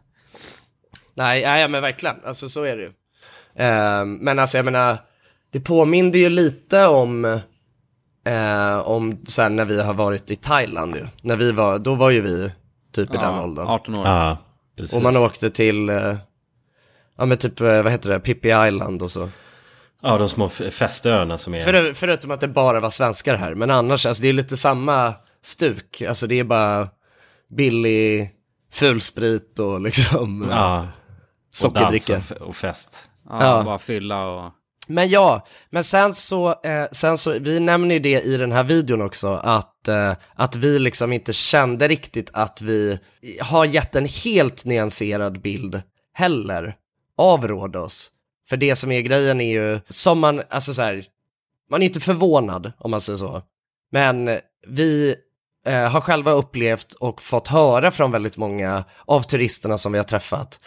Nej, 1.13 1.41
nej, 1.41 1.67
men 1.67 1.81
verkligen. 1.81 2.15
Alltså 2.25 2.49
så 2.49 2.63
är 2.63 2.77
det 2.77 2.83
ju. 2.83 2.91
Ehm, 3.55 4.13
men 4.13 4.39
alltså 4.39 4.57
jag 4.57 4.65
menar, 4.65 4.97
det 5.51 5.59
påminner 5.59 6.19
ju 6.19 6.29
lite 6.29 6.87
om, 6.87 7.25
eh, 8.25 8.79
om 8.79 9.25
sen 9.25 9.55
när 9.55 9.65
vi 9.65 9.81
har 9.81 9.93
varit 9.93 10.31
i 10.31 10.35
Thailand 10.35 10.95
ju. 10.95 11.05
När 11.21 11.35
vi 11.35 11.51
var, 11.51 11.79
då 11.79 11.95
var 11.95 12.09
ju 12.09 12.21
vi 12.21 12.51
typ 12.91 13.09
i 13.09 13.17
Ja, 13.17 13.21
den 13.21 13.39
åldern. 13.39 13.67
18 13.67 13.97
år. 13.97 14.07
Ja, 14.07 14.37
precis. 14.77 14.95
Och 14.95 15.01
man 15.01 15.17
åkte 15.17 15.49
till, 15.49 15.89
eh, 15.89 16.15
ja 17.17 17.25
men 17.25 17.37
typ, 17.37 17.61
eh, 17.61 17.83
vad 17.83 17.91
heter 17.91 18.09
det, 18.09 18.19
Pippi 18.19 18.49
Island 18.67 19.01
och 19.01 19.11
så. 19.11 19.29
Ja, 20.05 20.17
de 20.17 20.29
små 20.29 20.49
festöarna 20.49 21.37
som 21.37 21.53
är... 21.53 21.61
För, 21.61 21.93
förutom 21.93 22.31
att 22.31 22.41
det 22.41 22.47
bara 22.47 22.79
var 22.79 22.89
svenskar 22.89 23.35
här, 23.35 23.55
men 23.55 23.69
annars, 23.71 24.05
alltså 24.05 24.21
det 24.23 24.29
är 24.29 24.33
lite 24.33 24.57
samma 24.57 25.13
stuk. 25.43 26.01
Alltså 26.01 26.27
det 26.27 26.39
är 26.39 26.43
bara 26.43 26.87
billig 27.55 28.29
fulsprit 28.71 29.59
och 29.59 29.81
liksom 29.81 30.47
Ja, 30.49 30.79
och 31.49 31.55
sockerdricka. 31.55 32.21
och 32.39 32.47
och 32.47 32.55
fest. 32.55 33.09
Ja, 33.29 33.57
Ja. 33.57 33.63
bara 33.63 33.77
fylla 33.77 34.25
och... 34.25 34.51
Men 34.87 35.09
ja, 35.09 35.45
men 35.69 35.83
sen 35.83 36.13
så, 36.13 36.49
eh, 36.49 36.85
sen 36.91 37.17
så, 37.17 37.39
vi 37.39 37.59
nämner 37.59 37.95
ju 37.95 37.99
det 37.99 38.21
i 38.21 38.37
den 38.37 38.51
här 38.51 38.63
videon 38.63 39.01
också, 39.01 39.33
att, 39.33 39.87
eh, 39.87 40.13
att 40.35 40.55
vi 40.55 40.79
liksom 40.79 41.13
inte 41.13 41.33
kände 41.33 41.87
riktigt 41.87 42.29
att 42.33 42.61
vi 42.61 42.99
har 43.41 43.65
gett 43.65 43.95
en 43.95 44.05
helt 44.23 44.65
nyanserad 44.65 45.41
bild 45.41 45.81
heller 46.13 46.75
av 47.17 47.47
Rhodos. 47.47 48.09
För 48.49 48.57
det 48.57 48.75
som 48.75 48.91
är 48.91 49.01
grejen 49.01 49.41
är 49.41 49.51
ju, 49.53 49.79
som 49.89 50.19
man, 50.19 50.41
alltså 50.49 50.73
så 50.73 50.81
här, 50.81 51.05
man 51.69 51.81
är 51.81 51.85
inte 51.85 51.99
förvånad 51.99 52.71
om 52.77 52.91
man 52.91 53.01
säger 53.01 53.17
så. 53.17 53.41
Men 53.91 54.39
vi 54.67 55.15
eh, 55.67 55.87
har 55.91 56.01
själva 56.01 56.31
upplevt 56.31 56.93
och 56.93 57.21
fått 57.21 57.47
höra 57.47 57.91
från 57.91 58.11
väldigt 58.11 58.37
många 58.37 58.83
av 59.05 59.21
turisterna 59.21 59.77
som 59.77 59.91
vi 59.91 59.97
har 59.97 60.05
träffat 60.05 60.59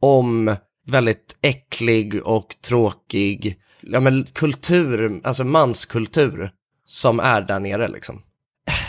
om 0.00 0.56
väldigt 0.86 1.36
äcklig 1.42 2.26
och 2.26 2.56
tråkig 2.64 3.60
ja, 3.80 4.00
men 4.00 4.24
kultur, 4.24 5.20
alltså 5.24 5.44
manskultur 5.44 6.50
som 6.86 7.20
är 7.20 7.40
där 7.40 7.60
nere 7.60 7.88
liksom. 7.88 8.22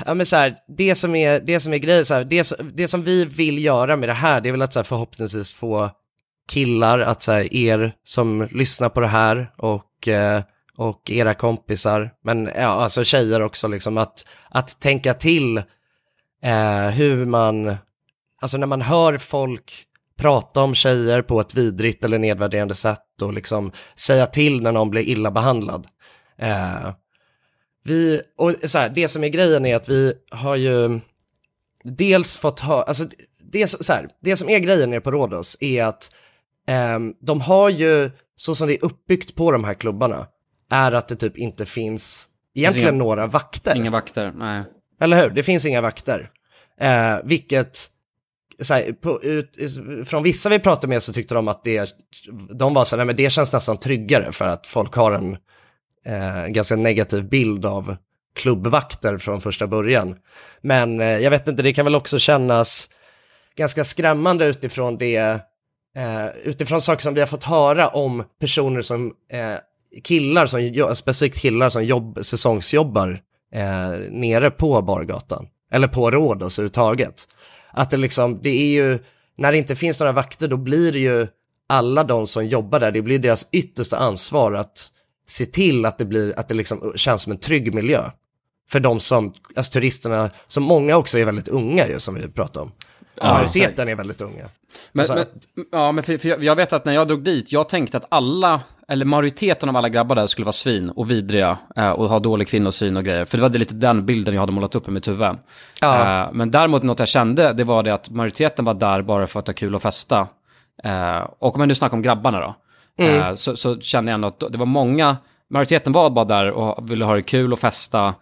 Ja 0.06 0.14
men 0.14 0.26
så 0.26 0.36
här, 0.36 0.56
det 0.78 0.96
som 0.96 1.16
är, 1.16 1.40
det 1.40 1.60
som 1.60 1.74
är 1.74 1.78
grejen, 1.78 2.06
så 2.06 2.14
här, 2.14 2.24
det, 2.24 2.44
som- 2.44 2.72
det 2.74 2.88
som 2.88 3.04
vi 3.04 3.26
vill 3.26 3.64
göra 3.66 3.98
med 3.98 4.10
det 4.10 4.14
här, 4.14 4.42
det 4.42 4.50
är 4.50 4.52
väl 4.52 4.62
att 4.62 4.74
så 4.74 4.80
här, 4.80 4.84
förhoppningsvis 4.84 5.54
få 5.54 5.90
killar, 6.48 7.00
att 7.00 7.22
så 7.22 7.32
här, 7.32 7.54
er 7.54 7.94
som 8.04 8.48
lyssnar 8.52 8.90
på 8.90 9.00
det 9.00 9.08
här 9.08 9.54
och, 9.58 10.08
eh, 10.08 10.42
och 10.76 11.12
era 11.12 11.34
kompisar, 11.34 12.14
men 12.24 12.50
ja, 12.56 12.68
alltså 12.68 13.04
tjejer 13.04 13.42
också, 13.42 13.68
liksom 13.68 13.98
att, 13.98 14.26
att 14.50 14.80
tänka 14.80 15.14
till 15.14 15.58
eh, 16.44 16.88
hur 16.90 17.26
man, 17.26 17.76
alltså 18.42 18.58
när 18.58 18.68
man 18.68 18.82
hör 18.82 19.18
folk 19.18 19.86
prata 20.18 20.62
om 20.62 20.76
tjejer 20.76 21.22
på 21.22 21.40
ett 21.40 21.56
vidrigt 21.56 22.04
eller 22.04 22.20
nedvärderande 22.20 22.76
sätt 22.76 23.22
och 23.22 23.34
liksom 23.34 23.72
säga 23.96 24.26
till 24.26 24.62
när 24.62 24.72
någon 24.72 24.90
blir 24.90 25.02
illa 25.02 25.32
behandlad. 25.32 25.88
Eh, 26.38 26.92
vi, 27.84 28.22
och 28.38 28.56
så 28.66 28.78
här, 28.78 28.90
det 28.90 29.08
som 29.08 29.24
är 29.24 29.28
grejen 29.28 29.66
är 29.66 29.76
att 29.76 29.90
vi 29.90 30.14
har 30.32 30.56
ju 30.56 31.00
dels 31.84 32.36
fått 32.36 32.60
höra, 32.60 32.84
alltså 32.84 33.06
det, 33.40 33.68
så 33.68 33.94
här, 33.94 34.10
det 34.22 34.38
som 34.38 34.50
är 34.50 34.60
grejen 34.60 34.90
nere 34.90 35.02
på 35.02 35.12
Rhodos 35.12 35.58
är 35.60 35.84
att 35.84 36.16
de 37.22 37.42
har 37.42 37.70
ju, 37.70 38.12
så 38.36 38.56
som 38.56 38.68
det 38.68 38.74
är 38.74 38.86
uppbyggt 38.86 39.36
på 39.36 39.52
de 39.52 39.64
här 39.64 39.74
klubbarna, 39.74 40.28
är 40.72 40.92
att 40.92 41.08
det 41.08 41.16
typ 41.16 41.38
inte 41.38 41.66
finns 41.66 42.28
egentligen 42.56 42.96
inga- 42.96 43.04
några 43.04 43.28
vakter. 43.28 43.76
Inga 43.76 43.92
vakter, 43.92 44.32
nej. 44.36 44.64
Eller 45.02 45.22
hur? 45.22 45.30
Det 45.30 45.44
finns 45.44 45.66
inga 45.66 45.82
vakter. 45.82 46.30
Eh, 46.82 47.18
vilket, 47.24 47.78
här, 48.70 48.92
på, 48.92 49.24
ut, 49.24 49.58
från 50.06 50.24
vissa 50.24 50.50
vi 50.50 50.60
pratade 50.60 50.88
med 50.88 51.04
så 51.04 51.14
tyckte 51.14 51.34
de 51.34 51.48
att 51.48 51.64
det, 51.64 51.96
de 52.54 52.74
var 52.74 52.86
så 52.86 52.96
här, 52.96 52.98
nej 52.98 53.06
men 53.06 53.16
det 53.16 53.30
känns 53.30 53.54
nästan 53.54 53.78
tryggare 53.78 54.32
för 54.32 54.46
att 54.46 54.68
folk 54.68 54.94
har 54.94 55.12
en 55.12 55.38
eh, 56.06 56.46
ganska 56.48 56.76
negativ 56.76 57.30
bild 57.30 57.66
av 57.66 57.96
klubbvakter 58.36 59.18
från 59.18 59.42
första 59.42 59.68
början. 59.68 60.16
Men 60.62 61.02
eh, 61.02 61.08
jag 61.18 61.32
vet 61.32 61.48
inte, 61.48 61.64
det 61.64 61.74
kan 61.74 61.86
väl 61.86 61.96
också 61.96 62.20
kännas 62.20 62.90
ganska 63.56 63.84
skrämmande 63.84 64.46
utifrån 64.46 64.98
det, 64.98 65.40
eh, 65.98 66.28
utifrån 66.44 66.82
saker 66.82 67.02
som 67.02 67.14
vi 67.14 67.20
har 67.20 67.28
fått 67.28 67.44
höra 67.44 67.88
om 67.88 68.24
personer 68.40 68.82
som, 68.82 69.14
eh, 69.32 69.56
killar 70.04 70.46
som, 70.46 70.96
specifikt 70.96 71.38
killar 71.38 71.70
som 71.70 71.86
jobb, 71.86 72.20
säsongsjobbar 72.22 73.20
eh, 73.54 74.12
nere 74.12 74.52
på 74.52 74.82
bargatan, 74.82 75.48
eller 75.72 75.88
på 75.88 76.12
Rhodos 76.12 76.60
överhuvudtaget. 76.60 77.28
Att 77.72 77.90
det 77.90 77.98
liksom, 77.98 78.40
det 78.42 78.50
är 78.50 78.74
ju, 78.74 79.00
när 79.38 79.52
det 79.52 79.58
inte 79.58 79.76
finns 79.76 80.00
några 80.00 80.12
vakter 80.12 80.48
då 80.48 80.58
blir 80.58 80.92
det 80.92 81.00
ju 81.00 81.28
alla 81.70 82.04
de 82.04 82.28
som 82.28 82.46
jobbar 82.46 82.80
där, 82.80 82.92
det 82.92 83.02
blir 83.02 83.20
deras 83.20 83.48
yttersta 83.52 83.98
ansvar 83.98 84.54
att 84.54 84.92
se 85.28 85.46
till 85.46 85.86
att 85.86 85.98
det 85.98 86.06
blir, 86.06 86.40
att 86.40 86.48
det 86.48 86.56
liksom 86.56 86.94
känns 86.96 87.22
som 87.22 87.32
en 87.32 87.40
trygg 87.40 87.74
miljö. 87.74 88.10
För 88.70 88.80
de 88.80 89.00
som, 89.00 89.34
alltså 89.56 89.72
turisterna, 89.72 90.30
som 90.48 90.64
många 90.64 90.98
också 90.98 91.18
är 91.18 91.26
väldigt 91.26 91.48
unga 91.48 91.88
ju 91.88 92.00
som 92.00 92.16
vi 92.16 92.28
pratar 92.28 92.62
om. 92.62 92.72
Ja, 93.22 93.34
Majoriteten 93.34 93.88
är 93.90 93.96
väldigt 93.96 94.22
unga. 94.22 94.44
Men, 94.92 95.00
Alltså, 95.02 95.14
men, 95.56 95.66
ja, 95.72 95.92
men 95.92 96.04
för, 96.04 96.18
för 96.18 96.44
jag, 96.44 96.56
vet 96.56 96.74
att 96.74 96.86
när 96.86 96.94
jag 96.94 97.08
drog 97.08 97.24
dit, 97.24 97.52
jag 97.52 97.70
tänkte 97.70 97.98
att 97.98 98.06
alla, 98.10 98.62
eller 98.88 99.06
majoriteten 99.06 99.70
av 99.70 99.76
alla 99.78 99.90
grabbar 99.90 100.16
där 100.16 100.28
skulle 100.28 100.46
vara 100.46 100.54
svin 100.54 100.90
och 100.90 101.12
vidriga 101.12 101.58
eh, 101.76 101.90
och 101.92 102.10
ha 102.10 102.20
dålig 102.20 102.48
kvinnosyn 102.48 102.98
och 102.98 103.04
grejer. 103.06 103.26
För 103.26 103.38
det 103.38 103.42
var 103.42 103.50
lite 103.50 103.74
den 103.74 104.06
bilden 104.06 104.34
jag 104.34 104.42
hade 104.42 104.52
målat 104.52 104.76
upp 104.76 104.88
i 104.88 104.92
mitt 104.92 105.08
huvud. 105.08 105.38
Ja. 105.82 106.22
Eh, 106.24 106.30
men 106.34 106.52
däremot 106.52 106.84
något 106.84 107.00
jag 107.00 107.08
kände, 107.08 107.54
det 107.54 107.64
var 107.64 107.84
det 107.84 107.94
att 107.94 108.10
majoriteten 108.10 108.66
var 108.66 108.74
där 108.74 109.02
bara 109.02 109.28
för 109.28 109.40
att 109.40 109.48
ha 109.48 109.54
kul 109.54 109.76
och 109.76 109.82
festa. 109.82 110.28
Eh, 110.84 111.18
och 111.40 111.56
om 111.56 111.62
jag 111.62 111.68
nu 111.68 111.76
snackar 111.76 111.98
om 111.98 112.02
grabbarna 112.02 112.40
då, 112.40 112.56
Mm. 112.98 113.38
så, 113.38 113.58
så 113.58 113.80
kände 113.80 114.12
jag 114.12 114.16
ändå 114.16 114.28
att 114.28 114.40
det 114.52 114.58
var 114.58 114.66
många, 114.66 115.18
majoriteten 115.50 115.94
var 115.94 116.10
bara 116.10 116.26
där 116.26 116.52
och 116.52 116.92
ville 116.92 117.06
ha 117.06 117.14
det 117.16 117.22
kul 117.22 117.54
och 117.54 117.60
festa. 117.60 118.14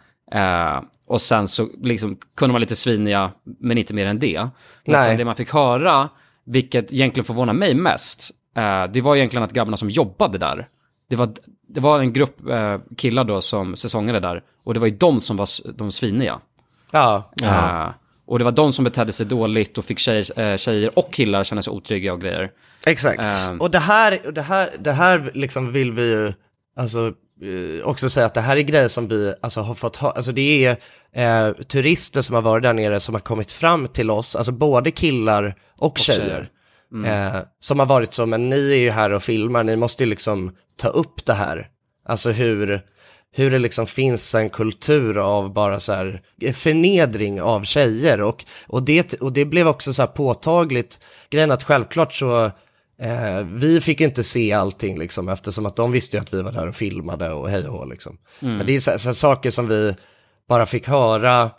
Och 1.09 1.21
sen 1.21 1.47
så 1.47 1.69
liksom 1.81 2.17
kunde 2.35 2.51
man 2.51 2.61
lite 2.61 2.75
sviniga, 2.75 3.31
men 3.59 3.77
inte 3.77 3.93
mer 3.93 4.05
än 4.05 4.19
det. 4.19 4.39
Men 4.39 4.51
Nej. 4.85 5.07
sen 5.07 5.17
det 5.17 5.25
man 5.25 5.35
fick 5.35 5.53
höra 5.53 6.09
vilket 6.45 6.91
egentligen 6.91 7.25
förvånar 7.25 7.53
mig 7.53 7.73
mest, 7.73 8.31
eh, 8.57 8.83
det 8.83 9.01
var 9.01 9.15
egentligen 9.15 9.43
att 9.43 9.53
grabbarna 9.53 9.77
som 9.77 9.89
jobbade 9.89 10.37
där, 10.37 10.67
det 11.09 11.15
var, 11.15 11.29
det 11.67 11.79
var 11.79 11.99
en 11.99 12.13
grupp 12.13 12.49
eh, 12.49 12.77
killar 12.97 13.23
då 13.23 13.41
som 13.41 13.75
säsongade 13.75 14.19
där, 14.19 14.43
och 14.63 14.73
det 14.73 14.79
var 14.79 14.87
ju 14.87 14.95
de 14.95 15.21
som 15.21 15.37
var 15.37 15.47
de 15.77 15.91
sviniga. 15.91 16.39
Ja. 16.91 17.31
Eh, 17.41 17.89
och 18.25 18.39
det 18.39 18.45
var 18.45 18.51
de 18.51 18.73
som 18.73 18.83
betedde 18.83 19.11
sig 19.11 19.25
dåligt 19.25 19.77
och 19.77 19.85
fick 19.85 19.99
tjej, 19.99 20.25
eh, 20.35 20.57
tjejer 20.57 20.99
och 20.99 21.13
killar 21.13 21.43
känna 21.43 21.61
sig 21.61 21.71
otrygga 21.71 22.13
och 22.13 22.21
grejer. 22.21 22.51
Exakt. 22.85 23.49
Ehm. 23.49 23.61
och 23.61 23.71
det 23.71 23.79
här, 23.79 24.31
det 24.31 24.41
här, 24.41 24.69
det 24.79 24.91
här 24.91 25.31
liksom 25.33 25.71
vill 25.71 25.91
vi 25.91 26.09
ju, 26.09 26.33
alltså 26.75 27.13
också 27.83 28.09
säga 28.09 28.25
att 28.25 28.33
det 28.33 28.41
här 28.41 28.57
är 28.57 28.61
grejer 28.61 28.87
som 28.87 29.07
vi 29.07 29.33
alltså, 29.41 29.61
har 29.61 29.73
fått 29.73 29.95
ha, 29.95 30.11
alltså 30.11 30.31
det 30.31 30.65
är 30.65 30.77
eh, 31.13 31.53
turister 31.53 32.21
som 32.21 32.35
har 32.35 32.41
varit 32.41 32.63
där 32.63 32.73
nere 32.73 32.99
som 32.99 33.15
har 33.15 33.21
kommit 33.21 33.51
fram 33.51 33.87
till 33.87 34.11
oss, 34.11 34.35
alltså 34.35 34.51
både 34.51 34.91
killar 34.91 35.55
och, 35.77 35.97
tjejer. 35.97 36.19
tjejer. 36.19 36.49
Mm. 36.93 37.35
Eh, 37.35 37.41
som 37.59 37.79
har 37.79 37.85
varit 37.85 38.13
så, 38.13 38.25
men 38.25 38.49
ni 38.49 38.71
är 38.71 38.77
ju 38.77 38.89
här 38.89 39.09
och 39.09 39.23
filmar, 39.23 39.63
ni 39.63 39.75
måste 39.75 40.03
ju 40.03 40.09
liksom 40.09 40.55
ta 40.77 40.87
upp 40.87 41.25
det 41.25 41.33
här. 41.33 41.67
Alltså 42.05 42.31
hur, 42.31 42.81
hur 43.31 43.51
det 43.51 43.59
liksom 43.59 43.87
finns 43.87 44.35
en 44.35 44.49
kultur 44.49 45.17
av 45.17 45.53
bara 45.53 45.79
så 45.79 45.93
här 45.93 46.21
eh, 46.41 46.53
förnedring 46.53 47.41
av 47.41 47.63
tjejer 47.63 48.21
och, 48.21 48.45
och, 48.67 48.83
det, 48.83 49.13
och 49.13 49.33
det 49.33 49.45
blev 49.45 49.67
också 49.67 49.93
så 49.93 50.01
här 50.01 50.07
påtagligt, 50.07 51.05
grejen 51.29 51.51
att 51.51 51.63
självklart 51.63 52.13
så 52.13 52.51
eh, 53.01 53.45
vi 53.53 53.81
fick 53.81 54.01
inte 54.01 54.23
se 54.23 54.53
allting 54.53 54.99
liksom 54.99 55.29
eftersom 55.29 55.65
att 55.65 55.75
de 55.75 55.91
visste 55.91 56.19
att 56.19 56.33
vi 56.33 56.41
var 56.41 56.51
där 56.51 56.67
och 56.67 56.75
filmade 56.75 57.29
och 57.29 57.49
hej 57.49 57.67
och 57.67 57.87
liksom. 57.87 58.17
Mm. 58.41 58.57
Men 58.57 58.65
det 58.65 58.75
är 58.75 58.79
så, 58.79 58.97
så 58.97 59.13
saker 59.13 59.51
som 59.51 59.67
vi 59.67 59.95
bara 60.47 60.65
fick 60.65 60.87
höra 60.87 61.49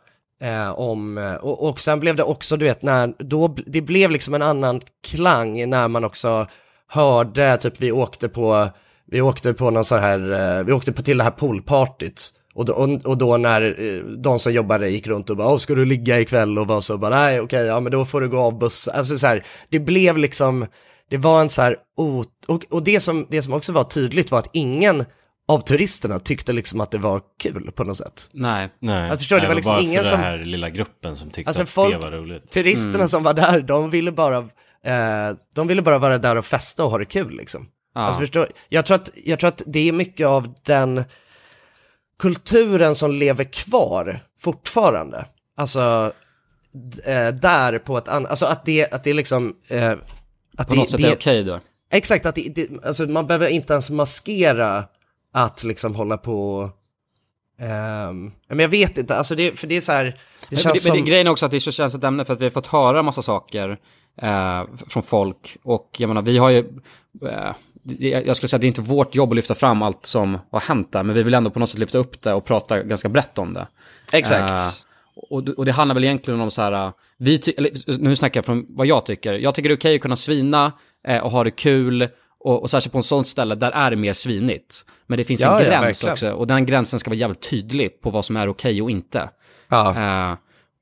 eh, 0.43 0.71
om, 0.71 1.19
eh, 1.19 1.35
och, 1.35 1.69
och 1.69 1.81
sen 1.81 2.01
blev 2.01 2.17
det 2.17 2.23
också, 2.23 2.57
du 2.57 2.65
vet, 2.65 2.83
när, 2.83 3.15
då, 3.19 3.57
det 3.67 3.81
blev 3.81 4.11
liksom 4.11 4.35
en 4.35 4.43
annan 4.43 4.81
klang 5.07 5.71
när 5.71 5.89
man 5.89 6.05
också 6.05 6.47
hörde, 6.87 7.57
typ 7.59 7.81
vi 7.81 7.93
åkte 7.93 8.29
på, 8.29 8.69
vi 9.07 9.21
åkte 9.21 9.55
på 9.55 9.71
någon 9.71 9.85
så 9.85 9.97
här, 9.97 10.33
eh, 10.59 10.65
vi 10.65 10.73
åkte 10.73 10.93
på 10.93 11.03
till 11.03 11.19
det 11.19 11.25
här 11.25 11.31
poolpartyt. 11.31 12.33
Och 12.55 12.65
då, 12.65 12.99
och, 13.05 13.19
då 13.19 13.37
när 13.37 13.81
eh, 13.81 14.05
de 14.05 14.39
som 14.39 14.53
jobbade 14.53 14.91
gick 14.91 15.07
runt 15.07 15.31
och 15.31 15.37
bara, 15.37 15.49
"Åh, 15.49 15.57
ska 15.57 15.75
du 15.75 15.85
ligga 15.85 16.21
ikväll? 16.21 16.59
Och 16.59 16.67
var 16.67 16.81
så 16.81 16.99
bara, 16.99 17.17
nej 17.17 17.41
okej, 17.41 17.67
ja 17.67 17.81
men 17.81 17.93
då 17.93 18.05
får 18.05 18.21
du 18.21 18.29
gå 18.29 18.39
av 18.39 18.59
bussen. 18.59 18.95
Alltså 18.97 19.19
så 19.19 19.27
här, 19.27 19.45
det 19.69 19.79
blev 19.79 20.19
liksom, 20.19 20.67
det 21.11 21.17
var 21.17 21.41
en 21.41 21.49
så 21.49 21.63
här, 21.63 21.77
och, 21.97 22.65
och 22.71 22.83
det, 22.85 23.01
som, 23.01 23.27
det 23.31 23.43
som 23.43 23.53
också 23.55 23.73
var 23.73 23.85
tydligt 23.85 24.31
var 24.31 24.39
att 24.39 24.49
ingen 24.53 25.05
av 25.49 25.61
turisterna 25.61 26.19
tyckte 26.21 26.53
liksom 26.53 26.81
att 26.81 26.91
det 26.91 26.99
var 26.99 27.21
kul 27.43 27.73
på 27.73 27.85
något 27.85 27.97
sätt. 27.97 28.29
Nej. 28.33 28.69
Nej, 28.79 29.09
Jag 29.09 29.19
förstår, 29.19 29.37
det 29.37 29.43
Nej, 29.43 29.49
var 29.49 29.55
liksom 29.55 29.73
bara 29.75 29.81
ingen 29.83 30.03
för 30.03 30.11
som- 30.11 30.21
den 30.21 30.27
här 30.31 30.39
lilla 30.39 30.71
gruppen 30.71 31.17
som 31.17 31.31
tyckte 31.31 31.49
Alltså 31.49 31.63
att 31.63 31.69
folk, 31.71 31.95
det 31.95 32.11
var 32.11 32.17
roligt. 32.17 32.51
turisterna 32.51 32.95
Mm. 32.95 33.09
som 33.09 33.23
var 33.23 33.35
där, 33.35 33.61
de 33.61 33.91
ville 33.91 34.13
bara, 34.13 34.37
eh, 34.85 35.37
de 35.55 35.67
ville 35.67 35.83
bara 35.83 35.99
vara 35.99 36.19
där 36.19 36.37
och 36.37 36.45
festa 36.47 36.85
och 36.85 36.91
ha 36.91 36.99
det 36.99 37.05
kul 37.05 37.37
liksom. 37.37 37.69
Ja. 37.95 38.01
Alltså 38.01 38.21
förstår, 38.21 38.49
jag 38.69 38.85
tror, 38.85 38.95
att, 38.95 39.11
jag 39.25 39.39
tror 39.39 39.49
att 39.49 39.63
det 39.67 39.89
är 39.89 39.93
mycket 39.93 40.27
av 40.27 40.55
den 40.67 41.05
kulturen 42.19 42.95
som 42.95 43.13
lever 43.13 43.45
kvar 43.45 44.21
fortfarande. 44.41 45.25
Alltså, 45.57 46.13
d- 46.73 47.13
eh, 47.13 47.29
där 47.35 47.79
på 47.79 47.99
ett 47.99 48.09
annat, 48.09 48.31
alltså 48.31 48.47
att 48.47 48.65
det, 48.65 48.93
att 48.95 49.05
det 49.05 49.11
är 49.11 49.15
liksom, 49.15 49.55
eh, 49.69 49.95
att 50.57 50.69
På 50.69 50.75
det, 50.75 50.81
något 50.81 50.91
sätt 50.91 51.01
det, 51.01 51.09
är 51.09 51.17
okej 51.17 51.45
då. 51.45 51.61
Exakt, 51.91 52.27
att 52.27 52.35
det, 52.35 52.49
det, 52.55 52.69
alltså 52.85 53.07
man 53.07 53.27
behöver 53.27 53.49
inte 53.49 53.73
ens 53.73 53.91
maskera 53.91 54.85
att 55.33 55.65
liksom 55.65 55.95
hålla 55.95 56.17
på, 56.17 56.71
ehm, 57.59 58.33
men 58.49 58.59
jag 58.59 58.69
vet 58.69 58.99
inte, 58.99 59.17
alltså 59.17 59.35
det, 59.35 59.59
för 59.59 59.67
det 59.67 59.77
är 59.77 59.81
så 59.81 59.93
här, 59.93 60.05
det 60.05 60.13
Men, 60.51 60.59
känns 60.59 60.65
men, 60.65 60.73
det, 60.73 60.81
som... 60.81 60.97
men 60.97 61.05
grejen 61.05 61.27
är 61.27 61.31
också 61.31 61.45
att 61.47 61.51
det 61.51 61.59
är 61.59 61.61
så 61.61 61.73
känsligt 61.73 62.05
ämne 62.05 62.25
för 62.25 62.33
att 62.33 62.41
vi 62.41 62.45
har 62.45 62.51
fått 62.51 62.67
höra 62.67 63.03
massa 63.03 63.23
saker 63.23 63.79
eh, 64.23 64.63
från 64.89 65.03
folk. 65.03 65.57
Och 65.63 65.97
jag 65.99 66.09
menar, 66.09 66.23
vi 66.23 66.39
har 66.39 66.51
ju, 66.51 66.59
eh, 67.27 67.53
jag 68.01 68.37
skulle 68.37 68.49
säga 68.49 68.57
att 68.57 68.61
det 68.61 68.67
är 68.67 68.69
inte 68.69 68.81
vårt 68.81 69.15
jobb 69.15 69.31
att 69.31 69.37
lyfta 69.37 69.55
fram 69.55 69.83
allt 69.83 70.07
som 70.07 70.39
har 70.51 70.61
hänt 70.61 70.93
där, 70.93 71.03
men 71.03 71.15
vi 71.15 71.23
vill 71.23 71.35
ändå 71.35 71.51
på 71.51 71.59
något 71.59 71.71
sätt 71.71 71.79
lyfta 71.79 71.99
upp 71.99 72.23
det 72.23 72.33
och 72.33 72.45
prata 72.45 72.83
ganska 72.83 73.09
brett 73.09 73.39
om 73.39 73.55
det. 73.55 73.67
Exakt. 74.13 74.51
Eh, 74.51 74.71
och, 75.31 75.49
och 75.49 75.65
det 75.65 75.73
handlar 75.73 75.95
väl 75.95 76.05
egentligen 76.05 76.41
om 76.41 76.51
så 76.51 76.63
här, 76.63 76.73
eh, 76.73 76.93
vi 77.19 77.39
ty- 77.39 77.53
eller, 77.57 77.99
nu 77.99 78.17
snackar 78.17 78.39
jag 78.39 78.45
från 78.45 78.67
vad 78.69 78.87
jag 78.87 79.07
tycker. 79.07 79.33
Jag 79.35 79.55
tycker 79.55 79.69
det 79.69 79.73
är 79.73 79.77
okej 79.77 79.95
att 79.95 80.01
kunna 80.01 80.17
svina 80.17 80.73
eh, 81.07 81.19
och 81.19 81.31
ha 81.31 81.45
det 81.45 81.51
kul. 81.51 82.09
Och, 82.45 82.63
och 82.63 82.71
särskilt 82.71 82.93
på 82.93 82.99
en 82.99 83.05
sån 83.05 83.25
ställe, 83.25 83.55
där 83.55 83.71
är 83.71 83.91
det 83.91 83.97
mer 83.97 84.13
svinigt. 84.13 84.85
Men 85.07 85.19
det 85.19 85.25
finns 85.25 85.41
Ja, 85.41 85.61
en 85.61 85.73
ja, 85.73 85.81
gräns 85.81 86.05
också. 86.05 86.33
Och 86.33 86.47
den 86.47 86.67
gränsen 86.67 87.01
ska 87.01 87.11
vara 87.11 87.19
jävligt 87.19 87.51
tydlig 87.51 88.01
på 88.01 88.11
vad 88.11 88.25
som 88.25 88.37
är 88.37 88.49
okej 88.49 88.83
och 88.83 88.91
inte. 88.91 89.31
Ja. 89.69 89.91
Eh, 90.31 90.37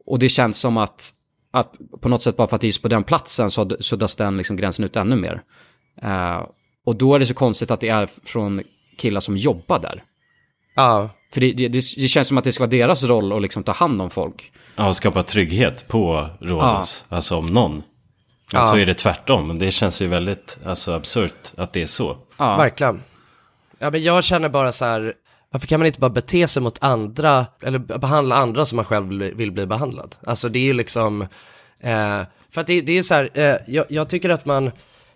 och 0.07 0.18
det 0.18 0.28
känns 0.28 0.59
som 0.59 0.76
att, 0.76 1.12
att 1.51 1.72
på 2.01 2.09
något 2.09 2.22
sätt 2.22 2.36
bara 2.36 2.49
för 2.49 2.57
att 2.57 2.61
det 2.61 2.64
är 2.64 2.68
just 2.68 2.82
på 2.82 2.89
den 2.89 3.05
platsen 3.05 3.51
så 3.51 3.70
suddas 3.80 4.16
den 4.16 4.36
liksom 4.36 4.57
gränsen 4.57 4.84
ut 4.84 4.97
ännu 4.97 5.16
mer. 5.16 5.43
Eh, 6.03 6.47
och 6.86 6.97
då 6.97 7.14
är 7.14 7.18
det 7.18 7.26
så 7.26 7.34
konstigt 7.34 7.70
att 7.70 7.80
det 7.80 7.89
är 7.89 8.09
från 8.24 8.62
killar 8.99 9.20
som 9.20 9.36
jobbar 9.36 9.78
där. 9.78 10.05
Ja. 10.74 11.11
För 11.33 11.41
det, 11.41 11.53
det, 11.53 11.68
det 11.68 11.83
känns 12.09 12.29
som 12.29 12.39
att 12.39 12.45
det 12.45 12.53
ska 12.53 12.62
vara 12.62 12.70
deras 12.70 13.05
roll 13.05 13.33
att 13.33 13.43
liksom 13.43 13.62
ta 13.62 13.72
hand 13.72 14.03
om 14.03 14.11
folk. 14.11 14.53
Ja, 14.76 14.89
och 14.89 14.97
skapa 14.97 15.22
trygghet 15.22 15.89
på 15.89 16.29
Rhodos, 16.41 17.05
alltså 17.09 17.37
om 17.37 17.47
någon. 17.47 17.83
Ja. 18.53 18.59
Alltså 18.59 18.79
är 18.79 18.87
det 18.87 18.95
tvärtom, 18.95 19.59
det 19.59 19.70
känns 19.70 20.03
ju 20.03 20.07
väldigt 20.07 20.59
alltså, 20.64 20.93
absurt 20.93 21.53
att 21.57 21.72
det 21.72 21.83
är 21.83 21.87
så. 21.87 22.16
Verkligen. 22.39 23.03
Ja, 23.79 23.91
men 23.91 24.03
jag 24.03 24.24
känner 24.24 24.49
bara 24.49 24.72
så 24.72 24.85
här, 24.85 25.14
varför 25.51 25.66
kan 25.66 25.81
man 25.81 25.87
inte 25.87 26.01
bara 26.01 26.11
bete 26.11 26.49
sig 26.49 26.62
mot 26.62 26.79
andra, 26.81 27.47
eller 27.62 27.79
behandla 27.79 28.37
andra 28.37 28.64
som 28.66 28.76
man 28.76 28.85
själv 28.85 29.09
vill- 29.09 29.53
bli 29.53 29.66
behandlad? 29.66 30.16
Alltså 30.26 30.49
det 30.49 30.59
är 30.59 30.64
ju 30.64 30.72
liksom, 30.72 31.22
eh, 31.81 32.20
för 32.51 32.61
att 32.61 32.66
det, 32.66 32.81
det 32.81 32.99
är 32.99 33.03
så 33.03 33.14
här, 33.14 33.31
eh, 33.35 33.57
jag, 33.66 33.85
jag 33.89 34.09
tycker 34.09 34.31
att 34.31 34.45
man, 34.47 34.70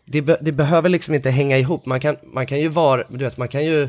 det, 0.05 0.23
be, 0.23 0.39
det 0.41 0.53
behöver 0.53 0.89
liksom 0.89 1.15
inte 1.15 1.31
hänga 1.31 1.59
ihop, 1.59 1.87
man 1.87 2.01
kan, 2.01 2.17
man 2.33 2.47
kan 2.47 2.61
ju 2.61 2.69
vara, 2.69 3.03
du 3.09 3.25
vet, 3.25 3.37
man 3.37 3.49
kan 3.49 3.65
ju 3.65 3.89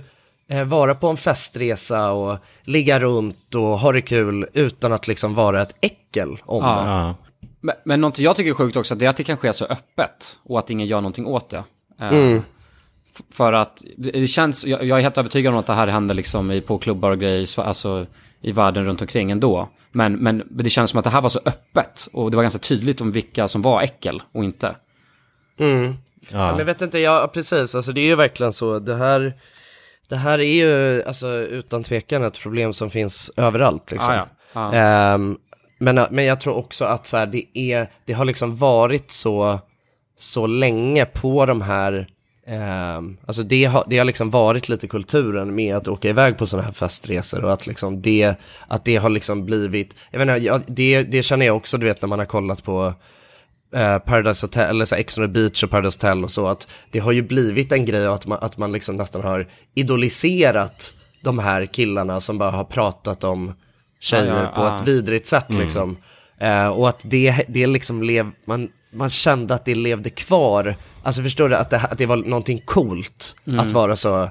vara 0.65 0.95
på 0.95 1.07
en 1.07 1.17
festresa 1.17 2.11
och 2.11 2.37
ligga 2.63 2.99
runt 2.99 3.55
och 3.55 3.79
ha 3.79 3.91
det 3.91 4.01
kul 4.01 4.47
utan 4.53 4.93
att 4.93 5.07
liksom 5.07 5.35
vara 5.35 5.61
ett 5.61 5.75
äckel 5.81 6.37
om 6.43 6.63
det. 6.63 6.69
Ja. 6.69 7.15
Men, 7.61 7.75
men 7.85 8.01
något 8.01 8.19
jag 8.19 8.35
tycker 8.35 8.51
är 8.51 8.55
sjukt 8.55 8.77
också, 8.77 8.95
det 8.95 9.05
är 9.05 9.09
att 9.09 9.17
det 9.17 9.23
kan 9.23 9.37
ske 9.37 9.53
så 9.53 9.65
öppet 9.65 10.39
och 10.43 10.59
att 10.59 10.69
ingen 10.69 10.87
gör 10.87 11.01
någonting 11.01 11.25
åt 11.25 11.49
det. 11.49 11.63
Eh, 12.01 12.07
Mm. 12.07 12.41
För 13.31 13.53
att 13.53 13.83
det 13.97 14.27
känns, 14.27 14.65
jag, 14.65 14.83
jag 14.83 14.97
är 14.97 15.03
helt 15.03 15.17
övertygad 15.17 15.53
om 15.53 15.59
att 15.59 15.65
det 15.65 15.73
här 15.73 15.87
händer 15.87 16.15
liksom 16.15 16.51
i, 16.51 16.61
på 16.61 16.77
klubbar 16.77 17.11
och 17.11 17.19
grejer, 17.19 17.59
alltså 17.59 18.05
i 18.41 18.51
världen 18.51 18.85
runt 18.85 19.01
omkring 19.01 19.31
ändå. 19.31 19.69
Men, 19.91 20.13
men 20.13 20.43
det 20.49 20.69
känns 20.69 20.89
som 20.89 20.97
att 20.97 21.03
det 21.03 21.09
här 21.09 21.21
var 21.21 21.29
så 21.29 21.39
öppet 21.45 22.07
och 22.13 22.31
det 22.31 22.37
var 22.37 22.43
ganska 22.43 22.59
tydligt 22.59 23.01
om 23.01 23.11
vilka 23.11 23.47
som 23.47 23.61
var 23.61 23.81
äckel 23.81 24.21
och 24.31 24.43
inte. 24.43 24.75
Mm. 25.59 25.95
Ja. 26.31 26.47
Men 26.49 26.57
jag 26.57 26.65
vet 26.65 26.81
inte, 26.81 26.99
ja 26.99 27.31
precis, 27.33 27.75
alltså 27.75 27.91
det 27.91 28.01
är 28.01 28.05
ju 28.05 28.15
verkligen 28.15 28.53
så, 28.53 28.79
det 28.79 28.95
här, 28.95 29.33
det 30.13 30.17
här 30.17 30.39
är 30.39 30.53
ju 30.53 31.03
alltså 31.03 31.27
utan 31.27 31.83
tvekan 31.83 32.23
ett 32.23 32.39
problem 32.39 32.73
som 32.73 32.89
finns 32.89 33.31
överallt 33.37 33.91
liksom. 33.91 34.13
Ja, 34.13 34.27
ja. 34.53 34.73
Ja. 34.73 34.73
Ehm, 34.73 35.37
men, 35.77 36.05
men 36.11 36.25
jag 36.25 36.39
tror 36.39 36.55
också 36.55 36.85
att 36.85 37.05
så 37.05 37.17
här, 37.17 37.25
det, 37.25 37.57
är, 37.57 37.87
det 38.05 38.13
har 38.13 38.25
liksom 38.25 38.55
varit 38.55 39.11
så, 39.11 39.59
så 40.17 40.47
länge 40.47 41.05
på 41.05 41.45
de 41.45 41.61
här, 41.61 42.07
ehm, 42.47 43.17
alltså 43.25 43.43
det 43.43 43.65
har, 43.65 43.85
det 43.87 43.97
har 43.97 44.05
liksom 44.05 44.29
varit 44.29 44.69
lite 44.69 44.87
kulturen 44.87 45.55
med 45.55 45.75
att 45.75 45.87
åka 45.87 46.09
iväg 46.09 46.37
på 46.37 46.45
sådana 46.45 46.65
här 46.65 46.73
festresor 46.73 47.43
och 47.43 47.53
att 47.53 47.67
liksom 47.67 48.01
det, 48.01 48.35
att 48.67 48.85
det 48.85 48.95
har 48.95 49.09
liksom 49.09 49.45
blivit, 49.45 49.95
jag 50.11 50.21
inte, 50.21 50.33
jag, 50.33 50.61
det, 50.67 51.03
det 51.03 51.23
känner 51.23 51.45
jag 51.45 51.57
också 51.57 51.77
du 51.77 51.85
vet 51.85 52.01
när 52.01 52.09
man 52.09 52.19
har 52.19 52.25
kollat 52.25 52.63
på 52.63 52.93
eh, 53.73 53.97
Paradise 53.99 54.45
Hotel, 54.45 54.69
eller 54.69 54.85
så 54.85 54.95
Ex 54.95 55.17
on 55.17 55.23
the 55.23 55.27
Beach 55.27 55.63
och 55.63 55.69
Paradise 55.69 55.97
Hotel 55.97 56.23
och 56.23 56.31
så, 56.31 56.47
att 56.47 56.67
det 56.91 56.99
har 56.99 57.11
ju 57.11 57.21
blivit 57.21 57.71
en 57.71 57.85
grej 57.85 58.05
att 58.07 58.25
man, 58.27 58.37
att 58.41 58.57
man 58.57 58.71
liksom 58.71 58.95
nästan 58.95 59.21
har 59.21 59.47
idoliserat 59.75 60.93
de 61.21 61.39
här 61.39 61.65
killarna 61.65 62.19
som 62.19 62.37
bara 62.37 62.51
har 62.51 62.63
pratat 62.63 63.23
om 63.23 63.53
tjejer 63.99 64.25
Ja, 64.35 64.41
ja, 64.43 64.51
på 64.55 64.61
ja. 64.61 64.75
ett 64.75 64.87
vidrigt 64.87 65.27
sätt 65.27 65.49
Mm. 65.49 65.61
liksom. 65.61 65.97
Eh, 66.39 66.67
och 66.67 66.89
att 66.89 67.01
det, 67.05 67.45
det 67.47 67.67
liksom 67.67 68.03
lev, 68.03 68.31
man, 68.47 68.69
man 68.93 69.09
kände 69.09 69.53
att 69.53 69.65
det 69.65 69.75
levde 69.75 70.09
kvar, 70.09 70.75
alltså 71.03 71.21
förstår 71.21 71.49
du, 71.49 71.55
att 71.55 71.69
det, 71.69 71.77
att 71.79 71.97
det 71.97 72.05
var 72.05 72.17
någonting 72.17 72.61
coolt 72.65 73.35
Mm. 73.47 73.59
att 73.59 73.71
vara 73.71 73.95
så, 73.95 74.29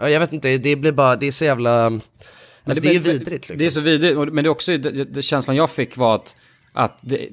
ja, 0.00 0.08
jag 0.08 0.20
vet 0.20 0.32
inte, 0.32 0.58
det 0.58 0.76
blir 0.76 0.92
bara, 0.92 1.16
det 1.16 1.26
är 1.26 1.30
så 1.32 1.44
jävla, 1.44 1.84
alltså, 1.84 2.82
det, 2.82 2.88
är 2.88 2.92
ju 2.92 2.98
vidrigt 2.98 3.30
liksom. 3.30 3.56
Det 3.58 3.66
är 3.66 3.70
så 3.70 3.80
vidrigt, 3.80 4.16
men 4.32 4.44
det 4.44 4.48
är 4.48 4.48
också, 4.48 4.76
det, 4.76 5.04
det, 5.04 5.22
känslan 5.22 5.56
jag 5.56 5.70
fick 5.70 5.96
var 5.96 6.14
att, 6.14 6.36
att 6.72 6.98
det, 7.00 7.28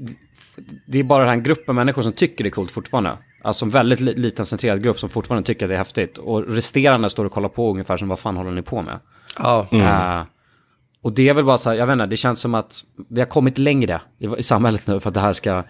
det 0.87 0.99
är 0.99 1.03
bara 1.03 1.23
den 1.25 1.33
här 1.33 1.41
gruppen 1.45 1.75
människor 1.75 2.01
som 2.01 2.11
tycker 2.11 2.43
det 2.43 2.47
är 2.47 2.51
coolt 2.51 2.71
fortfarande. 2.71 3.17
Alltså 3.43 3.65
en 3.65 3.69
väldigt 3.71 3.99
li- 3.99 4.13
liten 4.15 4.45
centrerad 4.45 4.83
grupp 4.83 4.99
som 4.99 5.09
fortfarande 5.09 5.45
tycker 5.47 5.65
att 5.65 5.69
det 5.69 5.75
är 5.75 5.77
häftigt. 5.77 6.17
Och 6.17 6.47
resterande 6.47 7.09
står 7.09 7.25
och 7.25 7.31
kollar 7.31 7.49
på 7.49 7.71
ungefär 7.71 7.97
som 7.97 8.07
vad 8.07 8.19
fan 8.19 8.37
håller 8.37 8.51
ni 8.51 8.61
på 8.61 8.81
med? 8.81 8.99
Ja. 9.39 9.67
Mm. 9.71 9.85
Eh, 10.19 10.25
och 11.01 11.13
det 11.13 11.29
är 11.29 11.33
väl 11.33 11.45
bara 11.45 11.57
så 11.57 11.69
här, 11.69 11.77
jag 11.77 11.87
vet 11.87 11.93
inte, 11.93 12.05
det 12.05 12.17
känns 12.17 12.39
som 12.39 12.55
att 12.55 12.81
vi 13.09 13.21
har 13.21 13.27
kommit 13.27 13.57
längre 13.57 14.01
i, 14.19 14.27
i 14.37 14.43
samhället 14.43 14.87
nu 14.87 14.99
för 14.99 15.09
att 15.09 15.13
det 15.13 15.19
här 15.19 15.33
ska 15.33 15.63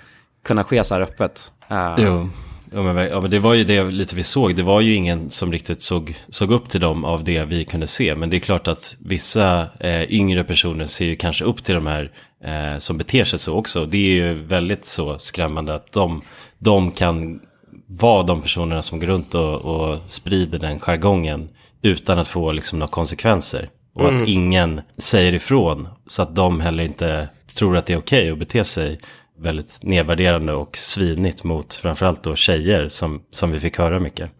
kunna 0.46 0.64
ske 0.64 0.84
så 0.84 0.94
här 0.94 1.02
öppet. 1.02 1.52
Eh, 1.70 1.96
Jo. 1.98 2.30
Ja 2.72 2.94
men, 2.94 3.08
ja 3.08 3.22
men 3.22 3.32
det 3.32 3.40
var 3.40 3.54
ju 3.54 3.64
det 3.64 3.84
lite 3.84 4.16
vi 4.16 4.24
såg. 4.24 4.56
Det 4.56 4.64
var 4.64 4.82
ju 4.82 4.94
ingen 4.94 5.30
som 5.30 5.52
riktigt 5.52 5.82
såg, 5.82 6.16
såg 6.30 6.52
upp 6.52 6.70
till 6.70 6.82
dem 6.82 7.06
av 7.06 7.24
det 7.24 7.46
vi 7.46 7.66
kunde 7.66 7.88
se. 7.88 8.16
Men 8.16 8.30
det 8.30 8.38
är 8.38 8.40
klart 8.40 8.68
att 8.68 8.96
vissa 9.00 9.68
eh, 9.80 10.04
yngre 10.12 10.44
personer 10.44 10.86
ser 10.86 11.06
ju 11.06 11.16
kanske 11.16 11.44
upp 11.46 11.64
till 11.64 11.76
de 11.76 11.88
här 11.88 12.12
eh, 12.44 12.78
som 12.78 12.98
beter 12.98 13.24
sig 13.24 13.40
så 13.40 13.56
också. 13.56 13.86
Det 13.86 13.98
är 13.98 14.12
ju 14.12 14.34
väldigt 14.34 14.86
så 14.86 15.20
skrämmande 15.20 15.76
att 15.76 15.92
de, 15.92 16.22
de 16.60 16.92
kan 16.92 17.40
vara 17.88 18.24
de 18.24 18.42
personerna 18.42 18.82
som 18.82 19.00
går 19.00 19.08
runt 19.08 19.36
och, 19.36 19.56
och 19.56 20.00
sprider 20.08 20.60
den 20.60 20.80
jargongen 20.80 21.50
utan 21.82 22.20
att 22.20 22.28
få 22.28 22.52
liksom 22.52 22.80
några 22.80 22.92
konsekvenser. 22.92 23.70
Och 23.94 24.10
Mm. 24.10 24.22
att 24.24 24.30
ingen 24.30 24.82
säger 24.98 25.34
ifrån 25.34 25.88
så 26.08 26.22
att 26.22 26.36
de 26.36 26.62
heller 26.62 26.84
inte 26.84 27.30
tror 27.56 27.78
att 27.78 27.86
det 27.86 27.94
är 27.94 27.98
okej 27.98 28.32
att 28.32 28.38
bete 28.38 28.64
sig 28.64 29.00
väldigt 29.40 29.84
nedvärderande 29.84 30.54
och 30.54 30.78
svinigt 30.78 31.44
mot 31.44 31.74
framförallt 31.74 32.24
då 32.24 32.36
tjejer 32.36 32.88
som, 32.88 33.22
som 33.32 33.52
vi 33.52 33.60
fick 33.60 33.78
höra 33.78 34.00
mycket. 34.00 34.32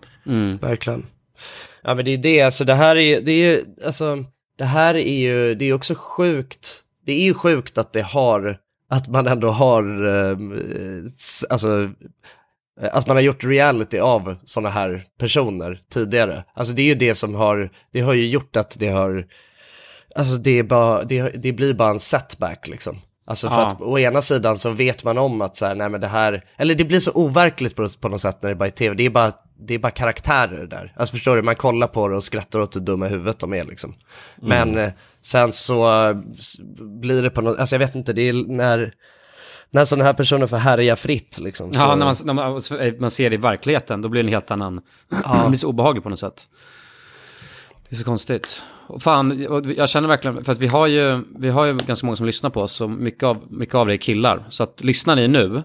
Verkligen. 0.62 1.06
Ja 1.84 1.94
men 1.96 2.06
det 2.06 2.12
är 2.12 2.18
det, 2.18 2.42
alltså 2.42 2.64
det 2.64 2.74
här 2.74 2.96
är, 2.96 3.22
det 3.22 3.32
är 3.32 3.60
alltså, 3.86 4.24
det 4.58 4.66
här 4.66 4.96
är 4.96 5.20
ju, 5.20 5.56
det 5.56 5.66
är 5.66 5.74
också 5.74 5.96
sjukt, 5.98 6.84
det 7.08 7.12
är 7.14 7.24
ju 7.24 7.34
sjukt 7.34 7.78
att 7.78 7.94
det 7.94 8.02
har, 8.02 8.58
att 8.90 9.08
man 9.08 9.28
ändå 9.28 9.50
har, 9.50 10.06
eh, 10.06 10.38
s- 11.18 11.46
alltså, 11.50 11.84
eh, 12.82 12.90
att 12.92 13.08
man 13.08 13.18
har 13.18 13.22
gjort 13.22 13.44
reality 13.44 14.00
av 14.00 14.36
sådana 14.44 14.70
här 14.70 15.04
personer 15.20 15.82
tidigare. 15.94 16.44
Alltså 16.54 16.74
det 16.74 16.82
är 16.82 16.86
ju 16.86 16.96
det 16.96 17.16
som 17.16 17.36
har, 17.36 17.70
det 17.92 18.02
har 18.02 18.14
ju 18.14 18.28
gjort 18.28 18.56
att 18.56 18.76
det 18.80 18.88
har, 18.90 19.26
alltså 20.16 20.36
det 20.36 20.60
är 20.60 20.64
bara, 20.64 21.04
det, 21.04 21.22
det 21.44 21.54
blir 21.54 21.74
bara 21.74 21.90
en 21.92 22.00
setback 22.00 22.68
liksom. 22.68 22.98
Alltså 23.30 23.50
för 23.50 23.62
Ja. 23.62 23.68
att 23.68 23.82
å 23.82 24.00
ena 24.00 24.22
sidan 24.22 24.58
så 24.58 24.70
vet 24.70 25.04
man 25.04 25.18
om 25.18 25.42
att 25.42 25.56
så 25.56 25.66
här, 25.66 25.76
nej 25.76 25.90
men 25.90 26.02
det 26.02 26.08
här, 26.08 26.44
eller 26.58 26.76
det 26.76 26.84
blir 26.86 27.00
så 27.00 27.12
overkligt 27.14 27.76
på, 27.76 27.88
på 28.02 28.10
något 28.10 28.22
sätt 28.22 28.38
när 28.42 28.50
det 28.50 28.56
bara 28.56 28.66
är 28.66 28.70
tv, 28.72 28.96
det 28.96 29.06
är 29.06 29.10
bara, 29.10 29.32
det 29.60 29.74
är 29.74 29.80
bara 29.80 29.92
karaktärer 29.92 30.66
där. 30.68 30.94
Alltså 30.96 31.16
förstår 31.16 31.36
du, 31.36 31.42
man 31.42 31.56
kollar 31.56 31.88
på 31.88 32.08
det 32.08 32.16
och 32.16 32.24
skrattar 32.24 32.60
åt 32.60 32.76
hur 32.76 32.82
dumma 32.82 33.08
huvudet 33.08 33.40
de 33.40 33.54
är 33.54 33.64
liksom. 33.64 33.94
Men 34.42 34.78
eh, 34.78 34.90
sen 35.28 35.54
så 35.54 36.08
eh, 36.08 36.16
blir 36.80 37.24
det 37.24 37.30
på 37.30 37.42
något, 37.42 37.60
alltså 37.60 37.76
jag 37.76 37.80
vet 37.80 37.96
inte, 37.96 38.14
det 38.14 38.22
är 38.22 38.34
när, 38.34 38.94
när 39.70 39.86
sådana 39.86 40.06
här 40.06 40.14
personer 40.14 40.48
får 40.48 40.58
härja 40.58 40.96
fritt 40.96 41.40
liksom. 41.40 41.72
Ja, 41.74 41.80
så, 41.80 41.96
när 41.96 42.06
man, 42.06 42.16
när 42.24 42.34
man, 42.34 42.62
man 43.00 43.12
ser 43.12 43.30
det 43.30 43.34
i 43.34 43.38
verkligheten, 43.38 44.02
då 44.02 44.10
blir 44.10 44.24
det 44.24 44.30
en 44.30 44.34
helt 44.34 44.52
annan... 44.52 44.82
Ja. 45.24 45.40
det 45.44 45.50
blir 45.50 45.58
så 45.58 45.68
obehagligt 45.68 46.04
på 46.04 46.10
något 46.10 46.20
sätt. 46.20 46.48
Det 47.90 47.96
är 47.96 47.98
så 47.98 48.04
konstigt. 48.04 48.64
Och 48.88 49.04
fan, 49.04 49.48
jag 49.78 49.90
känner 49.90 50.08
verkligen, 50.08 50.44
för 50.44 50.52
att 50.52 50.60
vi 50.60 50.68
har 50.68 50.88
ju, 50.88 51.24
vi 51.40 51.50
har 51.50 51.66
ju 51.66 51.78
ganska 51.78 52.06
många 52.06 52.16
som 52.16 52.26
lyssnar 52.26 52.50
på 52.50 52.62
oss, 52.62 52.82
och 52.82 52.90
mycket 52.90 53.24
av, 53.24 53.44
mycket 53.50 53.76
av 53.76 53.88
det 53.88 53.94
är 53.94 53.98
killar. 53.98 54.46
Så 54.50 54.64
att 54.64 54.84
lyssnar 54.84 55.16
ni 55.16 55.28
nu, 55.28 55.64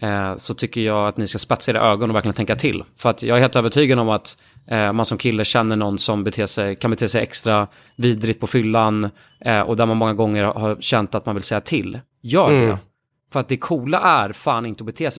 eh, 0.00 0.36
så 0.36 0.54
tycker 0.54 0.80
jag 0.80 1.08
att 1.08 1.16
ni 1.16 1.28
ska 1.28 1.38
spetsa 1.38 1.70
era 1.70 1.80
ögon 1.80 2.10
och 2.10 2.16
verkligen 2.16 2.34
tänka 2.34 2.56
till. 2.56 2.84
För 2.96 3.10
att 3.10 3.22
jag 3.22 3.36
är 3.36 3.40
helt 3.40 3.56
övertygad 3.56 3.98
om 3.98 4.08
att 4.08 4.36
eh, 4.70 4.92
man 4.92 5.06
som 5.06 5.18
kille 5.18 5.44
känner 5.44 5.76
någon 5.76 5.98
som 5.98 6.24
beter 6.24 6.46
sig, 6.46 6.76
kan 6.76 6.90
bete 6.90 7.08
sig 7.08 7.22
extra 7.22 7.66
vidrigt 7.96 8.40
på 8.40 8.46
fyllan, 8.46 9.10
eh, 9.40 9.60
och 9.60 9.76
där 9.76 9.86
man 9.86 9.96
många 9.96 10.14
gånger 10.14 10.44
har 10.44 10.76
känt 10.80 11.14
att 11.14 11.26
man 11.26 11.34
vill 11.34 11.44
säga 11.44 11.60
till. 11.60 12.00
Gör 12.22 12.50
Mm. 12.50 12.68
det. 12.68 12.78
För 13.32 13.40
att 13.40 13.48
det 13.48 13.56
coola 13.56 14.00
är 14.00 14.32
fan 14.32 14.66
inte 14.66 14.82
att 14.82 14.86
bete 14.86 15.10
sig 15.10 15.18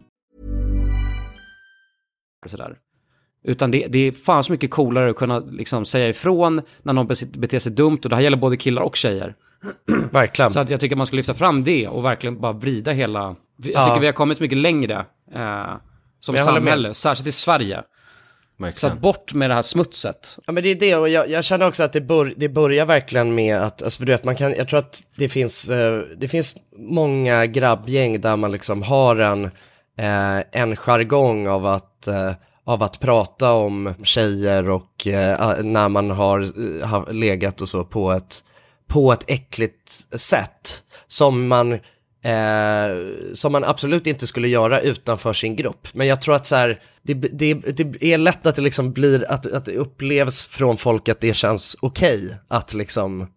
Sådär. 2.49 2.75
Utan 3.43 3.71
det, 3.71 3.87
det 3.87 3.99
är 4.07 4.11
fan 4.11 4.43
så 4.43 4.51
mycket 4.51 4.71
coolare 4.71 5.09
att 5.09 5.15
kunna 5.15 5.39
liksom 5.39 5.85
säga 5.85 6.09
ifrån 6.09 6.61
när 6.83 6.93
någon 6.93 7.07
beter 7.37 7.59
sig 7.59 7.71
dumt. 7.71 7.99
Och 8.03 8.09
det 8.09 8.15
här 8.15 8.23
gäller 8.23 8.37
både 8.37 8.57
killar 8.57 8.81
och 8.81 8.95
tjejer. 8.95 9.35
Verkligen. 10.11 10.51
Så 10.51 10.59
att 10.59 10.69
jag 10.69 10.79
tycker 10.79 10.95
man 10.95 11.07
ska 11.07 11.15
lyfta 11.15 11.33
fram 11.33 11.63
det 11.63 11.87
och 11.87 12.05
verkligen 12.05 12.41
bara 12.41 12.53
vrida 12.53 12.91
hela... 12.91 13.19
Jag 13.19 13.35
Ja. 13.73 13.85
tycker 13.85 13.99
vi 13.99 14.05
har 14.05 14.13
kommit 14.13 14.39
mycket 14.39 14.57
längre 14.57 15.05
eh, 15.35 15.65
som 16.19 16.35
Jag 16.35 16.45
samhälle, 16.45 16.93
särskilt 16.93 17.27
i 17.27 17.31
Sverige. 17.31 17.83
Så 18.73 18.87
att 18.87 18.99
bort 18.99 19.33
med 19.33 19.49
det 19.49 19.53
här 19.53 19.61
smutset. 19.61 20.37
Ja 20.45 20.53
men 20.53 20.63
det 20.63 20.69
är 20.69 20.75
det 20.75 20.95
och 20.95 21.09
jag, 21.09 21.29
jag 21.29 21.43
känner 21.43 21.67
också 21.67 21.83
att 21.83 21.93
det, 21.93 22.01
bör, 22.01 22.33
det 22.37 22.49
börjar 22.49 22.85
verkligen 22.85 23.35
med 23.35 23.57
att, 23.61 23.81
alltså 23.83 23.97
för 23.97 24.05
du 24.05 24.11
vet 24.11 24.23
man 24.23 24.35
kan, 24.35 24.53
jag 24.53 24.67
tror 24.67 24.79
att 24.79 25.03
det 25.17 25.29
finns, 25.29 25.69
eh, 25.69 26.01
det 26.17 26.27
finns 26.27 26.55
många 26.77 27.45
grabbgäng 27.45 28.21
där 28.21 28.35
man 28.35 28.51
liksom 28.51 28.83
har 28.83 29.15
en, 29.15 29.51
eh, 29.97 30.39
en 30.51 30.75
jargong 30.75 31.47
av 31.47 31.65
att, 31.65 32.07
eh, 32.07 32.31
av 32.63 32.83
att 32.83 32.99
prata 32.99 33.51
om 33.53 33.93
tjejer 34.03 34.69
och 34.69 35.07
eh, 35.07 35.63
när 35.63 35.89
man 35.89 36.11
har, 36.11 36.39
eh, 36.39 36.87
har 36.87 37.13
legat 37.13 37.61
och 37.61 37.69
så 37.69 37.83
på 37.83 38.11
ett, 38.11 38.43
på 38.87 39.13
ett 39.13 39.23
äckligt 39.27 39.91
sätt 40.19 40.83
som 41.07 41.47
man 41.47 41.79
Eh, 42.23 42.95
som 43.33 43.51
man 43.51 43.63
absolut 43.63 44.07
inte 44.07 44.27
skulle 44.27 44.47
göra 44.47 44.79
utanför 44.79 45.33
sin 45.33 45.55
grupp. 45.55 45.87
Men 45.93 46.07
jag 46.07 46.21
tror 46.21 46.35
att 46.35 46.45
så 46.45 46.55
här, 46.55 46.81
det, 47.03 47.13
det, 47.13 47.53
det 47.53 48.13
är 48.13 48.17
lätt 48.17 48.45
att 48.45 48.55
det 48.55 48.61
liksom 48.61 48.93
blir, 48.93 49.31
att, 49.31 49.45
att 49.45 49.65
det 49.65 49.75
upplevs 49.75 50.47
från 50.47 50.77
folk 50.77 51.09
att 51.09 51.21
det 51.21 51.33
känns 51.33 51.77
okej 51.81 52.37
att 52.47 52.73
liksom, 52.73 53.27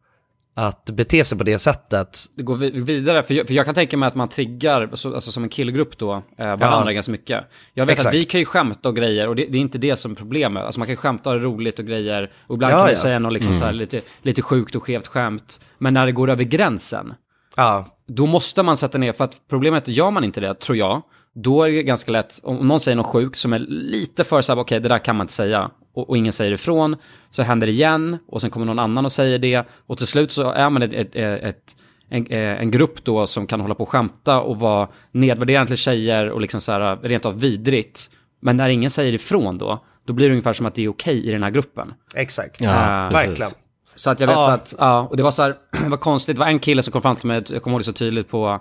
att 0.57 0.84
bete 0.90 1.24
sig 1.24 1.38
på 1.38 1.44
det 1.44 1.59
sättet. 1.59 2.18
Det 2.36 2.42
går 2.42 2.57
vi- 2.57 2.70
vidare, 2.70 3.22
för 3.22 3.34
jag, 3.34 3.46
för 3.46 3.55
jag 3.55 3.66
kan 3.66 3.74
tänka 3.74 3.96
mig 3.96 4.07
att 4.07 4.14
man 4.14 4.28
triggar, 4.28 4.90
så, 4.92 5.14
alltså 5.14 5.32
som 5.32 5.42
en 5.42 5.48
killgrupp 5.48 5.98
då, 5.98 6.12
eh, 6.38 6.46
varandra 6.57 6.84
Ja. 6.90 6.92
ganska 6.92 7.12
mycket. 7.12 7.44
Jag 7.74 7.86
vet 7.86 7.92
Exakt. 7.92 8.09
att 8.09 8.14
vi 8.20 8.24
kan 8.24 8.40
ju 8.40 8.46
skämta 8.46 8.88
och 8.88 8.96
grejer, 8.96 9.28
och 9.28 9.36
det, 9.36 9.46
det 9.46 9.59
är 9.59 9.61
inte 9.61 9.78
det 9.78 9.96
som 9.96 10.11
är 10.12 10.14
problemet. 10.16 10.62
Alltså 10.64 10.78
man 10.78 10.86
kan 10.88 10.96
skämta 10.96 11.30
och 11.30 11.40
roligt 11.42 11.78
och 11.78 11.84
grejer, 11.86 12.30
och 12.46 12.55
ibland 12.55 12.72
Ja, 12.72 12.76
kan 12.76 12.84
man 12.84 12.90
ja. 12.90 12.96
säga 12.96 13.18
något 13.18 13.32
liksom 13.32 13.50
Mm. 13.52 13.61
så 13.61 13.66
här, 13.66 13.72
lite, 13.72 14.00
lite 14.22 14.42
sjukt 14.42 14.74
och 14.74 14.82
skevt 14.82 15.07
skämt. 15.07 15.61
Men 15.78 15.94
när 15.94 16.07
det 16.07 16.12
går 16.12 16.30
över 16.30 16.44
gränsen, 16.44 17.14
Ja. 17.57 17.86
då 18.07 18.26
måste 18.26 18.62
man 18.62 18.76
sätta 18.76 18.98
ner, 18.98 19.12
för 19.12 19.24
att 19.24 19.36
problemet 19.50 19.88
gör 19.88 20.11
man 20.11 20.24
inte 20.24 20.40
det, 20.40 20.55
tror 20.55 20.78
jag, 20.78 21.02
då 21.34 21.62
är 21.62 21.70
det 21.70 21.82
ganska 21.82 22.11
lätt, 22.12 22.40
om 22.42 22.68
någon 22.68 22.80
säger 22.80 22.96
något 22.96 23.07
sjukt 23.07 23.38
som 23.38 23.52
är 23.52 23.59
lite 23.68 24.24
för 24.24 24.40
så 24.42 24.55
här, 24.55 24.61
okej, 24.61 24.80
det 24.80 24.88
där 24.88 24.98
kan 24.98 25.16
man 25.16 25.24
inte 25.24 25.32
säga, 25.32 25.70
och, 25.95 26.11
och 26.11 26.16
ingen 26.16 26.32
säger 26.32 26.53
ifrån, 26.53 26.97
så 27.30 27.42
händer 27.42 27.66
det 27.66 27.72
igen, 27.72 28.18
och 28.28 28.40
sen 28.40 28.51
kommer 28.51 28.66
någon 28.66 28.78
annan 28.78 29.05
och 29.05 29.12
säger 29.12 29.38
det, 29.38 29.64
och 29.86 29.99
till 29.99 30.07
slut 30.07 30.32
så 30.32 30.51
är 30.51 30.70
man 30.70 30.82
ett, 30.82 30.92
ett, 30.92 31.16
ett 31.16 31.74
en, 32.09 32.26
eh, 32.26 32.61
en 32.61 32.70
grupp 32.70 33.05
då 33.05 33.26
som 33.26 33.47
kan 33.47 33.61
hålla 33.61 33.74
på 33.74 33.82
och 33.82 33.88
skämta 33.88 34.40
och 34.40 34.59
vara 34.61 34.88
nedvärderande 35.12 35.68
till 35.68 35.76
tjejer 35.76 36.30
och 36.30 36.40
liksom 36.40 36.61
så 36.61 36.72
här 36.72 36.99
rent 37.03 37.24
av 37.24 37.40
vidrigt. 37.40 38.11
Men 38.40 38.57
när 38.57 38.68
ingen 38.68 38.90
säger 38.90 39.12
ifrån 39.12 39.59
då, 39.59 39.78
då 40.07 40.12
blir 40.12 40.26
det 40.26 40.32
ungefär 40.32 40.53
som 40.53 40.66
att 40.66 40.74
det 40.74 40.84
är 40.84 40.88
okej 40.88 41.28
i 41.28 41.30
den 41.30 41.42
här 41.42 41.51
gruppen. 41.51 41.95
Exakt, 42.14 42.61
Eh, 42.62 42.68
verkligen. 43.12 43.51
Så 43.95 44.11
att 44.11 44.20
jag 44.20 44.26
vet 44.26 44.36
Ja. 44.36 44.53
att, 44.53 44.74
ja, 44.78 45.01
och 45.11 45.16
det 45.16 45.22
var 45.22 45.30
så 45.30 45.42
här, 45.42 45.55
det 45.82 45.88
var 45.88 45.97
konstigt, 45.97 46.36
det 46.36 46.40
var 46.40 46.47
en 46.47 46.59
kille 46.59 46.82
som 46.82 46.92
kom 46.92 47.03
fram 47.03 47.16
till 47.16 47.26
mig, 47.26 47.42
jag 47.51 47.62
kommer 47.62 47.74
ihåg 47.74 47.80
det 47.80 47.84
så 47.84 47.92
tydligt 47.92 48.28
på, 48.28 48.61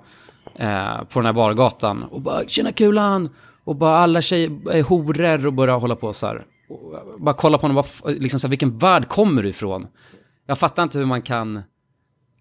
eh, 0.56 0.98
på 1.04 1.20
den 1.20 1.26
här 1.26 1.34
bargatan. 1.34 2.04
Och 2.04 2.22
bara, 2.22 2.48
tjena 2.48 2.72
kulan! 2.72 3.30
Och 3.66 3.76
bara 3.76 3.98
alla 3.98 4.22
tjejer 4.22 4.52
är 4.72 4.84
horor 4.84 5.46
och 5.48 5.54
börjar 5.54 5.78
hålla 5.78 5.96
på 5.96 6.14
så 6.14 6.28
här. 6.28 6.46
Bara 7.18 7.36
kolla 7.36 7.58
på 7.58 7.62
honom, 7.68 7.76
bara, 8.04 8.12
liksom 8.14 8.40
så 8.40 8.48
här, 8.48 8.50
vilken 8.50 8.78
värld 8.78 9.08
kommer 9.10 9.44
du 9.44 9.50
ifrån? 9.50 9.88
Jag 10.46 10.60
fattar 10.60 10.84
inte 10.84 10.98
hur 10.98 11.06
man 11.06 11.22
kan... 11.22 11.64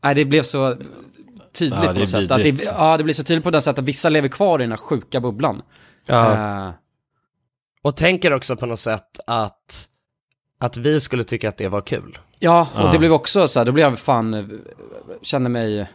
Nej, 0.02 0.14
det 0.14 0.24
blev 0.24 0.42
så 0.42 0.76
tydligt 1.52 1.80
Ja, 1.84 1.92
på 1.92 1.98
något 1.98 2.10
sätt. 2.10 2.30
Att 2.30 2.42
det, 2.42 2.62
ja, 2.64 2.96
det 2.96 3.04
blir 3.04 3.14
så 3.14 3.24
tydligt 3.24 3.44
på 3.44 3.50
det 3.50 3.60
sättet 3.60 3.78
att 3.78 3.84
vissa 3.84 4.08
lever 4.08 4.28
kvar 4.28 4.58
i 4.58 4.62
den 4.62 4.70
här 4.72 4.76
sjuka 4.78 5.20
bubblan. 5.20 5.62
Ja. 6.06 6.32
Eh, 6.66 6.70
Och 7.82 7.96
tänker 7.96 8.32
också 8.32 8.56
på 8.56 8.66
något 8.66 8.78
sätt 8.78 9.20
att, 9.26 9.88
att 10.58 10.76
vi 10.76 11.00
skulle 11.00 11.24
tycka 11.24 11.48
att 11.48 11.56
det 11.56 11.68
var 11.68 11.80
kul. 11.80 12.18
Ja, 12.38 12.68
och 12.74 12.80
Ja. 12.80 12.92
det 12.92 12.98
blev 12.98 13.12
också 13.12 13.48
så 13.48 13.60
här, 13.60 13.66
då 13.66 13.72
blev 13.72 13.88
jag 13.88 13.98
fan, 13.98 14.34
eh, 14.34 14.44
kände 15.22 15.48
mig, 15.50 15.86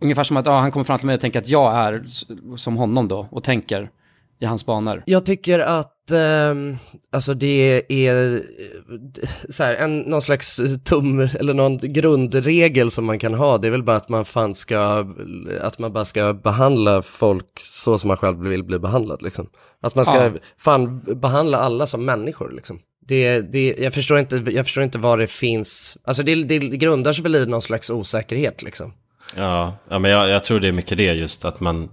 ungefär 0.00 0.24
som 0.24 0.36
att 0.36 0.46
ja, 0.46 0.58
han 0.60 0.70
kommer 0.72 0.84
fram 0.84 0.98
till 0.98 1.06
mig 1.06 1.14
och 1.14 1.20
tänker 1.20 1.38
att 1.38 1.48
jag 1.48 1.74
är 1.74 2.04
som 2.56 2.76
honom 2.76 3.08
då, 3.08 3.28
och 3.30 3.44
tänker 3.44 3.90
i 4.42 4.44
hans 4.46 4.66
banor. 4.66 5.02
Jag 5.06 5.26
tycker 5.26 5.58
att, 5.58 6.10
ehm, 6.10 6.76
alltså 7.12 7.34
det 7.34 7.82
är 7.88 8.34
eh, 8.34 8.40
så 9.48 9.64
här, 9.64 9.74
en, 9.74 9.98
någon 9.98 10.22
slags 10.22 10.60
tum, 10.84 11.20
eller 11.20 11.54
någon 11.54 11.78
grundregel 11.78 12.90
som 12.90 13.04
man 13.04 13.18
kan 13.18 13.34
ha, 13.34 13.58
det 13.58 13.66
är 13.68 13.70
väl 13.70 13.82
bara 13.82 13.96
att 13.96 14.08
man 14.08 14.24
fan 14.24 14.54
ska, 14.54 15.06
att 15.60 15.78
man 15.78 15.92
bara 15.92 16.04
ska 16.04 16.32
behandla 16.34 17.02
folk 17.02 17.46
så 17.60 17.98
som 17.98 18.08
man 18.08 18.16
själv 18.16 18.38
vill 18.38 18.64
bli 18.64 18.78
behandlad 18.78 19.22
liksom. 19.22 19.46
Att 19.82 19.94
man 19.96 20.06
ska 20.06 20.24
Ja. 20.24 20.30
fan 20.58 21.00
behandla 21.00 21.58
alla 21.58 21.86
som 21.86 22.04
människor 22.04 22.50
liksom. 22.50 22.78
Det, 23.06 23.40
det, 23.40 23.74
jag, 23.78 23.94
förstår 23.94 24.18
inte, 24.18 24.36
jag 24.36 24.66
förstår 24.66 24.84
inte 24.84 24.98
vad 24.98 25.18
det 25.18 25.26
finns, 25.26 25.98
alltså 26.04 26.22
det, 26.22 26.34
det 26.34 26.58
grundar 26.58 27.12
sig 27.12 27.22
väl 27.22 27.36
i 27.36 27.46
någon 27.46 27.62
slags 27.62 27.90
osäkerhet 27.90 28.62
liksom. 28.62 28.92
Ja, 29.36 29.76
ja 29.88 29.98
men 29.98 30.10
jag, 30.10 30.28
jag 30.28 30.44
tror 30.44 30.60
det 30.60 30.68
är 30.68 30.72
mycket 30.72 30.98
det 30.98 31.04
just 31.04 31.44
att 31.44 31.60
man 31.60 31.88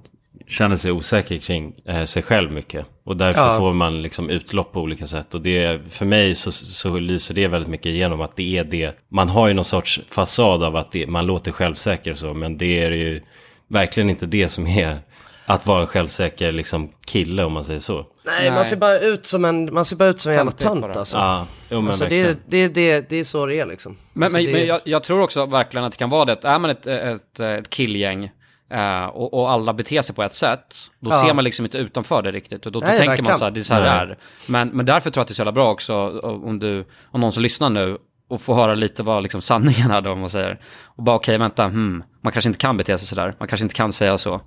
känner 0.50 0.76
sig 0.76 0.92
osäker 0.92 1.38
kring 1.38 1.74
eh, 1.86 2.04
sig 2.04 2.24
själv 2.24 2.52
mycket. 2.52 2.86
Och 3.04 3.18
därför 3.18 3.42
Ja. 3.42 3.58
får 3.60 3.74
man 3.74 4.02
liksom 4.02 4.30
utlopp 4.30 4.74
på 4.74 4.82
olika 4.82 5.08
sätt. 5.08 5.34
Och 5.34 5.42
det, 5.42 5.82
för 5.90 6.06
mig 6.06 6.36
så, 6.36 6.52
så 6.52 7.00
lyser 7.00 7.34
det 7.36 7.48
väldigt 7.48 7.70
mycket 7.70 7.86
igenom 7.86 8.22
att 8.22 8.36
det 8.36 8.58
är 8.58 8.64
det. 8.64 8.96
Man 9.12 9.30
har 9.30 9.48
ju 9.48 9.54
någon 9.54 9.66
sorts 9.66 10.02
fasad 10.10 10.64
av 10.64 10.76
att 10.76 10.92
det, 10.92 11.08
man 11.08 11.26
låter 11.26 11.52
självsäker 11.52 12.12
och 12.12 12.18
så. 12.18 12.34
Men 12.34 12.58
det 12.58 12.84
är 12.84 12.92
ju 12.92 13.22
verkligen 13.68 14.10
inte 14.10 14.26
det 14.26 14.50
som 14.50 14.68
är 14.68 15.00
att 15.46 15.66
vara 15.68 15.82
en 15.82 15.88
självsäker 15.88 16.52
liksom, 16.52 16.90
kille 17.06 17.44
om 17.44 17.54
man 17.54 17.64
säger 17.64 17.80
så. 17.80 18.06
Nej, 18.26 18.52
man 18.52 18.66
ser 18.66 18.78
bara 18.78 19.00
ut 19.00 19.26
som 19.26 19.46
en, 19.46 19.74
man 19.74 19.86
ser 19.86 19.96
bara 19.96 20.10
ut 20.10 20.20
som 20.20 20.32
en 20.32 20.38
jävla 20.38 20.52
tönt 20.52 20.96
alltså. 20.96 21.18
Ja, 21.18 21.48
jo, 21.72 21.82
men 21.82 21.88
alltså 21.88 22.04
det, 22.06 22.24
verkligen. 22.24 22.38
det, 22.48 22.68
det, 22.68 23.10
det 23.10 23.16
är 23.16 23.24
så 23.24 23.46
det 23.46 23.60
är 23.60 23.66
liksom. 23.66 23.98
Men, 24.14 24.24
alltså, 24.24 24.38
men, 24.38 24.46
det, 24.46 24.52
men 24.54 24.68
jag, 24.68 24.82
jag 24.84 25.04
tror 25.04 25.22
också 25.22 25.46
verkligen 25.46 25.86
att 25.86 25.92
det 25.92 25.98
kan 25.98 26.10
vara 26.10 26.26
det, 26.26 26.44
är 26.44 26.60
man 26.60 26.70
ett, 26.70 26.88
ett, 26.88 27.40
ett 27.40 27.70
killgäng 27.70 28.32
eh, 28.70 29.06
och, 29.06 29.34
och 29.34 29.52
alla 29.52 29.74
beter 29.74 30.02
sig 30.02 30.16
på 30.16 30.24
ett 30.24 30.36
sätt, 30.36 30.76
då 31.00 31.10
Ja. 31.12 31.22
ser 31.26 31.34
man 31.34 31.44
liksom 31.44 31.66
inte 31.66 31.78
utanför 31.78 32.22
det 32.22 32.32
riktigt. 32.32 32.66
Och 32.66 32.72
då, 32.72 32.80
då 32.80 32.88
Nej, 32.88 32.98
tänker 32.98 33.08
man 33.08 33.16
verkligen. 33.18 33.38
så 33.40 33.44
här, 33.44 33.52
det 33.52 33.60
är 33.60 33.64
så 33.64 33.74
här 33.74 33.82
det 33.82 33.90
är. 34.14 34.18
Men, 34.50 34.68
men 34.70 34.86
därför 34.86 35.10
tror 35.10 35.20
jag 35.22 35.24
att 35.24 35.28
det 35.28 35.32
är 35.32 35.36
så 35.36 35.40
jävla 35.42 35.52
bra 35.52 35.72
också, 35.72 36.20
om, 36.20 36.60
du, 36.60 36.86
om 37.12 37.22
någon 37.22 37.32
som 37.32 37.44
lyssnar 37.44 37.70
nu, 37.70 37.98
och 38.30 38.42
får 38.42 38.56
höra 38.56 38.74
lite 38.74 39.04
vad 39.04 39.24
liksom 39.24 39.42
sanningen 39.42 39.92
är 39.92 40.02
då, 40.02 40.12
om 40.12 40.20
man 40.20 40.30
säger. 40.30 40.60
Och 40.84 41.04
bara 41.04 41.16
okej, 41.16 41.38
vänta, 41.38 41.64
hmm, 41.64 42.04
man 42.22 42.34
kanske 42.34 42.50
inte 42.50 42.60
kan 42.60 42.78
bete 42.78 42.98
sig 42.98 43.08
sådär, 43.08 43.34
man 43.40 43.48
kanske 43.48 43.64
inte 43.66 43.76
kan 43.76 43.92
säga 43.92 44.18
så. 44.18 44.42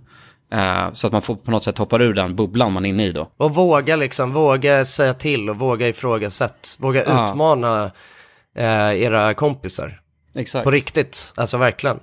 Eh, 0.52 0.92
så 0.92 1.06
att 1.06 1.12
man 1.12 1.22
får 1.22 1.34
på 1.34 1.50
något 1.50 1.64
sätt 1.64 1.78
hoppar 1.78 2.02
ur 2.02 2.14
den 2.14 2.36
bubblan 2.36 2.72
man 2.72 2.84
är 2.84 2.88
inne 2.88 3.06
i 3.06 3.12
då. 3.12 3.30
Och 3.36 3.54
våga 3.54 3.96
liksom, 3.96 4.32
våga 4.32 4.84
säga 4.84 5.14
till 5.14 5.50
och 5.50 5.56
våga 5.58 5.88
ifrågasätta. 5.88 6.54
Våga 6.78 7.04
Ja. 7.04 7.24
utmana 7.30 7.90
eh, 8.56 9.02
era 9.02 9.34
kompisar. 9.34 10.00
Exakt. 10.36 10.64
På 10.64 10.70
riktigt, 10.70 11.32
alltså 11.36 11.58
verkligen. 11.58 12.00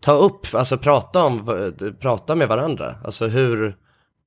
Ta 0.00 0.12
upp, 0.12 0.46
alltså 0.52 0.78
prata 0.78 1.22
om, 1.22 1.46
prata 2.00 2.34
med 2.34 2.48
varandra. 2.48 2.94
Alltså 3.04 3.26
hur, 3.26 3.76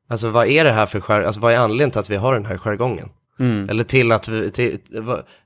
alltså 0.10 0.30
vad 0.30 0.48
är 0.48 0.64
det 0.64 0.72
här 0.72 0.86
för 0.86 1.00
skär, 1.00 1.22
alltså 1.22 1.42
vad 1.42 1.54
är 1.54 1.58
anledningen 1.58 1.92
till 1.92 2.00
att 2.00 2.10
vi 2.10 2.16
har 2.16 2.34
den 2.34 2.46
här 2.46 2.58
jargongen? 2.58 3.10
Mm. 3.40 3.70
Eller 3.70 3.84
till 3.84 4.12
att 4.12 4.28
vi, 4.28 4.52
till, 4.52 4.80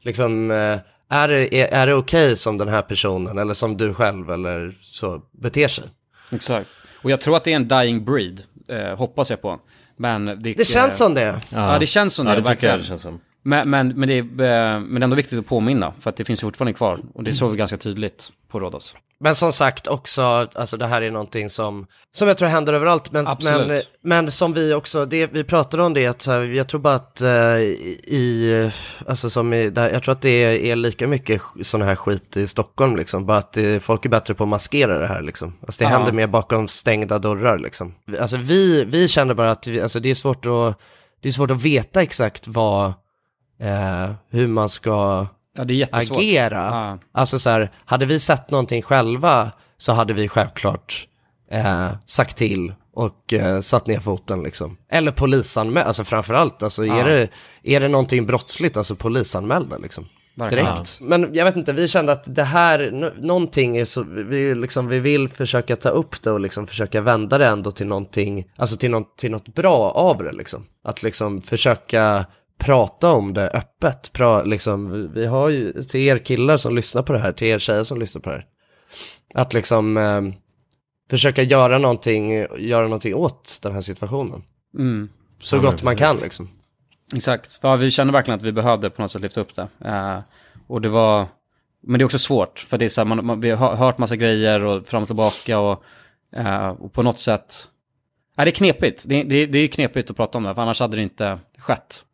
liksom, 0.02 0.52
eh, 0.52 0.78
är 1.10 1.28
det, 1.28 1.56
är, 1.56 1.68
är 1.68 1.88
det 1.88 1.94
okej 1.94 2.38
som 2.38 2.58
den 2.58 2.68
här 2.68 2.82
personen 2.82 3.38
eller 3.38 3.54
som 3.54 3.78
du 3.78 3.94
själv 3.94 4.32
eller 4.32 4.76
så 4.82 5.22
beter 5.32 5.68
sig? 5.68 5.84
Exakt. 6.32 6.70
Och 7.02 7.12
jag 7.12 7.22
tror 7.22 7.38
att 7.38 7.44
det 7.44 7.52
är 7.52 7.56
en 7.56 7.68
dying 7.68 8.06
breed, 8.06 8.44
eh, 8.68 8.98
hoppas 8.98 9.30
jag 9.30 9.42
på. 9.42 9.60
Men 9.98 10.26
det, 10.26 10.54
Det 10.54 10.66
känns 10.66 10.98
som 10.98 11.14
det. 11.14 11.42
Ja, 11.52 11.80
det 11.80 11.86
känns 11.86 12.14
som 12.14 12.28
Ja, 12.28 12.32
det, 12.32 12.36
det 12.36 12.40
jag 12.42 12.50
verkligen. 12.50 12.78
det 12.78 12.84
känns 12.84 13.02
som. 13.02 13.20
Men, 13.44 13.70
men, 13.70 13.88
men, 13.88 14.10
det 14.10 14.14
är, 14.14 14.22
eh, 14.22 14.80
men 14.80 14.94
det 14.94 15.00
är 15.00 15.04
ändå 15.04 15.16
viktigt 15.16 15.40
att 15.40 15.46
påminna, 15.46 15.94
för 16.00 16.10
att 16.10 16.16
det 16.16 16.26
finns 16.26 16.42
fortfarande 16.42 16.74
kvar. 16.74 17.00
Och 17.14 17.24
det 17.24 17.34
såg 17.34 17.52
vi 17.52 17.58
ganska 17.58 17.78
tydligt 17.78 18.32
på 18.48 18.60
Rhodos. 18.60 18.96
Men 19.20 19.36
som 19.36 19.54
sagt 19.54 19.88
också, 19.88 20.22
alltså 20.54 20.78
det 20.78 20.88
här 20.88 21.02
är 21.02 21.12
någonting 21.12 21.50
som, 21.50 21.88
som 22.16 22.28
jag 22.28 22.38
tror 22.38 22.48
händer 22.48 22.74
överallt, 22.74 23.12
men, 23.12 23.28
Absolut. 23.28 23.68
men, 23.68 23.82
men 24.02 24.32
som 24.32 24.54
vi 24.54 24.74
också, 24.74 25.06
det, 25.06 25.28
vi 25.28 25.44
pratade 25.44 25.84
om 25.84 25.94
det, 25.94 26.08
att 26.08 26.26
här, 26.28 26.42
jag 26.42 26.68
tror 26.68 26.80
bara 26.82 26.96
att 26.96 27.22
eh, 27.22 27.30
i, 27.58 28.72
alltså 29.08 29.30
som 29.30 29.54
i, 29.54 29.70
där, 29.70 29.90
jag 29.90 30.04
tror 30.04 30.12
att 30.12 30.22
det 30.22 30.30
är, 30.44 30.50
är 30.60 30.76
lika 30.76 31.08
mycket 31.08 31.42
sån 31.62 31.82
här 31.82 31.96
skit 31.96 32.38
i 32.38 32.48
Stockholm 32.48 32.96
liksom, 32.96 33.26
bara 33.26 33.38
att 33.38 33.54
det, 33.54 33.84
folk 33.84 34.06
är 34.06 34.10
bättre 34.10 34.34
på 34.34 34.44
att 34.44 34.50
maskera 34.50 35.00
det 35.00 35.08
här 35.08 35.22
liksom. 35.22 35.54
Alltså 35.62 35.84
det 35.84 35.90
Ja. 35.90 35.98
händer 35.98 36.12
mer 36.12 36.28
bakom 36.28 36.68
stängda 36.68 37.20
dörrar 37.20 37.60
liksom. 37.60 37.94
Alltså 38.20 38.38
vi, 38.38 38.86
vi 38.86 39.08
känner 39.08 39.34
bara 39.34 39.52
att 39.52 39.68
vi, 39.68 39.82
alltså 39.82 40.00
det 40.00 40.10
är 40.10 40.16
svårt 40.16 40.46
att, 40.46 40.80
det 41.22 41.28
är 41.28 41.32
svårt 41.32 41.52
att 41.52 41.62
veta 41.64 42.02
exakt 42.02 42.48
vad, 42.48 42.86
eh, 43.60 44.12
hur 44.30 44.48
man 44.48 44.70
ska 44.70 45.28
Ja, 45.56 45.64
det 45.66 45.74
är 45.74 45.76
jättesvårt. 45.76 46.18
agera. 46.18 46.58
Ja. 46.72 47.00
Alltså 47.12 47.40
så 47.40 47.50
här, 47.50 47.72
hade 47.86 48.06
vi 48.06 48.20
sett 48.20 48.52
någonting 48.52 48.82
själva 48.82 49.52
så 49.78 49.92
hade 49.94 50.14
vi 50.14 50.28
självklart 50.28 51.08
eh, 51.52 51.88
sagt 52.06 52.38
till 52.38 52.74
och 52.94 53.34
eh, 53.34 53.60
satt 53.60 53.88
ner 53.88 54.00
foten 54.00 54.44
liksom. 54.44 54.78
Eller 54.90 55.12
polisanmäld, 55.12 55.88
alltså 55.88 56.04
framförallt, 56.04 56.64
alltså 56.64 56.86
Ja. 56.86 56.96
är, 56.96 57.06
det, 57.06 57.30
är 57.64 57.80
det 57.80 57.88
någonting 57.88 58.26
brottsligt, 58.26 58.78
alltså 58.78 58.96
polisanmälda 58.96 59.78
liksom. 59.78 60.06
Verkligen. 60.38 60.66
Direkt. 60.66 60.98
Men 61.02 61.34
jag 61.34 61.46
vet 61.46 61.56
inte, 61.56 61.74
vi 61.74 61.88
kände 61.88 62.12
att 62.12 62.36
det 62.36 62.44
här, 62.44 63.12
någonting 63.22 63.78
är 63.78 63.86
så, 63.86 64.04
vi, 64.04 64.56
liksom, 64.56 64.88
vi 64.88 65.00
vill 65.00 65.30
försöka 65.30 65.76
ta 65.76 65.90
upp 65.90 66.22
det 66.22 66.32
och 66.32 66.40
liksom 66.40 66.68
försöka 66.68 67.02
vända 67.02 67.38
det 67.38 67.48
ändå 67.48 67.72
till 67.72 67.88
någonting, 67.88 68.46
alltså 68.56 68.78
till, 68.78 68.92
något, 68.92 69.18
till 69.18 69.32
något 69.32 69.54
bra 69.56 69.92
av 69.92 70.24
det 70.24 70.32
liksom. 70.32 70.66
Att 70.84 71.04
liksom 71.04 71.42
försöka 71.42 72.26
prata 72.58 73.12
om 73.12 73.34
det 73.34 73.50
öppet, 73.50 74.14
pra, 74.14 74.44
liksom, 74.44 75.12
vi- 75.14 75.26
har 75.26 75.50
ju, 75.50 75.84
till 75.84 76.02
er 76.02 76.18
killar 76.18 76.58
som 76.58 76.76
lyssnar 76.76 77.04
på 77.04 77.14
det 77.14 77.20
här, 77.20 77.32
till 77.32 77.48
er 77.48 77.60
tjejer 77.60 77.84
som 77.84 78.00
lyssnar 78.00 78.22
på 78.22 78.30
det 78.30 78.36
här, 78.36 78.46
att 79.34 79.54
liksom 79.54 79.98
eh, 79.98 80.22
försöka 81.10 81.44
göra 81.44 81.78
någonting, 81.78 82.32
göra 82.58 82.84
någonting 82.84 83.16
åt 83.16 83.60
den 83.64 83.74
här 83.74 83.82
situationen. 83.82 84.44
Mm. 84.78 85.10
Så 85.40 85.56
Ja, 85.56 85.62
gott 85.62 85.84
man 85.84 85.96
kan 85.96 86.18
liksom. 86.18 86.50
Exakt. 87.16 87.60
Ja, 87.62 87.76
vi 87.76 87.92
kände 87.92 88.14
verkligen 88.14 88.38
att 88.38 88.44
vi 88.46 88.52
behövde 88.52 88.90
på 88.90 89.02
något 89.02 89.12
sätt 89.12 89.22
lyfta 89.22 89.42
upp 89.42 89.56
det. 89.56 89.68
Eh, 89.86 90.20
och 90.68 90.82
det 90.82 90.90
var, 90.90 91.26
men 91.84 91.98
det 92.00 92.04
är 92.04 92.06
också 92.06 92.20
svårt, 92.20 92.60
för 92.60 92.78
det 92.78 92.86
är 92.86 92.90
så 92.90 93.02
här, 93.02 93.06
man, 93.06 93.26
man, 93.26 93.40
vi 93.42 93.52
har 93.52 93.76
hört 93.76 93.98
massa 93.98 94.16
grejer 94.16 94.64
och 94.64 94.88
fram 94.88 95.02
och 95.02 95.08
tillbaka 95.08 95.60
och, 95.60 95.84
eh, 96.36 96.68
och 96.70 96.94
på 96.94 97.04
något 97.04 97.20
sätt, 97.20 97.68
nej 98.38 98.46
det 98.46 98.50
är 98.52 98.56
knepigt. 98.56 99.04
Det, 99.06 99.24
det, 99.24 99.46
det 99.46 99.60
är 99.60 99.68
knepigt 99.68 100.10
att 100.10 100.18
prata 100.18 100.38
om 100.38 100.44
det, 100.44 100.56
för 100.56 100.62
annars 100.62 100.80
hade 100.80 100.98
det 100.98 101.04
inte 101.04 101.40
skett. 101.58 102.06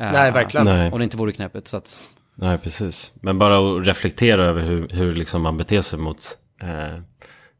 Eh, 0.00 0.12
Nej, 0.12 0.32
verkligen. 0.32 0.66
Nej. 0.66 0.92
Om 0.92 0.98
det 0.98 1.04
inte 1.04 1.16
vore 1.16 1.32
knepigt, 1.32 1.68
så 1.68 1.76
att, 1.76 1.96
Nej, 2.34 2.58
precis. 2.58 3.12
Men 3.20 3.38
bara 3.38 3.58
att 3.80 3.86
reflektera 3.86 4.44
över 4.44 4.62
hur, 4.62 4.88
hur 4.88 5.14
liksom 5.14 5.42
man 5.42 5.56
beter 5.56 5.80
sig 5.80 5.98
mot 5.98 6.36
eh, 6.62 7.00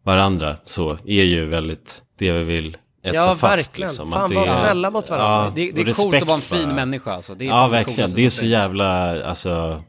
varandra 0.03 0.57
så 0.65 0.99
är 1.07 1.25
ju 1.25 1.45
väldigt 1.47 2.03
det 2.19 2.33
vi 2.33 2.45
vill 2.45 2.77
etsa 3.03 3.17
Ja, 3.17 3.35
fast. 3.35 3.43
verkligen. 3.43 3.89
Liksom, 3.89 4.13
Fan, 4.13 4.23
att 4.25 4.29
det 4.31 4.35
var 4.37 4.43
är- 4.47 4.51
snälla 4.51 4.91
mot 4.91 5.11
varandra. 5.11 5.53
Det- 5.55 5.73
det 5.73 5.81
är 5.81 5.89
och 5.89 5.97
coolt 5.97 6.17
att 6.23 6.27
vara 6.29 6.35
en 6.37 6.41
fin 6.43 6.65
bara. 6.65 6.75
människa, 6.75 7.13
alltså. 7.13 7.35
Det 7.35 7.45
är 7.45 7.49
ja, 7.49 7.69
verkligen. 7.69 8.11
Det 8.15 8.25
är 8.25 8.29
så 8.31 8.47
jävla, 8.47 9.23
alltså, 9.25 9.83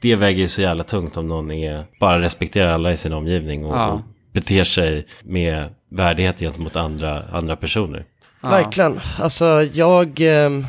det 0.00 0.16
väger 0.16 0.42
ju 0.42 0.48
så 0.48 0.62
jävla 0.62 0.84
tungt 0.84 1.16
om 1.16 1.28
någon 1.28 1.50
är, 1.50 1.84
bara 2.00 2.20
respekterar 2.20 2.70
alla 2.74 2.92
i 2.92 2.96
sin 2.96 3.12
omgivning 3.12 3.64
och, 3.64 3.76
Ja. 3.76 3.86
och 3.88 4.00
beter 4.32 4.64
sig 4.64 5.06
med 5.24 5.68
värdighet 5.90 6.38
gentemot 6.38 6.76
andra, 6.76 7.22
andra 7.32 7.56
personer. 7.56 8.04
Verkligen. 8.40 9.00
Alltså 9.18 9.62
jag, 9.72 10.20
ehm, 10.20 10.66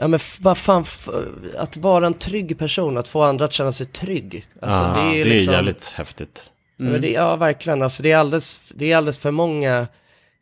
ja 0.00 0.08
men 0.08 0.20
bara 0.38 0.54
fan, 0.54 0.84
att 1.58 1.76
vara 1.76 2.06
en 2.06 2.14
trygg 2.14 2.58
person, 2.58 2.96
att 2.96 3.08
få 3.08 3.22
andra 3.22 3.44
att 3.44 3.52
känna 3.52 3.72
sig 3.72 3.86
trygg. 3.86 4.46
Alltså 4.60 4.82
Ja, 4.82 4.94
det 4.94 5.00
är 5.00 5.14
ju 5.16 5.24
det 5.24 5.30
är 5.30 5.34
liksom, 5.34 5.54
jävligt 5.54 5.88
häftigt. 5.88 6.42
Ja, 6.76 6.84
men 6.84 7.00
det, 7.00 7.10
ja 7.10 7.36
verkligen, 7.36 7.82
alltså 7.82 8.02
det 8.02 8.12
är 8.12 8.16
alldeles, 8.16 8.72
det 8.74 8.92
är 8.92 8.96
alldeles 8.96 9.18
för 9.18 9.30
många 9.30 9.86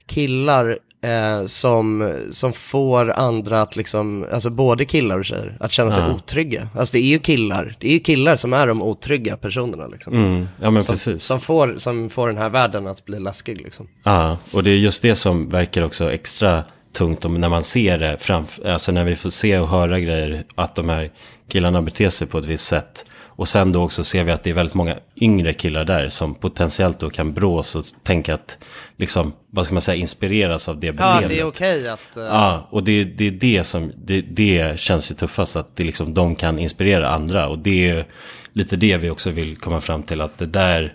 killar 0.06 0.78
eh, 1.02 1.46
som, 1.46 2.14
som 2.30 2.52
får 2.52 3.10
andra 3.10 3.62
att 3.62 3.76
liksom, 3.76 4.26
alltså 4.32 4.50
både 4.50 4.84
killar 4.84 5.18
och 5.18 5.24
tjejer, 5.24 5.56
att 5.60 5.72
känna 5.72 5.90
sig 5.90 6.02
Ja. 6.02 6.14
otrygga. 6.14 6.68
Alltså 6.76 6.92
det 6.92 6.98
är 6.98 7.08
ju 7.08 7.18
killar, 7.18 7.74
det 7.78 7.88
är 7.88 7.92
ju 7.92 8.00
killar 8.00 8.36
som 8.36 8.52
är 8.52 8.66
de 8.66 8.82
otrygga 8.82 9.36
personerna 9.36 9.86
liksom. 9.86 10.12
Mm, 10.14 10.48
ja, 10.60 10.70
men 10.70 10.84
som, 10.84 10.92
precis. 10.92 11.22
Som 11.22 11.40
får, 11.40 11.74
som 11.78 12.10
får 12.10 12.28
den 12.28 12.36
här 12.38 12.48
världen 12.48 12.86
att 12.86 13.04
bli 13.04 13.18
läskig 13.20 13.60
liksom. 13.60 13.88
Ja, 14.02 14.38
och 14.52 14.62
det 14.62 14.70
är 14.70 14.76
just 14.76 15.02
det 15.02 15.14
som 15.14 15.48
verkar 15.50 15.82
också 15.82 16.12
extra 16.12 16.64
tungt 16.92 17.24
om 17.24 17.34
när 17.40 17.48
man 17.48 17.62
ser 17.62 17.98
det 17.98 18.16
framför, 18.20 18.68
alltså 18.68 18.92
när 18.92 19.04
vi 19.04 19.16
får 19.16 19.30
se 19.30 19.58
och 19.58 19.68
höra 19.68 20.00
grejer, 20.00 20.42
att 20.54 20.74
de 20.74 20.88
här 20.88 21.10
killarna 21.48 21.82
beter 21.82 22.10
sig 22.10 22.26
på 22.26 22.38
ett 22.38 22.44
visst 22.44 22.66
sätt. 22.66 23.04
Och 23.20 23.48
sen 23.48 23.72
då 23.72 23.82
också 23.84 24.04
ser 24.04 24.24
vi 24.24 24.32
att 24.32 24.42
det 24.42 24.50
är 24.50 24.54
väldigt 24.54 24.74
många 24.74 24.96
yngre 25.20 25.52
killar 25.52 25.84
där 25.84 26.08
som 26.08 26.34
potentiellt 26.34 27.00
då 27.00 27.10
kan 27.10 27.32
brås 27.32 27.74
och 27.76 27.84
tänka 28.02 28.34
att, 28.34 28.58
liksom, 28.96 29.32
vad 29.50 29.64
ska 29.64 29.74
man 29.74 29.82
säga, 29.82 29.96
inspireras 29.96 30.68
av 30.68 30.80
det 30.80 30.86
Ja, 30.86 30.92
beteendet. 30.92 31.28
det 31.28 31.40
är 31.40 31.44
okej 31.46 31.88
att... 31.88 32.16
eh, 32.16 32.22
Ja, 32.24 32.66
och 32.70 32.84
det, 32.84 33.04
det 33.04 33.26
är 33.26 33.30
det 33.30 33.64
som, 33.64 33.92
det, 33.96 34.20
det 34.20 34.80
känns 34.80 35.10
ju 35.10 35.14
tuffast 35.14 35.56
att 35.56 35.76
det 35.76 35.84
liksom, 35.84 36.14
de 36.14 36.34
kan 36.34 36.58
inspirera 36.58 37.08
andra. 37.08 37.48
Och 37.48 37.58
det 37.58 37.88
är 37.90 38.06
lite 38.52 38.76
det 38.76 38.96
vi 38.96 39.10
också 39.10 39.30
vill 39.30 39.56
komma 39.56 39.80
fram 39.80 40.02
till, 40.02 40.20
att 40.20 40.38
det 40.38 40.46
där 40.46 40.94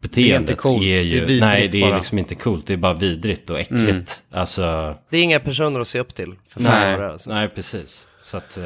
beteendet 0.00 0.16
Det 0.16 0.32
är 0.32 0.40
inte 0.40 0.54
coolt, 0.54 0.82
är 0.82 0.86
det 0.86 0.98
är 0.98 1.02
ju, 1.02 1.20
vidrigt 1.20 1.40
nej 1.40 1.68
det 1.68 1.78
är 1.82 1.86
bara. 1.88 1.96
liksom 1.96 2.18
inte 2.18 2.34
coolt, 2.34 2.66
det 2.66 2.72
är 2.72 2.76
bara 2.76 2.94
vidrigt 2.94 3.50
och 3.50 3.60
äckligt. 3.60 3.90
Mm. 3.90 4.04
Alltså, 4.30 4.96
Det 5.10 5.16
är 5.18 5.22
inga 5.22 5.40
personer 5.40 5.80
att 5.80 5.88
se 5.88 6.00
upp 6.00 6.14
till. 6.14 6.34
För 6.48 6.60
nej, 6.60 6.94
är, 6.94 7.02
alltså. 7.02 7.30
nej 7.30 7.48
precis. 7.48 8.06
Så 8.20 8.36
att, 8.36 8.56
eh, 8.56 8.62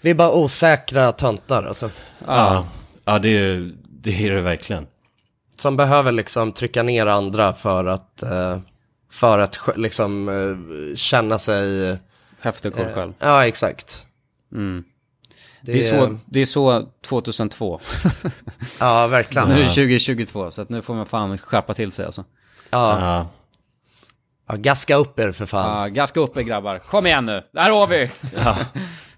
Det 0.00 0.10
är 0.10 0.14
bara 0.14 0.32
osäkra 0.32 1.12
töntar 1.12 1.62
alltså. 1.62 1.90
ja, 2.26 2.66
ja 3.04 3.18
det, 3.18 3.28
är, 3.28 3.72
det 3.84 4.26
är 4.26 4.30
det 4.30 4.40
verkligen. 4.40 4.86
Som 5.56 5.76
behöver 5.76 6.12
liksom 6.12 6.52
trycka 6.52 6.82
ner 6.82 7.06
andra 7.06 7.52
för 7.52 7.84
att, 7.84 8.22
eh, 8.22 8.58
för 9.10 9.38
att 9.38 9.58
liksom 9.76 10.28
eh, 10.28 10.96
känna 10.96 11.38
sig... 11.38 11.98
Häftig 12.40 12.72
och 12.72 12.78
cool 12.78 12.86
eh, 12.88 12.94
själv. 12.94 13.12
Ja, 13.18 13.46
exakt. 13.46 14.06
Mm. 14.52 14.84
Det, 15.62 15.72
Det 15.72 15.78
är 15.78 15.82
så, 15.82 16.18
det 16.26 16.40
är 16.40 16.46
så 16.46 16.88
2002. 17.06 17.80
Ja, 18.80 19.06
verkligen. 19.06 19.48
Nu 19.48 19.54
är 19.54 19.58
det 19.58 19.64
Ja. 19.64 19.70
2022, 19.70 20.50
så 20.50 20.62
att 20.62 20.68
nu 20.68 20.82
får 20.82 20.94
man 20.94 21.06
fan 21.06 21.38
skärpa 21.38 21.74
till 21.74 21.92
sig 21.92 22.04
alltså. 22.06 22.24
Ja. 22.70 23.26
ja, 24.48 24.54
gaska 24.56 24.96
upp 24.96 25.18
er 25.18 25.32
för 25.32 25.46
fan. 25.46 25.82
Ja, 25.82 25.88
gaska 25.88 26.20
upp 26.20 26.36
er 26.36 26.42
grabbar. 26.42 26.76
Kom 26.78 27.06
igen 27.06 27.26
nu, 27.26 27.42
där 27.52 27.70
har 27.70 27.86
vi! 27.86 28.10
Ja. 28.44 28.56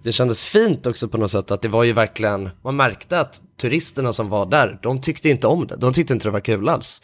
Det 0.03 0.13
kändes 0.13 0.45
fint 0.45 0.87
också 0.87 1.09
på 1.09 1.19
något 1.19 1.31
sätt 1.31 1.51
att 1.51 1.63
det 1.63 1.69
var 1.69 1.85
ju 1.85 1.93
verkligen, 1.93 2.51
man 2.65 2.77
märkte 2.77 3.21
att 3.21 3.41
turisterna 3.61 4.13
som 4.13 4.29
var 4.29 4.47
där, 4.47 4.79
de 4.83 5.01
tyckte 5.01 5.29
inte 5.29 5.47
om 5.47 5.67
det. 5.67 5.77
De 5.77 5.93
tyckte 5.93 6.13
inte 6.13 6.27
det 6.29 6.33
var 6.33 6.41
kul 6.41 6.69
alls. 6.69 7.03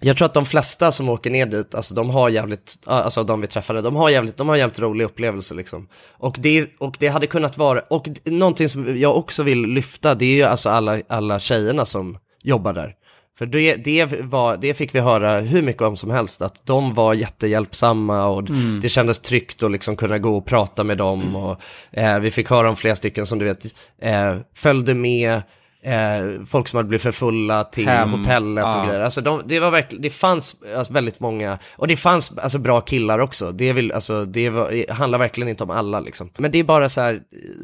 Jag 0.00 0.16
tror 0.16 0.26
att 0.26 0.34
de 0.34 0.46
flesta 0.46 0.92
som 0.92 1.08
åker 1.08 1.30
ner 1.30 1.46
dit, 1.46 1.74
alltså 1.74 1.94
de 1.94 2.10
har 2.10 2.28
jävligt, 2.28 2.78
alltså 2.86 3.24
de 3.24 3.40
vi 3.40 3.46
träffade, 3.46 3.80
de 3.82 3.96
har 3.96 4.10
jävligt, 4.10 4.36
de 4.36 4.48
har 4.48 4.56
jävligt 4.56 4.78
rolig 4.78 5.04
upplevelse 5.04 5.54
liksom. 5.54 5.88
Och 6.10 6.36
det, 6.40 6.70
och 6.78 6.96
det 6.98 7.08
hade 7.08 7.26
kunnat 7.26 7.58
vara, 7.58 7.80
och 7.80 8.08
någonting 8.24 8.68
som 8.68 9.00
jag 9.00 9.16
också 9.16 9.42
vill 9.42 9.62
lyfta, 9.66 10.14
det 10.14 10.24
är 10.24 10.34
ju 10.36 10.42
alltså 10.42 10.70
alla, 10.70 11.00
alla 11.08 11.38
tjejerna 11.40 11.84
som 11.84 12.18
jobbar 12.42 12.72
där. 12.72 12.94
För 13.38 13.46
det, 13.46 13.74
det, 13.74 14.06
var, 14.20 14.56
det 14.56 14.74
fick 14.74 14.94
vi 14.94 15.00
höra 15.00 15.40
hur 15.40 15.62
mycket 15.62 15.82
om 15.82 15.96
som 15.96 16.10
helst, 16.10 16.42
att 16.42 16.66
de 16.66 16.94
var 16.94 17.14
jättehjälpsamma 17.14 18.26
och 18.26 18.48
Mm. 18.48 18.80
det 18.82 18.88
kändes 18.88 19.20
tryggt 19.20 19.62
att 19.62 19.70
liksom 19.70 19.96
kunna 19.96 20.18
gå 20.18 20.36
och 20.36 20.46
prata 20.46 20.84
med 20.84 20.98
dem. 20.98 21.36
Och, 21.36 21.60
eh, 21.92 22.18
vi 22.18 22.30
fick 22.30 22.50
höra 22.50 22.68
om 22.68 22.76
flera 22.76 22.96
stycken 22.96 23.26
som 23.26 23.38
du 23.38 23.44
vet 23.44 23.64
eh, 24.02 24.36
följde 24.54 24.94
med, 24.94 25.42
eh, 25.86 26.44
folk 26.46 26.68
som 26.68 26.76
hade 26.76 26.88
blivit 26.88 27.02
för 27.02 27.12
fulla 27.12 27.64
till 27.64 27.88
Hem, 27.88 28.10
hotellet 28.10 28.64
ja. 28.64 28.80
och 28.80 28.86
grejer. 28.86 29.00
Alltså 29.00 29.20
de, 29.20 29.42
det 29.46 29.60
var 29.60 29.70
verkligen, 29.70 30.02
det 30.02 30.10
fanns 30.10 30.56
alltså, 30.76 30.92
väldigt 30.92 31.20
många, 31.20 31.58
och 31.76 31.88
det 31.88 31.96
fanns 31.96 32.38
alltså 32.38 32.58
bra 32.58 32.80
killar 32.80 33.18
också. 33.18 33.52
Det, 33.52 33.72
vill, 33.72 33.92
alltså, 33.92 34.24
det 34.24 34.50
var, 34.50 34.70
det 34.70 34.90
handlar 34.90 35.18
verkligen 35.18 35.48
inte 35.48 35.64
om 35.64 35.70
alla 35.70 36.00
liksom. 36.00 36.30
Men 36.38 36.50
det 36.50 36.58
är 36.58 36.64
bara 36.64 36.88
så 36.88 37.00
här, 37.00 37.20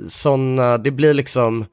sådana, 0.09 0.79
det 0.79 0.91
blir 0.91 1.15
liksom, 1.15 1.67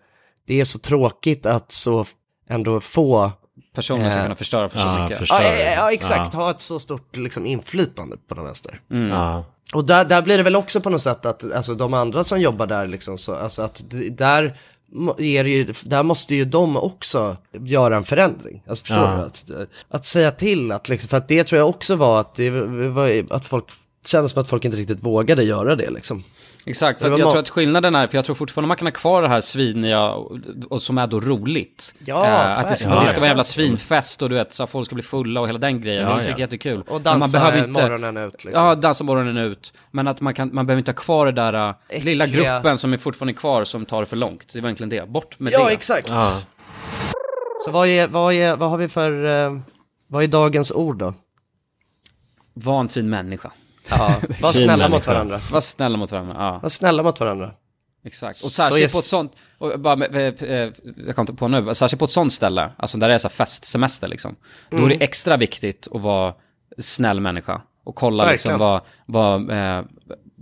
det 0.48 0.60
är 0.60 0.66
så 0.66 0.80
tråkigt 0.80 1.46
att 1.46 1.72
så 1.72 2.06
ändå 2.50 2.80
få 2.80 3.32
Personer 3.76 4.10
ska 4.10 4.22
kunna 4.22 4.36
förstöra 4.36 4.70
för 4.70 4.80
så 4.80 5.00
ja. 5.00 5.10
Ja, 5.30 5.44
ja, 5.44 5.72
ja, 5.76 5.92
exakt. 5.92 6.34
Ja. 6.34 6.40
Ha 6.40 6.52
ett 6.52 6.62
så 6.62 6.80
stort 6.80 7.16
liksom, 7.16 7.46
inflytande 7.46 8.18
på 8.28 8.36
den 8.36 8.44
vänster. 8.46 8.82
Mm. 8.92 9.10
Ja. 9.10 9.46
Och 9.74 9.86
där, 9.86 10.06
där 10.06 10.22
blir 10.22 10.38
det 10.38 10.44
väl 10.44 10.56
också 10.56 10.82
på 10.82 10.90
något 10.90 11.02
sätt 11.02 11.26
att 11.26 11.52
alltså, 11.54 11.76
de 11.76 11.94
andra 11.94 12.24
som 12.24 12.42
jobbar 12.42 12.68
där, 12.68 12.88
liksom, 12.88 13.18
så, 13.18 13.36
alltså, 13.36 13.62
att 13.62 13.84
det- 13.90 14.10
där, 14.10 14.58
det 15.18 15.24
ju, 15.50 15.74
där 15.84 16.04
måste 16.04 16.36
ju 16.36 16.46
de 16.46 16.78
också 16.78 17.38
göra 17.52 17.98
en 17.98 18.04
förändring. 18.04 18.64
Alltså, 18.68 18.82
förstår 18.86 19.04
Ja. 19.04 19.30
du? 19.46 19.62
Att, 19.62 19.70
att 19.90 20.06
säga 20.06 20.32
till, 20.32 20.72
att, 20.72 20.90
liksom, 20.90 21.10
för 21.10 21.18
att 21.18 21.28
det 21.28 21.44
tror 21.44 21.60
jag 21.60 21.70
också 21.70 21.96
var 21.96 22.20
att, 22.20 22.36
det 22.36 22.50
var, 22.90 23.26
att 23.30 23.46
folk 23.46 23.66
kändes 24.06 24.32
som 24.32 24.42
att 24.42 24.48
folk 24.48 24.66
inte 24.66 24.78
riktigt 24.78 25.04
vågade 25.04 25.44
göra 25.44 25.76
det. 25.76 25.90
Liksom. 25.90 26.24
Exakt, 26.66 27.00
för 27.00 27.10
jag 27.10 27.18
tror 27.20 27.38
att 27.38 27.50
skillnaden 27.50 27.96
är, 27.96 28.08
för 28.08 28.18
jag 28.18 28.26
tror 28.26 28.36
fortfarande 28.36 28.68
man 28.68 28.78
kan 28.78 28.88
ha 28.88 28.92
kvar 28.92 29.22
det 29.22 29.28
här 29.28 29.42
sviniga, 29.42 30.10
och, 30.12 30.38
och 30.70 30.82
som 30.82 30.98
är 30.98 31.08
då 31.08 31.20
roligt. 31.20 31.96
Ja, 32.00 32.26
Eh, 32.26 32.60
att 32.60 32.70
det, 32.70 32.76
ska- 32.76 32.86
verkligen. 32.90 33.04
det 33.04 33.10
ska 33.10 33.18
vara 33.20 33.26
en 33.26 33.30
jävla 33.30 33.44
svinfest 33.44 34.22
och 34.22 34.30
du 34.30 34.36
vet, 34.36 34.54
så 34.54 34.64
att 34.64 34.70
folk 34.70 34.86
ska 34.86 34.96
bli 34.96 35.04
fulla 35.04 35.42
och 35.42 35.48
hela 35.48 35.60
den 35.60 35.82
grejen. 35.82 36.02
Ja, 36.04 36.10
det 36.10 36.16
är 36.16 36.20
säkert 36.20 36.38
ja. 36.40 36.44
jättekul. 36.44 36.84
Och 36.88 37.02
dansa 37.02 37.40
morgonen 37.68 38.18
ut, 38.18 38.44
liksom. 38.46 38.66
Ja, 38.66 38.76
dansa 38.76 39.04
morgonen 39.04 39.38
ut. 39.38 39.74
Men 39.92 40.08
att 40.08 40.22
man, 40.22 40.34
kan, 40.34 40.50
man 40.56 40.66
behöver 40.68 40.80
inte 40.80 40.92
ha 40.92 40.96
kvar 40.96 41.26
det 41.26 41.32
där 41.32 41.76
lilla 42.02 42.26
Äckliga. 42.26 42.54
gruppen 42.54 42.78
som 42.78 42.94
är 42.94 42.98
fortfarande 42.98 43.34
kvar 43.34 43.64
som 43.64 43.86
tar 43.86 44.00
det 44.00 44.06
för 44.06 44.16
långt. 44.18 44.46
Det 44.54 44.60
är 44.60 44.64
verkligen 44.64 44.90
det. 44.90 45.10
Bort 45.10 45.40
med 45.40 45.54
Ja, 45.54 45.66
det. 45.68 45.74
exakt. 45.74 46.08
Så 47.66 47.72
vad, 47.72 47.88
är, 47.88 48.08
vad, 48.08 48.34
är, 48.34 48.56
vad 48.56 48.70
har 48.70 48.78
vi 48.78 48.88
för, 48.88 49.26
eh, 49.46 49.60
vad 50.08 50.24
är 50.24 50.28
dagens 50.28 50.72
ord 50.72 50.98
då? 50.98 51.14
Var 52.54 52.80
en 52.80 52.90
fin 52.90 53.10
människa. 53.10 53.52
Ja, 53.92 54.16
var 54.42 54.52
snälla 54.54 54.90
mot 54.90 55.08
varandra. 55.08 55.40
Var 55.52 55.62
snälla 55.62 55.98
mot 55.98 56.12
varandra, 56.12 56.36
ja. 56.40 56.60
Var 56.62 56.70
snälla 56.70 57.04
mot 57.04 57.20
varandra. 57.20 57.52
Exakt. 58.06 58.36
Och 58.44 58.52
Så 58.52 58.64
särskilt 58.64 58.92
är- 58.92 58.96
på 58.96 59.00
ett 59.00 59.06
sånt, 59.06 59.32
och 59.58 59.80
bara, 59.80 59.96
med- 59.96 60.44
eh, 60.44 60.72
jag 61.06 61.16
kom 61.16 61.26
på 61.26 61.48
nu, 61.48 61.76
särskilt 61.76 62.00
på 62.00 62.06
ett 62.06 62.12
sånt 62.12 62.34
ställe, 62.34 62.70
alltså 62.78 62.98
där 62.98 63.08
det 63.10 63.14
är 63.14 63.18
så 63.18 63.28
här 63.28 63.34
festsemester 63.36 64.08
liksom. 64.08 64.36
Då 64.70 64.78
är 64.78 64.82
Mm. 64.84 64.98
det 64.98 65.04
extra 65.04 65.38
viktigt 65.38 65.88
att 65.92 66.02
vara 66.02 66.34
snäll 66.78 67.20
människa. 67.20 67.62
Och 67.84 67.96
kolla 67.96 68.32
liksom 68.32 68.50
Verkligen. 68.52 68.60
vad, 69.06 69.48
vad, 69.48 69.78
eh, 69.78 69.84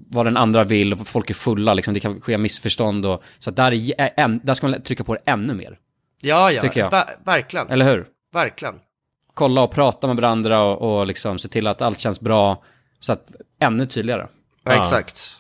vad 0.09 0.25
den 0.25 0.37
andra 0.37 0.63
vill, 0.63 0.93
och 0.93 1.07
folk 1.07 1.29
är 1.29 1.33
fulla 1.33 1.73
liksom, 1.73 1.93
det 1.93 1.99
kan 1.99 2.21
ske 2.21 2.37
missförstånd 2.37 3.05
och 3.05 3.23
så 3.39 3.49
att 3.49 3.55
där, 3.55 3.71
är, 4.01 4.09
en, 4.17 4.39
där 4.43 4.53
ska 4.53 4.67
man 4.67 4.81
trycka 4.81 5.03
på 5.03 5.13
det 5.15 5.21
ännu 5.25 5.53
mer. 5.53 5.77
Ja, 6.21 6.51
ja, 6.51 6.61
Tycker 6.61 6.79
jag. 6.79 6.91
Ver- 6.91 7.09
verkligen. 7.25 7.69
Eller 7.69 7.85
hur? 7.85 8.05
Verkligen. 8.33 8.75
Kolla 9.33 9.61
och 9.61 9.71
prata 9.71 10.07
med 10.07 10.15
varandra 10.15 10.61
och, 10.63 10.99
och 10.99 11.07
liksom 11.07 11.39
se 11.39 11.47
till 11.47 11.67
att 11.67 11.81
allt 11.81 11.99
känns 11.99 12.19
bra, 12.19 12.63
så 12.99 13.13
att 13.13 13.31
ännu 13.59 13.85
tydligare. 13.85 14.27
Ja, 14.63 14.79
exakt. 14.79 15.33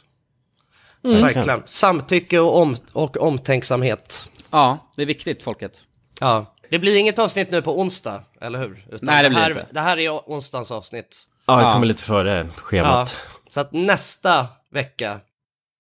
Mm. 1.03 1.21
Verkligen. 1.21 1.63
Samtycke 1.65 2.39
och, 2.39 2.57
om, 2.61 2.77
och 2.93 3.17
omtänksamhet. 3.17 4.29
Ja, 4.51 4.91
det 4.95 5.01
är 5.01 5.05
viktigt 5.05 5.43
folket. 5.43 5.81
Ja. 6.19 6.55
Det 6.69 6.79
blir 6.79 6.95
inget 6.95 7.19
avsnitt 7.19 7.51
nu 7.51 7.61
på 7.61 7.79
onsdag, 7.79 8.23
eller 8.41 8.59
hur? 8.59 8.85
Utan 8.91 8.99
Nej, 9.01 9.23
det 9.23 9.29
blir 9.29 9.39
här, 9.39 9.49
inte. 9.49 9.65
Det 9.71 9.79
här 9.81 9.97
är 9.97 10.11
onsdagens 10.11 10.71
avsnitt. 10.71 11.23
Ja, 11.45 11.57
det 11.65 11.73
kommer 11.73 11.87
lite 11.87 12.03
före 12.03 12.49
schemat. 12.55 13.23
Ja, 13.25 13.39
så 13.49 13.59
att 13.59 13.71
nästa 13.71 14.47
vecka, 14.71 15.19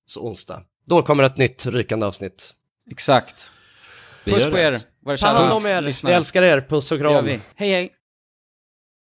så 0.07 0.21
onsdag, 0.21 0.61
då 0.85 1.01
kommer 1.01 1.23
ett 1.23 1.37
nytt 1.37 1.65
rykande 1.65 2.05
avsnitt. 2.05 2.53
Exakt. 2.91 3.51
Puss 4.25 4.43
på 4.43 4.49
det. 4.49 4.61
er, 4.61 4.79
våra 5.05 5.17
Ta 5.17 5.27
hand 5.27 5.37
kära 5.39 5.53
om 5.55 5.65
er. 5.65 5.81
lyssnare. 5.81 6.13
Vi 6.13 6.17
älskar 6.17 6.41
er. 6.43 6.61
Puss 6.61 6.91
och 6.91 6.97
Det 6.97 7.03
kram. 7.03 7.25
Hej 7.25 7.41
hej. 7.55 7.93